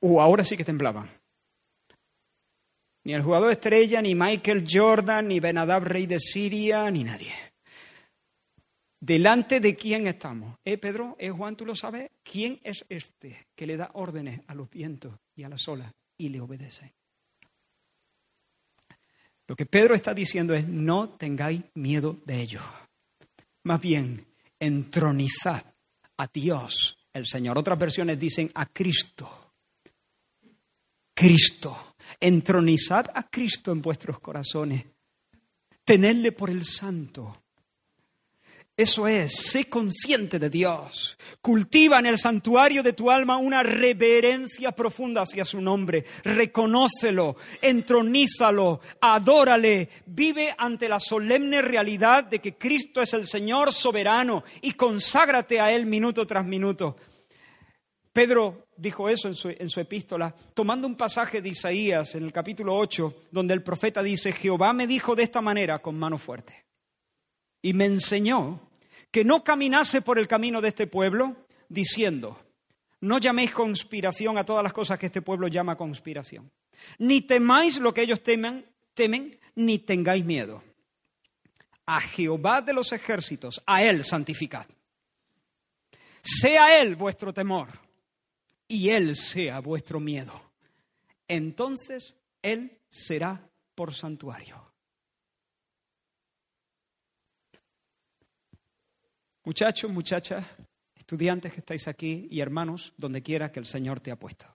Uh, 0.00 0.20
ahora 0.20 0.44
sí 0.44 0.56
que 0.56 0.64
temblaban. 0.64 1.10
Ni 3.04 3.12
el 3.12 3.22
jugador 3.22 3.52
estrella, 3.52 4.00
ni 4.00 4.14
Michael 4.14 4.64
Jordan, 4.68 5.28
ni 5.28 5.40
Benadab, 5.40 5.84
rey 5.84 6.06
de 6.06 6.18
Siria, 6.18 6.90
ni 6.90 7.04
nadie. 7.04 7.32
¿Delante 8.98 9.60
de 9.60 9.76
quién 9.76 10.06
estamos? 10.06 10.56
¿Eh, 10.64 10.78
Pedro? 10.78 11.14
¿Eh, 11.18 11.28
Juan? 11.28 11.56
¿Tú 11.56 11.66
lo 11.66 11.74
sabes? 11.74 12.10
¿Quién 12.22 12.58
es 12.62 12.86
este 12.88 13.48
que 13.54 13.66
le 13.66 13.76
da 13.76 13.90
órdenes 13.92 14.40
a 14.46 14.54
los 14.54 14.70
vientos 14.70 15.14
y 15.36 15.42
a 15.42 15.50
las 15.50 15.68
olas 15.68 15.92
y 16.16 16.30
le 16.30 16.40
obedece? 16.40 16.94
Lo 19.46 19.54
que 19.54 19.66
Pedro 19.66 19.94
está 19.94 20.14
diciendo 20.14 20.54
es, 20.54 20.66
no 20.66 21.10
tengáis 21.10 21.62
miedo 21.74 22.16
de 22.24 22.40
ellos. 22.40 22.62
Más 23.64 23.78
bien, 23.78 24.24
entronizad 24.58 25.73
a 26.16 26.26
Dios, 26.26 26.98
el 27.12 27.26
Señor. 27.26 27.58
Otras 27.58 27.78
versiones 27.78 28.18
dicen 28.18 28.50
a 28.54 28.66
Cristo. 28.66 29.52
Cristo. 31.14 31.94
Entronizad 32.20 33.06
a 33.14 33.28
Cristo 33.28 33.72
en 33.72 33.82
vuestros 33.82 34.20
corazones. 34.20 34.84
Tenedle 35.84 36.32
por 36.32 36.50
el 36.50 36.64
santo 36.64 37.43
eso 38.76 39.06
es, 39.06 39.50
sé 39.50 39.66
consciente 39.66 40.40
de 40.40 40.50
Dios. 40.50 41.16
Cultiva 41.40 42.00
en 42.00 42.06
el 42.06 42.18
santuario 42.18 42.82
de 42.82 42.92
tu 42.92 43.08
alma 43.08 43.36
una 43.36 43.62
reverencia 43.62 44.72
profunda 44.72 45.22
hacia 45.22 45.44
su 45.44 45.60
nombre. 45.60 46.04
Reconócelo, 46.24 47.36
entronízalo, 47.62 48.80
adórale. 49.00 49.88
Vive 50.06 50.52
ante 50.58 50.88
la 50.88 50.98
solemne 50.98 51.62
realidad 51.62 52.24
de 52.24 52.40
que 52.40 52.56
Cristo 52.56 53.00
es 53.00 53.14
el 53.14 53.28
Señor 53.28 53.72
soberano 53.72 54.42
y 54.60 54.72
conságrate 54.72 55.60
a 55.60 55.70
Él 55.70 55.86
minuto 55.86 56.26
tras 56.26 56.44
minuto. 56.44 56.96
Pedro 58.12 58.66
dijo 58.76 59.08
eso 59.08 59.28
en 59.28 59.34
su, 59.34 59.50
en 59.50 59.70
su, 59.70 59.78
epístola, 59.78 60.34
tomando 60.52 60.88
un 60.88 60.96
pasaje 60.96 61.40
de 61.40 61.50
Isaías 61.50 62.16
en 62.16 62.24
el 62.24 62.32
capítulo 62.32 62.76
8, 62.76 63.26
donde 63.30 63.54
el 63.54 63.62
profeta 63.62 64.02
dice, 64.02 64.32
Jehová 64.32 64.72
me 64.72 64.88
dijo 64.88 65.14
de 65.14 65.22
esta 65.22 65.40
manera 65.40 65.80
con 65.80 65.96
mano 65.96 66.18
fuerte 66.18 66.63
y 67.64 67.72
me 67.72 67.86
enseñó 67.86 68.60
que 69.10 69.24
no 69.24 69.42
caminase 69.42 70.02
por 70.02 70.18
el 70.18 70.28
camino 70.28 70.60
de 70.60 70.68
este 70.68 70.86
pueblo 70.86 71.46
diciendo, 71.66 72.38
no 73.00 73.16
llaméis 73.16 73.52
conspiración 73.52 74.36
a 74.36 74.44
todas 74.44 74.62
las 74.62 74.74
cosas 74.74 74.98
que 74.98 75.06
este 75.06 75.22
pueblo 75.22 75.48
llama 75.48 75.74
conspiración, 75.74 76.52
ni 76.98 77.22
temáis 77.22 77.78
lo 77.78 77.94
que 77.94 78.02
ellos 78.02 78.22
temen, 78.22 78.66
ni 79.54 79.78
tengáis 79.78 80.26
miedo. 80.26 80.62
A 81.86 82.02
Jehová 82.02 82.60
de 82.60 82.74
los 82.74 82.92
ejércitos, 82.92 83.62
a 83.64 83.82
Él 83.82 84.04
santificad. 84.04 84.66
Sea 86.20 86.82
Él 86.82 86.96
vuestro 86.96 87.32
temor 87.32 87.68
y 88.68 88.90
Él 88.90 89.16
sea 89.16 89.60
vuestro 89.60 90.00
miedo. 90.00 90.52
Entonces 91.26 92.14
Él 92.42 92.78
será 92.90 93.48
por 93.74 93.94
santuario. 93.94 94.63
Muchachos, 99.46 99.90
muchachas, 99.90 100.42
estudiantes 100.96 101.52
que 101.52 101.60
estáis 101.60 101.86
aquí 101.86 102.26
y 102.30 102.40
hermanos, 102.40 102.94
donde 102.96 103.22
quiera 103.22 103.52
que 103.52 103.60
el 103.60 103.66
Señor 103.66 104.00
te 104.00 104.10
ha 104.10 104.16
puesto. 104.16 104.46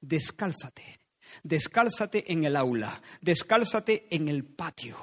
Descálzate, 0.00 1.00
descálzate 1.42 2.32
en 2.32 2.44
el 2.44 2.56
aula, 2.56 3.02
descálzate 3.20 4.06
en 4.08 4.28
el 4.28 4.44
patio. 4.44 4.96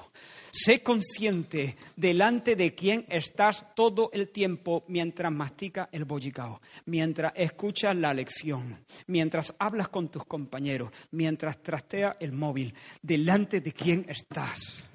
Sé 0.50 0.82
consciente 0.82 1.78
delante 1.96 2.56
de 2.56 2.74
quién 2.74 3.06
estás 3.08 3.76
todo 3.76 4.10
el 4.14 4.30
tiempo 4.30 4.84
mientras 4.88 5.32
mastica 5.32 5.90
el 5.92 6.06
bollicao, 6.06 6.60
mientras 6.86 7.32
escuchas 7.36 7.96
la 7.96 8.16
lección, 8.16 8.84
mientras 9.06 9.56
hablas 9.60 9.90
con 9.90 10.10
tus 10.10 10.26
compañeros, 10.26 10.90
mientras 11.12 11.62
trastea 11.62 12.18
el 12.20 12.32
móvil, 12.32 12.74
delante 13.04 13.62
de 13.62 13.74
quién 13.74 14.08
estás. 14.10 14.89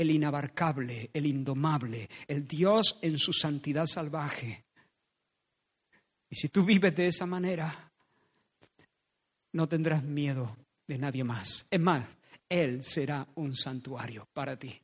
El 0.00 0.10
inabarcable, 0.12 1.10
el 1.12 1.26
indomable, 1.26 2.08
el 2.26 2.48
Dios 2.48 2.98
en 3.02 3.18
su 3.18 3.34
santidad 3.34 3.84
salvaje. 3.84 4.64
Y 6.30 6.36
si 6.36 6.48
tú 6.48 6.64
vives 6.64 6.96
de 6.96 7.08
esa 7.08 7.26
manera, 7.26 7.92
no 9.52 9.68
tendrás 9.68 10.02
miedo 10.02 10.56
de 10.86 10.96
nadie 10.96 11.22
más. 11.22 11.66
Es 11.70 11.80
más, 11.80 12.06
Él 12.48 12.82
será 12.82 13.28
un 13.34 13.54
santuario 13.54 14.26
para 14.32 14.58
ti. 14.58 14.80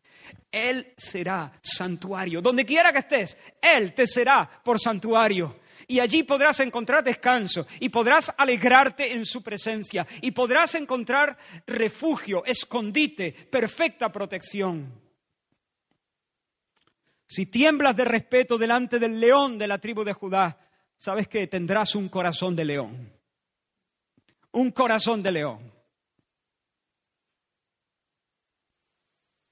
Él 0.52 0.92
será 0.98 1.50
santuario. 1.62 2.42
Donde 2.42 2.66
quiera 2.66 2.92
que 2.92 2.98
estés, 2.98 3.38
Él 3.62 3.94
te 3.94 4.06
será 4.06 4.60
por 4.62 4.78
santuario. 4.78 5.60
Y 5.88 5.98
allí 5.98 6.24
podrás 6.24 6.60
encontrar 6.60 7.02
descanso 7.02 7.66
y 7.80 7.88
podrás 7.88 8.30
alegrarte 8.36 9.14
en 9.14 9.24
su 9.24 9.42
presencia 9.42 10.06
y 10.20 10.32
podrás 10.32 10.74
encontrar 10.74 11.38
refugio, 11.66 12.44
escondite, 12.44 13.32
perfecta 13.32 14.12
protección. 14.12 15.05
Si 17.26 17.46
tiemblas 17.46 17.96
de 17.96 18.04
respeto 18.04 18.56
delante 18.56 18.98
del 18.98 19.18
león 19.18 19.58
de 19.58 19.66
la 19.66 19.78
tribu 19.78 20.04
de 20.04 20.12
Judá, 20.12 20.58
sabes 20.96 21.28
que 21.28 21.46
tendrás 21.46 21.94
un 21.94 22.08
corazón 22.08 22.54
de 22.54 22.64
león. 22.64 23.12
Un 24.52 24.70
corazón 24.70 25.22
de 25.22 25.32
león. 25.32 25.72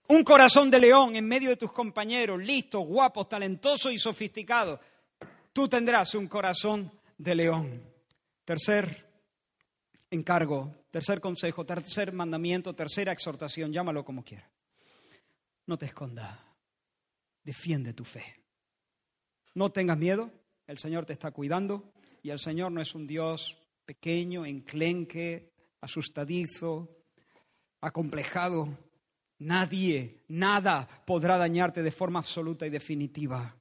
Un 0.06 0.22
corazón 0.22 0.70
de 0.70 0.78
león 0.78 1.16
en 1.16 1.26
medio 1.26 1.48
de 1.50 1.56
tus 1.56 1.72
compañeros, 1.72 2.40
listos, 2.40 2.86
guapos, 2.86 3.28
talentosos 3.28 3.92
y 3.92 3.98
sofisticados. 3.98 4.78
Tú 5.52 5.68
tendrás 5.68 6.14
un 6.14 6.28
corazón 6.28 6.92
de 7.18 7.34
león. 7.34 7.82
Tercer 8.44 9.04
encargo, 10.10 10.72
tercer 10.90 11.20
consejo, 11.20 11.64
tercer 11.64 12.12
mandamiento, 12.12 12.74
tercera 12.74 13.12
exhortación, 13.12 13.72
llámalo 13.72 14.04
como 14.04 14.22
quieras. 14.22 14.48
No 15.66 15.78
te 15.78 15.86
escondas, 15.86 16.38
defiende 17.44 17.92
tu 17.92 18.04
fe. 18.04 18.24
No 19.54 19.70
tengas 19.70 19.98
miedo, 19.98 20.30
el 20.66 20.78
Señor 20.78 21.04
te 21.04 21.12
está 21.12 21.30
cuidando 21.30 21.92
y 22.22 22.30
el 22.30 22.38
Señor 22.38 22.72
no 22.72 22.80
es 22.80 22.94
un 22.94 23.06
Dios 23.06 23.56
pequeño, 23.84 24.46
enclenque, 24.46 25.52
asustadizo, 25.80 26.88
acomplejado. 27.80 28.78
Nadie, 29.38 30.22
nada 30.28 30.88
podrá 31.06 31.36
dañarte 31.36 31.82
de 31.82 31.90
forma 31.90 32.20
absoluta 32.20 32.66
y 32.66 32.70
definitiva. 32.70 33.54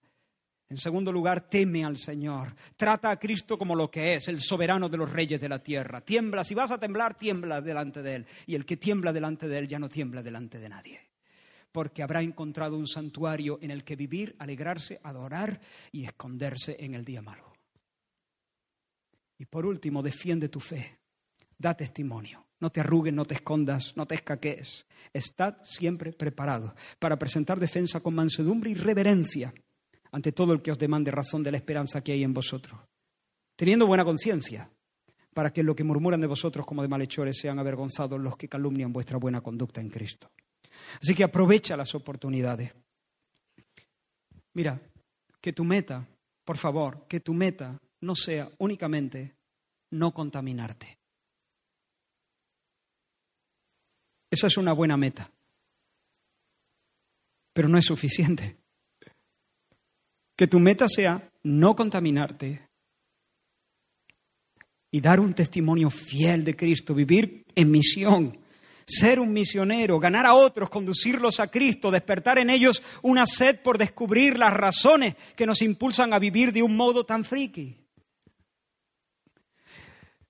En 0.70 0.78
segundo 0.78 1.12
lugar, 1.12 1.42
teme 1.50 1.84
al 1.84 1.98
Señor. 1.98 2.56
Trata 2.76 3.12
a 3.12 3.20
Cristo 3.20 3.58
como 3.58 3.76
lo 3.76 3.92
que 3.92 4.16
es, 4.16 4.28
el 4.28 4.40
soberano 4.40 4.90
de 4.90 4.98
los 4.98 5.12
reyes 5.12 5.40
de 5.40 5.50
la 5.50 5.60
tierra. 5.60 6.02
Tiembla, 6.02 6.44
si 6.44 6.56
vas 6.56 6.72
a 6.72 6.80
temblar, 6.80 7.16
tiembla 7.16 7.62
delante 7.62 8.02
de 8.02 8.16
Él. 8.16 8.28
Y 8.48 8.56
el 8.56 8.66
que 8.66 8.78
tiembla 8.78 9.14
delante 9.14 9.48
de 9.48 9.60
Él 9.60 9.68
ya 9.68 9.78
no 9.78 9.90
tiembla 9.90 10.24
delante 10.24 10.58
de 10.58 10.70
nadie. 10.70 11.13
Porque 11.74 12.04
habrá 12.04 12.22
encontrado 12.22 12.78
un 12.78 12.88
santuario 12.88 13.60
en 13.62 13.72
el 13.72 13.84
que 13.84 13.98
vivir, 13.98 14.34
alegrarse, 14.40 15.02
adorar 15.04 15.60
y 15.92 16.06
esconderse 16.06 16.78
en 16.80 16.94
el 16.94 17.04
día 17.04 17.22
malo. 17.22 17.52
Y 19.38 19.46
por 19.46 19.66
último, 19.66 20.02
defiende 20.02 20.48
tu 20.48 20.62
fe. 20.62 21.00
Da 21.58 21.74
testimonio. 21.74 22.46
No 22.62 22.70
te 22.70 22.80
arrugues, 22.80 23.14
no 23.14 23.26
te 23.26 23.34
escondas, 23.34 23.92
no 23.98 24.06
te 24.06 24.16
escaquees. 24.16 24.86
Estad 25.12 25.56
siempre 25.64 26.14
preparado 26.14 26.74
para 26.98 27.18
presentar 27.20 27.60
defensa 27.60 28.00
con 28.00 28.16
mansedumbre 28.16 28.70
y 28.70 28.76
reverencia 28.76 29.54
ante 30.14 30.32
todo 30.32 30.54
el 30.54 30.62
que 30.62 30.72
os 30.72 30.80
demande 30.80 31.12
razón 31.12 31.44
de 31.44 31.52
la 31.52 31.58
esperanza 31.58 32.02
que 32.02 32.14
hay 32.14 32.24
en 32.24 32.34
vosotros, 32.34 32.80
teniendo 33.58 33.88
buena 33.88 34.06
conciencia, 34.06 34.70
para 35.34 35.52
que 35.52 35.64
lo 35.64 35.76
que 35.76 35.84
murmuran 35.84 36.22
de 36.22 36.28
vosotros 36.28 36.66
como 36.66 36.84
de 36.84 36.88
malhechores 36.88 37.38
sean 37.38 37.60
avergonzados 37.60 38.22
los 38.22 38.38
que 38.38 38.48
calumnian 38.48 38.94
vuestra 38.94 39.18
buena 39.18 39.42
conducta 39.42 39.82
en 39.82 39.90
Cristo. 39.90 40.32
Así 41.02 41.14
que 41.16 41.24
aprovecha 41.24 41.78
las 41.78 41.94
oportunidades. 41.96 42.74
Mira, 44.54 44.80
que 45.42 45.54
tu 45.54 45.64
meta, 45.64 46.08
por 46.46 46.58
favor, 46.58 47.08
que 47.08 47.20
tu 47.20 47.34
meta 47.34 47.80
no 48.02 48.16
sea 48.16 48.50
únicamente 48.60 49.36
no 49.92 50.14
contaminarte. 50.14 50.98
Esa 54.30 54.48
es 54.48 54.58
una 54.58 54.74
buena 54.74 54.98
meta. 54.98 55.32
Pero 57.54 57.68
no 57.68 57.78
es 57.78 57.86
suficiente. 57.86 58.58
Que 60.36 60.48
tu 60.48 60.60
meta 60.60 60.88
sea 60.88 61.32
no 61.44 61.76
contaminarte 61.76 62.68
y 64.92 65.02
dar 65.02 65.20
un 65.20 65.34
testimonio 65.34 65.90
fiel 65.90 66.44
de 66.44 66.56
Cristo, 66.56 66.94
vivir 66.94 67.46
en 67.56 67.72
misión, 67.72 68.43
ser 68.86 69.20
un 69.20 69.34
misionero, 69.34 70.00
ganar 70.00 70.26
a 70.26 70.34
otros, 70.34 70.70
conducirlos 70.70 71.40
a 71.40 71.48
Cristo, 71.48 71.92
despertar 71.92 72.38
en 72.40 72.50
ellos 72.50 72.82
una 73.02 73.26
sed 73.26 73.60
por 73.62 73.78
descubrir 73.78 74.38
las 74.38 74.54
razones 74.54 75.16
que 75.36 75.46
nos 75.46 75.62
impulsan 75.62 76.14
a 76.14 76.20
vivir 76.20 76.52
de 76.52 76.64
un 76.64 76.76
modo 76.76 77.06
tan 77.06 77.24
friki. 77.24 77.78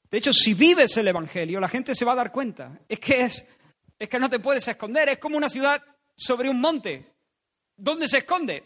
De 0.09 0.17
hecho, 0.17 0.31
si 0.31 0.53
vives 0.53 0.95
el 0.97 1.07
Evangelio, 1.07 1.59
la 1.59 1.67
gente 1.67 1.95
se 1.95 2.05
va 2.05 2.11
a 2.11 2.15
dar 2.15 2.31
cuenta. 2.31 2.79
Es 2.87 2.99
que 2.99 3.21
es 3.21 3.47
es 4.03 4.09
que 4.09 4.19
no 4.19 4.29
te 4.29 4.39
puedes 4.39 4.67
esconder, 4.67 5.07
es 5.07 5.17
como 5.17 5.37
una 5.37 5.49
ciudad 5.49 5.81
sobre 6.13 6.49
un 6.49 6.59
monte. 6.59 7.13
¿Dónde 7.77 8.07
se 8.09 8.17
esconde? 8.17 8.61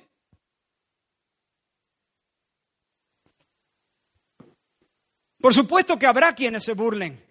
Por 5.40 5.54
supuesto 5.54 6.00
que 6.00 6.08
habrá 6.08 6.34
quienes 6.34 6.64
se 6.64 6.74
burlen. 6.74 7.24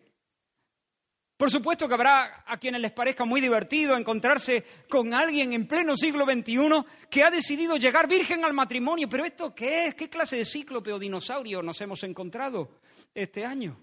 Por 1.37 1.51
supuesto 1.51 1.87
que 1.87 1.95
habrá 1.95 2.45
a 2.47 2.57
quienes 2.57 2.80
les 2.80 2.93
parezca 2.93 3.26
muy 3.26 3.43
divertido 3.43 3.95
encontrarse 3.95 4.64
con 4.89 5.12
alguien 5.12 5.53
en 5.53 5.68
pleno 5.68 5.95
siglo 5.95 6.24
XXI 6.24 6.82
que 7.11 7.24
ha 7.24 7.30
decidido 7.30 7.76
llegar 7.76 8.09
virgen 8.09 8.43
al 8.45 8.55
matrimonio. 8.55 9.07
Pero 9.09 9.24
¿esto 9.26 9.55
qué 9.55 9.89
es? 9.89 9.95
¿Qué 9.95 10.09
clase 10.09 10.37
de 10.37 10.47
cíclope 10.47 10.93
o 10.93 10.99
dinosaurio 10.99 11.62
nos 11.62 11.78
hemos 11.82 12.03
encontrado 12.05 12.80
este 13.14 13.45
año? 13.45 13.78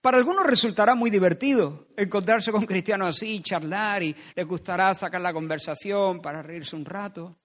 Para 0.00 0.16
algunos 0.18 0.46
resultará 0.46 0.94
muy 0.94 1.10
divertido 1.10 1.88
encontrarse 1.96 2.52
con 2.52 2.66
cristianos 2.66 3.08
así, 3.10 3.42
charlar 3.42 4.02
y 4.02 4.16
les 4.34 4.46
gustará 4.46 4.94
sacar 4.94 5.20
la 5.20 5.32
conversación 5.32 6.20
para 6.20 6.42
reírse 6.42 6.76
un 6.76 6.84
rato, 6.86 7.38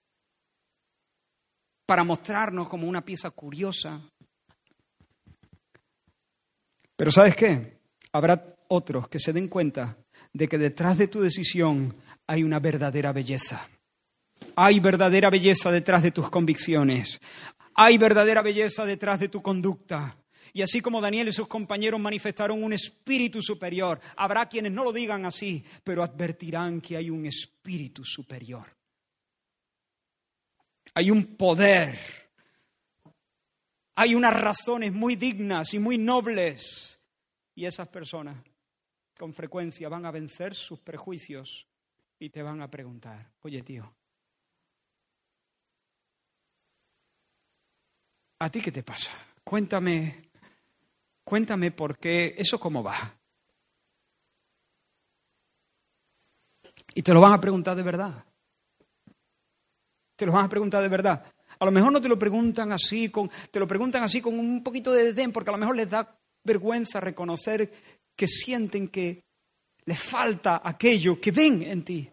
para 1.85 2.03
mostrarnos 2.03 2.69
como 2.69 2.87
una 2.87 3.03
pieza 3.03 3.29
curiosa. 3.31 4.01
Pero 6.99 7.11
¿sabes 7.11 7.33
qué? 7.33 7.79
Habrá 8.11 8.57
otros 8.67 9.07
que 9.07 9.19
se 9.19 9.31
den 9.31 9.47
cuenta 9.47 9.95
de 10.33 10.49
que 10.49 10.57
detrás 10.57 10.97
de 10.97 11.07
tu 11.07 11.21
decisión 11.21 11.95
hay 12.27 12.43
una 12.43 12.59
verdadera 12.59 13.13
belleza. 13.13 13.69
Hay 14.57 14.81
verdadera 14.81 15.29
belleza 15.29 15.71
detrás 15.71 16.03
de 16.03 16.11
tus 16.11 16.29
convicciones. 16.29 17.21
Hay 17.73 17.97
verdadera 17.97 18.41
belleza 18.41 18.85
detrás 18.85 19.21
de 19.21 19.29
tu 19.29 19.41
conducta. 19.41 20.17
Y 20.51 20.61
así 20.61 20.81
como 20.81 20.99
Daniel 20.99 21.29
y 21.29 21.31
sus 21.31 21.47
compañeros 21.47 22.01
manifestaron 22.01 22.61
un 22.61 22.73
espíritu 22.73 23.41
superior, 23.41 24.01
habrá 24.17 24.49
quienes 24.49 24.73
no 24.73 24.83
lo 24.83 24.91
digan 24.91 25.25
así, 25.25 25.63
pero 25.85 26.03
advertirán 26.03 26.81
que 26.81 26.97
hay 26.97 27.09
un 27.09 27.25
espíritu 27.25 28.03
superior. 28.03 28.75
Hay 30.95 31.11
un 31.11 31.37
poder. 31.37 31.97
Hay 34.01 34.15
unas 34.15 34.33
razones 34.33 34.93
muy 34.93 35.17
dignas 35.17 35.73
y 35.73 35.79
muy 35.79 35.97
nobles. 35.97 37.05
Y 37.53 37.65
esas 37.65 37.89
personas 37.89 38.37
con 39.17 39.33
frecuencia 39.33 39.89
van 39.89 40.05
a 40.05 40.11
vencer 40.11 40.55
sus 40.55 40.79
prejuicios 40.79 41.67
y 42.17 42.29
te 42.29 42.41
van 42.41 42.61
a 42.61 42.71
preguntar, 42.71 43.29
oye 43.41 43.61
tío, 43.61 43.93
¿a 48.39 48.49
ti 48.49 48.61
qué 48.61 48.71
te 48.71 48.83
pasa? 48.83 49.11
Cuéntame 49.43 50.29
Cuéntame 51.29 51.69
por 51.69 51.99
qué, 51.99 52.33
eso 52.37 52.59
cómo 52.59 52.81
va. 52.81 53.19
Y 56.95 57.03
te 57.03 57.13
lo 57.13 57.21
van 57.21 57.33
a 57.33 57.39
preguntar 57.39 57.75
de 57.75 57.83
verdad. 57.83 58.25
Te 60.15 60.25
lo 60.25 60.31
van 60.31 60.45
a 60.45 60.49
preguntar 60.49 60.81
de 60.81 60.87
verdad. 60.87 61.23
A 61.59 61.65
lo 61.65 61.71
mejor 61.71 61.91
no 61.91 62.01
te 62.01 62.07
lo 62.07 62.17
preguntan 62.17 62.71
así, 62.71 63.09
con, 63.09 63.29
te 63.51 63.59
lo 63.59 63.67
preguntan 63.67 64.03
así 64.03 64.21
con 64.21 64.39
un 64.39 64.63
poquito 64.63 64.91
de 64.91 65.05
desdén, 65.05 65.31
porque 65.31 65.49
a 65.49 65.53
lo 65.53 65.59
mejor 65.59 65.75
les 65.75 65.89
da 65.89 66.17
vergüenza 66.43 66.99
reconocer 66.99 67.71
que 68.15 68.27
sienten 68.27 68.87
que 68.87 69.23
les 69.85 69.99
falta 69.99 70.61
aquello 70.63 71.19
que 71.19 71.31
ven 71.31 71.63
en 71.63 71.83
ti. 71.83 72.09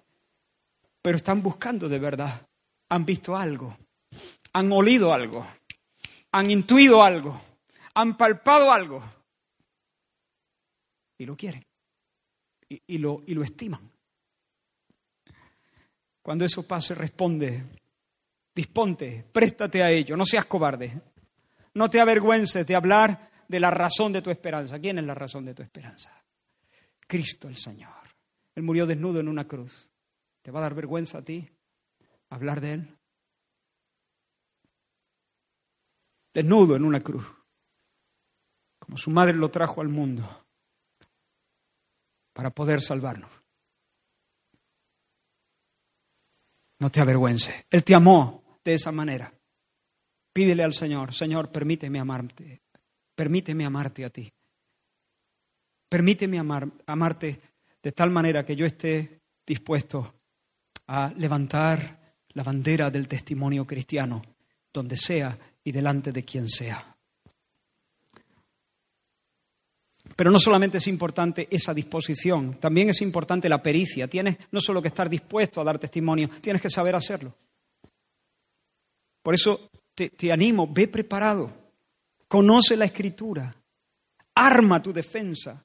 Pero 1.00 1.16
están 1.16 1.42
buscando 1.42 1.88
de 1.88 1.98
verdad. 1.98 2.46
Han 2.88 3.04
visto 3.04 3.36
algo, 3.36 3.76
han 4.52 4.70
olido 4.72 5.12
algo, 5.12 5.46
han 6.32 6.50
intuido 6.50 7.02
algo 7.02 7.40
han 7.96 8.16
palpado 8.16 8.70
algo 8.70 9.02
y 11.18 11.24
lo 11.24 11.34
quieren 11.34 11.64
y, 12.68 12.98
lo, 12.98 13.22
y 13.26 13.32
lo 13.32 13.42
estiman. 13.42 13.90
Cuando 16.22 16.44
eso 16.44 16.66
pase, 16.66 16.94
responde, 16.94 17.64
disponte, 18.56 19.22
préstate 19.30 19.82
a 19.82 19.90
ello, 19.90 20.16
no 20.16 20.24
seas 20.24 20.46
cobarde, 20.46 20.98
no 21.74 21.90
te 21.90 22.00
avergüences 22.00 22.66
de 22.66 22.74
hablar 22.74 23.30
de 23.46 23.60
la 23.60 23.70
razón 23.70 24.14
de 24.14 24.22
tu 24.22 24.30
esperanza. 24.30 24.78
¿Quién 24.80 24.98
es 24.98 25.04
la 25.04 25.14
razón 25.14 25.44
de 25.44 25.54
tu 25.54 25.62
esperanza? 25.62 26.10
Cristo 27.06 27.48
el 27.48 27.56
Señor. 27.58 27.92
Él 28.54 28.62
murió 28.62 28.86
desnudo 28.86 29.20
en 29.20 29.28
una 29.28 29.46
cruz. 29.46 29.90
¿Te 30.40 30.50
va 30.50 30.60
a 30.60 30.62
dar 30.62 30.74
vergüenza 30.74 31.18
a 31.18 31.22
ti 31.22 31.46
hablar 32.30 32.62
de 32.62 32.72
Él? 32.72 32.98
Desnudo 36.32 36.76
en 36.76 36.84
una 36.84 37.00
cruz, 37.00 37.26
como 38.78 38.96
su 38.96 39.10
madre 39.10 39.34
lo 39.34 39.50
trajo 39.50 39.82
al 39.82 39.88
mundo 39.88 40.46
para 42.32 42.50
poder 42.50 42.80
salvarnos. 42.80 43.30
No 46.78 46.90
te 46.90 47.00
avergüences. 47.00 47.66
Él 47.70 47.84
te 47.84 47.94
amó 47.94 48.45
de 48.70 48.74
esa 48.76 48.92
manera. 48.92 49.32
Pídele 50.32 50.62
al 50.62 50.74
Señor, 50.74 51.14
Señor, 51.14 51.50
permíteme 51.50 51.98
amarte. 51.98 52.60
Permíteme 53.14 53.64
amarte 53.64 54.04
a 54.04 54.10
ti. 54.10 54.30
Permíteme 55.88 56.38
amar, 56.38 56.68
amarte 56.86 57.40
de 57.82 57.92
tal 57.92 58.10
manera 58.10 58.44
que 58.44 58.56
yo 58.56 58.66
esté 58.66 59.20
dispuesto 59.46 60.14
a 60.88 61.12
levantar 61.16 62.14
la 62.30 62.42
bandera 62.42 62.90
del 62.90 63.08
testimonio 63.08 63.66
cristiano, 63.66 64.22
donde 64.72 64.96
sea 64.96 65.38
y 65.64 65.72
delante 65.72 66.12
de 66.12 66.24
quien 66.24 66.48
sea. 66.48 66.96
Pero 70.14 70.30
no 70.30 70.38
solamente 70.38 70.78
es 70.78 70.86
importante 70.88 71.48
esa 71.50 71.72
disposición, 71.72 72.58
también 72.60 72.90
es 72.90 73.00
importante 73.00 73.48
la 73.48 73.62
pericia. 73.62 74.08
Tienes 74.08 74.36
no 74.50 74.60
solo 74.60 74.82
que 74.82 74.88
estar 74.88 75.08
dispuesto 75.08 75.60
a 75.60 75.64
dar 75.64 75.78
testimonio, 75.78 76.28
tienes 76.40 76.60
que 76.60 76.70
saber 76.70 76.94
hacerlo. 76.94 77.34
Por 79.26 79.34
eso 79.34 79.70
te, 79.92 80.30
animo, 80.30 80.72
ve 80.72 80.86
preparado, 80.86 81.52
conoce 82.28 82.76
la 82.76 82.84
escritura, 82.84 83.56
arma 84.32 84.80
tu 84.80 84.92
defensa. 84.92 85.64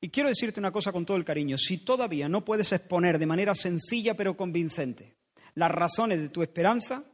Y 0.00 0.08
quiero 0.08 0.28
decirte 0.28 0.58
una 0.58 0.72
cosa 0.72 0.90
con 0.90 1.06
todo 1.06 1.16
el 1.16 1.24
cariño, 1.24 1.56
si 1.56 1.84
todavía 1.84 2.28
no 2.28 2.44
puedes 2.44 2.72
exponer 2.72 3.20
de 3.20 3.26
manera 3.26 3.54
sencilla 3.54 4.16
pero 4.16 4.36
convincente 4.36 5.14
las 5.54 5.70
razones 5.70 6.18
de 6.18 6.30
tu 6.30 6.42
esperanza, 6.42 7.04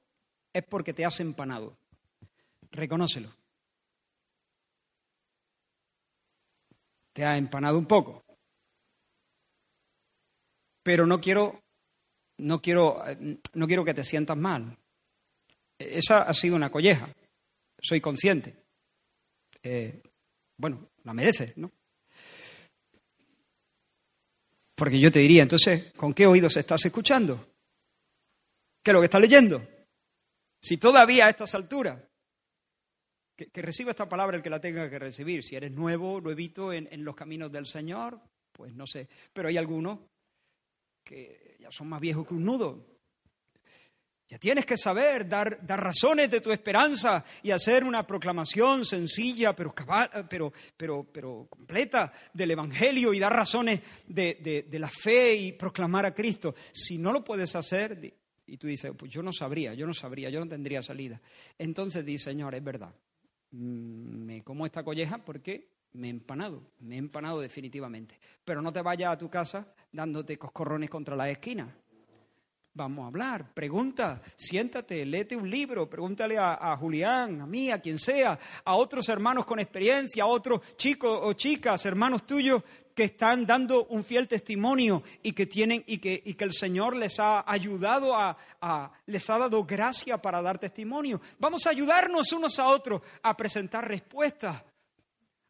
es 0.51 0.65
porque 0.65 0.95
te 0.95 1.05
has 1.05 1.21
empanado. 1.21 1.77
Reconócelo. 2.71 3.31
te 7.13 7.23
ha 7.23 7.37
empanado 7.37 7.77
un 7.77 7.85
poco. 7.85 8.25
Pero 10.83 11.07
no 11.07 11.21
quiero, 11.21 11.61
no 12.39 12.63
quiero, 12.63 13.03
no 13.53 13.67
quiero 13.67 13.85
que 13.85 13.93
te 13.93 14.05
sientas 14.05 14.39
mal. 14.39 14.79
Esa 15.91 16.23
ha 16.23 16.35
sido 16.35 16.57
una 16.57 16.71
colleja. 16.71 17.09
Soy 17.81 18.01
consciente. 18.01 18.55
Eh, 19.63 20.03
bueno, 20.57 20.91
la 21.05 21.15
mereces, 21.15 21.57
¿no? 21.57 21.71
Porque 24.75 24.99
yo 24.99 25.13
te 25.13 25.21
diría, 25.21 25.43
entonces, 25.43 25.93
¿con 25.93 26.13
qué 26.15 26.27
oídos 26.27 26.57
estás 26.57 26.85
escuchando? 26.85 27.55
¿Qué 28.83 28.91
es 28.91 28.93
lo 28.93 29.01
que 29.01 29.07
estás 29.07 29.21
leyendo? 29.21 29.67
Si 30.61 30.77
todavía 30.77 31.27
a 31.27 31.31
estas 31.31 31.55
alturas 31.55 32.03
que, 33.37 33.63
reciba 33.63 33.91
esta 33.91 34.09
palabra 34.09 34.37
el 34.37 34.43
que 34.43 34.51
la 34.51 34.61
tenga 34.61 34.89
que 34.89 34.99
recibir. 34.99 35.43
Si 35.43 35.57
eres 35.57 35.73
nuevo, 35.73 36.21
nuevito 36.21 36.73
en, 36.73 36.89
en 36.91 37.05
los 37.05 37.15
caminos 37.15 37.51
del 37.51 37.67
Señor, 37.67 38.21
pues 38.53 38.75
no 38.75 38.87
sé. 38.87 39.09
Pero 39.33 39.49
hay 39.49 39.57
algunos 39.57 40.01
que 41.05 41.57
ya 41.61 41.71
son 41.73 41.89
más 41.89 42.01
viejos 42.01 42.27
que 42.27 42.35
un 42.35 42.45
nudo. 42.45 42.92
Tienes 44.39 44.67
que 44.67 44.77
saber 44.77 45.29
dar, 45.29 45.65
dar, 45.67 45.83
razones 45.83 46.31
de 46.31 46.41
tu 46.41 46.51
esperanza 46.51 47.25
y 47.43 47.51
hacer 47.51 47.85
una 47.85 48.07
proclamación 48.07 48.85
sencilla 48.85 49.55
pero, 49.55 49.75
pero, 50.29 50.53
pero, 50.77 51.05
pero 51.13 51.47
completa 51.49 52.13
del 52.33 52.53
Evangelio 52.53 53.13
y 53.13 53.19
dar 53.19 53.35
razones 53.35 53.81
de, 54.07 54.67
de, 54.69 54.79
la 54.79 54.89
fe 54.89 55.35
y 55.35 55.53
proclamar 55.53 56.07
a 56.07 56.15
Cristo. 56.15 56.55
Si 56.73 56.99
no 56.99 57.13
lo 57.13 57.23
puedes 57.23 57.55
hacer 57.57 58.15
y 58.47 58.57
tú 58.57 58.67
dices, 58.67 58.93
pues 58.97 59.11
yo 59.11 59.23
no 59.23 59.33
sabría, 59.33 59.75
yo 59.75 59.87
no 59.87 59.95
sabría, 59.95 60.31
yo 60.31 60.41
no 60.41 60.49
tendría 60.49 60.83
salida. 60.83 61.21
Entonces 61.59 62.05
di, 62.05 62.19
Señor, 62.19 62.55
es 62.55 62.65
verdad, 62.65 62.95
Mm, 63.53 64.25
me 64.25 64.43
como 64.43 64.65
esta 64.65 64.83
colleja 64.83 65.19
porque 65.19 65.69
me 65.93 66.07
he 66.07 66.11
empanado, 66.11 66.63
me 66.81 66.97
he 66.97 66.99
empanado 66.99 67.41
definitivamente. 67.41 68.19
Pero 68.45 68.63
no 68.63 68.73
te 68.73 68.83
vayas 68.83 69.13
a 69.13 69.19
tu 69.19 69.29
casa 69.29 69.75
dándote 69.93 70.39
coscorrones 70.39 70.91
contra 70.91 71.15
la 71.15 71.31
esquina. 71.31 71.75
Vamos 72.75 73.05
a 73.05 73.09
hablar, 73.09 73.53
pregunta, 73.53 74.23
siéntate, 74.35 75.05
léete 75.05 75.37
un 75.37 75.51
libro, 75.51 75.91
pregúntale 75.91 76.39
a, 76.39 76.75
Julián, 76.79 77.43
a 77.43 77.47
mí, 77.47 77.71
a 77.71 77.79
quien 77.79 77.99
sea, 77.99 78.39
a 78.65 78.75
otros 78.77 79.11
hermanos 79.11 79.45
con 79.45 79.59
experiencia, 79.61 80.23
a 80.23 80.27
otros 80.27 80.63
chicos 80.77 81.21
o 81.23 81.35
chicas, 81.35 81.85
hermanos 81.85 82.27
tuyos 82.27 82.63
que 82.95 83.05
están 83.05 83.45
dando 83.45 83.85
un 83.89 84.03
fiel 84.05 84.27
testimonio 84.27 85.03
y 85.23 85.33
que 85.33 85.45
tienen 85.45 85.85
y 85.87 85.99
que, 85.99 86.23
y 86.25 86.33
que 86.33 86.45
el 86.45 86.55
Señor 86.55 86.97
les 86.97 87.21
ha 87.21 87.45
ayudado 87.47 88.17
a, 88.17 88.39
a, 88.63 88.91
les 89.05 89.29
ha 89.29 89.37
dado 89.37 89.65
gracia 89.65 90.17
para 90.17 90.41
dar 90.41 90.59
testimonio. 90.59 91.21
Vamos 91.39 91.67
a 91.67 91.71
ayudarnos 91.71 92.33
unos 92.33 92.59
a 92.59 92.69
otros 92.69 93.03
a 93.23 93.37
presentar 93.37 93.87
respuestas. 93.87 94.63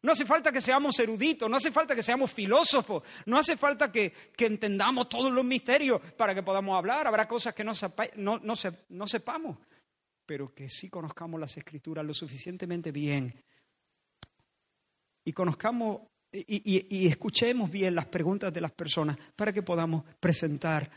No 0.03 0.11
hace 0.11 0.25
falta 0.25 0.51
que 0.51 0.59
seamos 0.59 0.99
eruditos, 0.99 1.49
no 1.49 1.55
hace 1.55 1.71
falta 1.71 1.95
que 1.95 2.03
seamos 2.03 2.29
filósofos, 2.29 3.03
no 3.25 3.37
hace 3.37 3.55
falta 3.55 3.89
que, 3.89 4.13
entendamos 4.37 5.07
todos 5.07 5.31
los 5.31 5.45
misterios 5.45 6.01
para 6.17 6.35
que 6.35 6.43
podamos 6.43 6.77
hablar. 6.77 7.07
Habrá 7.07 7.25
cosas 7.25 7.55
que 7.55 7.63
no, 7.63 7.73
sepamos, 9.07 9.57
pero 10.25 10.53
que 10.53 10.67
sí 10.67 10.89
conozcamos 10.89 11.39
las 11.39 11.55
escrituras 11.55 12.05
lo 12.05 12.13
suficientemente 12.13 12.91
bien 12.91 13.33
y 15.23 15.31
conozcamos 15.31 16.01
y, 16.33 17.07
escuchemos 17.07 17.71
bien 17.71 17.95
las 17.95 18.07
preguntas 18.07 18.51
de 18.51 18.59
las 18.59 18.71
personas 18.71 19.17
para 19.37 19.53
que 19.53 19.61
podamos 19.61 20.03
presentar 20.19 20.89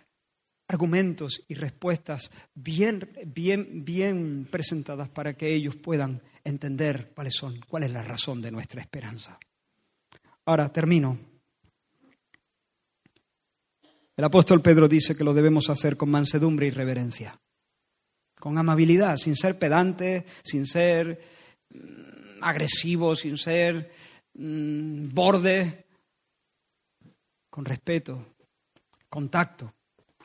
argumentos 0.68 1.44
y 1.48 1.54
respuestas 1.54 2.30
bien, 2.54 3.08
bien, 3.26 3.84
bien 3.84 4.48
presentadas 4.50 5.08
para 5.08 5.34
que 5.34 5.54
ellos 5.54 5.76
puedan 5.76 6.22
entender 6.44 7.12
cuáles 7.14 7.34
son, 7.34 7.60
cuál 7.68 7.84
es 7.84 7.90
la 7.92 8.02
razón 8.02 8.42
de 8.42 8.50
nuestra 8.50 8.80
esperanza. 8.80 9.38
Ahora 10.44 10.72
termino. 10.72 11.18
El 14.16 14.24
apóstol 14.24 14.62
Pedro 14.62 14.88
dice 14.88 15.14
que 15.16 15.24
lo 15.24 15.34
debemos 15.34 15.68
hacer 15.68 15.96
con 15.96 16.10
mansedumbre 16.10 16.66
y 16.66 16.70
reverencia, 16.70 17.38
con 18.38 18.56
amabilidad, 18.56 19.16
sin 19.16 19.36
ser 19.36 19.58
pedante, 19.58 20.24
sin 20.42 20.66
ser 20.66 21.20
mm, 21.68 22.42
agresivo, 22.42 23.14
sin 23.14 23.36
ser 23.36 23.90
mm, 24.34 25.12
borde, 25.12 25.86
con 27.50 27.64
respeto, 27.64 28.34
contacto. 29.08 29.74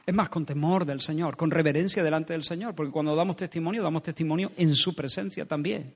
Es 0.05 0.13
más, 0.13 0.29
con 0.29 0.45
temor 0.45 0.85
del 0.85 1.01
Señor, 1.01 1.37
con 1.37 1.51
reverencia 1.51 2.03
delante 2.03 2.33
del 2.33 2.43
Señor, 2.43 2.73
porque 2.75 2.91
cuando 2.91 3.15
damos 3.15 3.35
testimonio, 3.35 3.83
damos 3.83 4.03
testimonio 4.03 4.51
en 4.57 4.75
su 4.75 4.95
presencia 4.95 5.45
también 5.45 5.95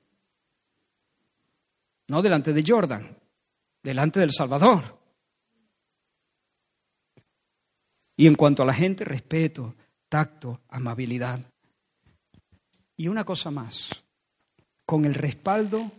no 2.08 2.22
delante 2.22 2.52
de 2.52 2.64
Jordan, 2.66 3.16
delante 3.82 4.20
del 4.20 4.32
Salvador. 4.32 4.98
Y 8.16 8.26
en 8.26 8.34
cuanto 8.34 8.62
a 8.62 8.66
la 8.66 8.74
gente, 8.74 9.04
respeto, 9.04 9.74
tacto, 10.08 10.60
amabilidad. 10.68 11.40
Y 12.96 13.08
una 13.08 13.24
cosa 13.24 13.50
más, 13.50 13.90
con 14.86 15.04
el 15.04 15.14
respaldo 15.14 15.90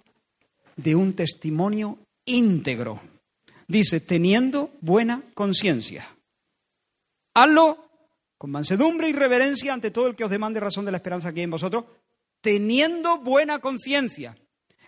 de 0.75 0.95
un 0.95 1.13
testimonio 1.13 1.99
íntegro. 2.25 3.01
Dice, 3.67 3.99
teniendo 3.99 4.71
buena 4.81 5.23
conciencia. 5.33 6.07
Hazlo 7.33 7.86
con 8.37 8.51
mansedumbre 8.51 9.09
y 9.09 9.13
reverencia 9.13 9.73
ante 9.73 9.91
todo 9.91 10.07
el 10.07 10.15
que 10.15 10.23
os 10.23 10.29
demande 10.29 10.59
razón 10.59 10.85
de 10.85 10.91
la 10.91 10.97
esperanza 10.97 11.33
que 11.33 11.39
hay 11.39 11.45
en 11.45 11.51
vosotros, 11.51 11.85
teniendo 12.41 13.19
buena 13.19 13.59
conciencia. 13.59 14.37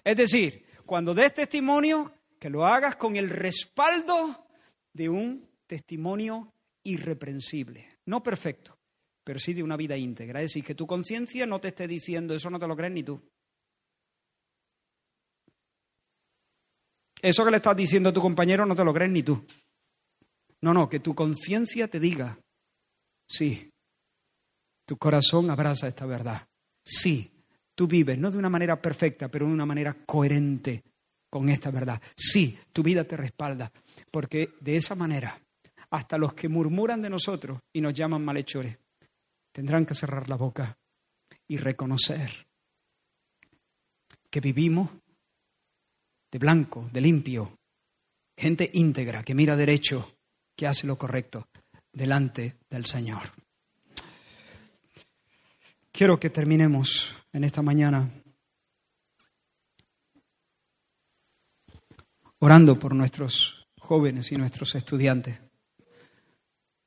Es 0.04 0.16
decir, 0.16 0.66
cuando 0.86 1.14
des 1.14 1.34
testimonio, 1.34 2.12
que 2.40 2.50
lo 2.50 2.66
hagas 2.66 2.96
con 2.96 3.16
el 3.16 3.30
respaldo 3.30 4.48
de 4.94 5.10
un 5.10 5.48
testimonio 5.68 6.54
irreprensible. 6.84 7.98
No 8.06 8.24
perfecto, 8.24 8.78
pero 9.24 9.40
sí 9.40 9.54
de 9.54 9.64
una 9.64 9.78
vida 9.78 9.98
íntegra. 9.98 10.42
Es 10.42 10.52
decir, 10.52 10.64
que 10.64 10.76
tu 10.76 10.88
conciencia 10.88 11.46
no 11.46 11.60
te 11.60 11.70
esté 11.70 11.88
diciendo 11.88 12.34
eso 12.34 12.50
no 12.50 12.60
te 12.60 12.68
lo 12.68 12.76
crees 12.76 12.94
ni 12.94 13.04
tú. 13.04 13.22
Eso 17.22 17.44
que 17.44 17.52
le 17.52 17.58
estás 17.58 17.76
diciendo 17.76 18.10
a 18.10 18.14
tu 18.14 18.22
compañero 18.22 18.66
no 18.66 18.76
te 18.76 18.86
lo 18.86 18.94
crees 18.94 19.12
ni 19.12 19.24
tú. 19.24 19.46
No, 20.62 20.74
no, 20.74 20.90
que 20.90 21.00
tu 21.00 21.14
conciencia 21.14 21.88
te 21.88 22.00
diga, 22.00 22.40
sí, 23.30 23.70
tu 24.86 24.98
corazón 24.98 25.50
abraza 25.52 25.88
esta 25.88 26.06
verdad. 26.06 26.48
Sí, 26.84 27.32
tú 27.76 27.88
vives, 27.88 28.18
no 28.18 28.32
de 28.32 28.38
una 28.38 28.50
manera 28.50 28.82
perfecta, 28.82 29.30
pero 29.30 29.48
de 29.48 29.54
una 29.54 29.66
manera 29.66 29.94
coherente 30.06 30.84
con 31.30 31.48
esta 31.50 31.70
verdad. 31.70 32.02
Sí, 32.16 32.58
tu 32.74 32.82
vida 32.82 33.04
te 33.04 33.16
respalda. 33.16 33.72
porque 34.12 34.56
de 34.60 34.78
esa 34.78 34.96
manera 34.96 35.40
hasta 35.92 36.18
los 36.18 36.34
que 36.34 36.50
murmuran 36.50 37.02
de 37.02 37.10
nosotros 37.10 37.60
y 37.74 37.82
nos 37.82 37.94
llaman 37.94 38.24
malhechores 38.24 38.78
tendrán 39.52 39.86
que 39.86 39.94
cerrar 39.94 40.30
la 40.30 40.36
boca 40.36 40.78
y 41.48 41.58
reconocer 41.58 42.48
que 44.30 44.40
vivimos 44.40 44.90
de 46.32 46.40
blanco, 46.40 46.90
de 46.94 47.02
limpio, 47.02 47.58
gente 48.38 48.70
íntegra 48.74 49.24
que 49.24 49.34
mira 49.34 49.56
derecho, 49.56 50.16
que 50.56 50.68
hace 50.68 50.86
lo 50.86 50.98
correcto 50.98 51.48
delante 51.92 52.56
del 52.70 52.86
Señor. 52.86 53.24
Quiero 55.92 56.20
que 56.20 56.30
terminemos 56.30 57.16
en 57.34 57.44
esta 57.44 57.62
mañana 57.62 58.10
orando 62.40 62.80
por 62.80 62.96
nuestros 62.96 63.68
jóvenes 63.80 64.32
y 64.32 64.38
nuestros 64.38 64.76
estudiantes. 64.76 65.40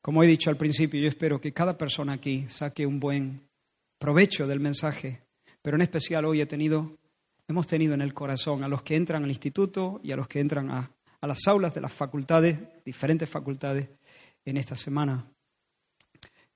Como 0.00 0.22
he 0.22 0.26
dicho 0.26 0.50
al 0.50 0.56
principio, 0.56 1.00
yo 1.00 1.08
espero 1.08 1.40
que 1.40 1.52
cada 1.52 1.76
persona 1.76 2.14
aquí 2.14 2.46
saque 2.48 2.86
un 2.86 2.98
buen 2.98 3.48
provecho 3.98 4.46
del 4.46 4.60
mensaje, 4.60 5.20
pero 5.60 5.76
en 5.76 5.82
especial 5.82 6.24
hoy 6.24 6.40
he 6.40 6.46
tenido, 6.46 6.98
hemos 7.46 7.66
tenido 7.66 7.94
en 7.94 8.00
el 8.00 8.14
corazón 8.14 8.64
a 8.64 8.68
los 8.68 8.82
que 8.82 8.96
entran 8.96 9.22
al 9.22 9.30
instituto 9.30 10.00
y 10.02 10.12
a 10.12 10.16
los 10.16 10.26
que 10.26 10.40
entran 10.40 10.70
a, 10.70 10.90
a 11.20 11.26
las 11.26 11.46
aulas 11.46 11.72
de 11.72 11.80
las 11.80 11.92
facultades, 11.92 12.58
diferentes 12.84 13.28
facultades, 13.28 13.88
en 14.44 14.56
esta 14.56 14.76
semana. 14.76 15.26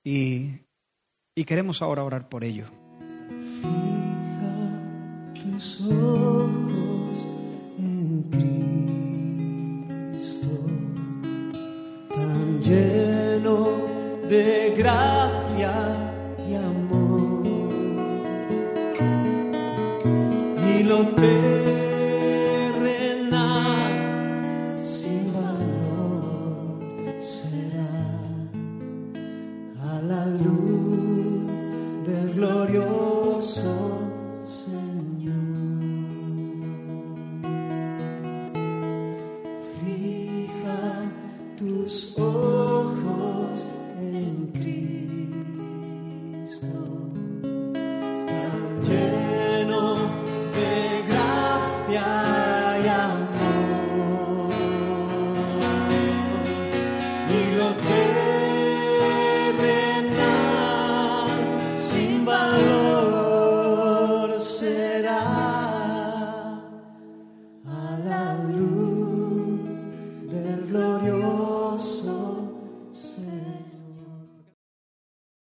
Y, 0.03 0.51
y 1.35 1.43
queremos 1.45 1.81
ahora 1.81 2.03
orar 2.03 2.29
por 2.29 2.43
ellos. 2.43 2.69
Fija 3.61 4.83
tus 5.33 5.81
ojos 5.81 7.27
en 7.77 8.23
Cristo, 10.11 10.49
tan 12.09 12.61
lleno 12.61 13.67
de 14.29 14.73
gracia 14.77 15.73
y 16.47 16.55
amor. 16.55 17.47
Y 20.69 20.83
lo 20.83 21.07
te 21.15 21.66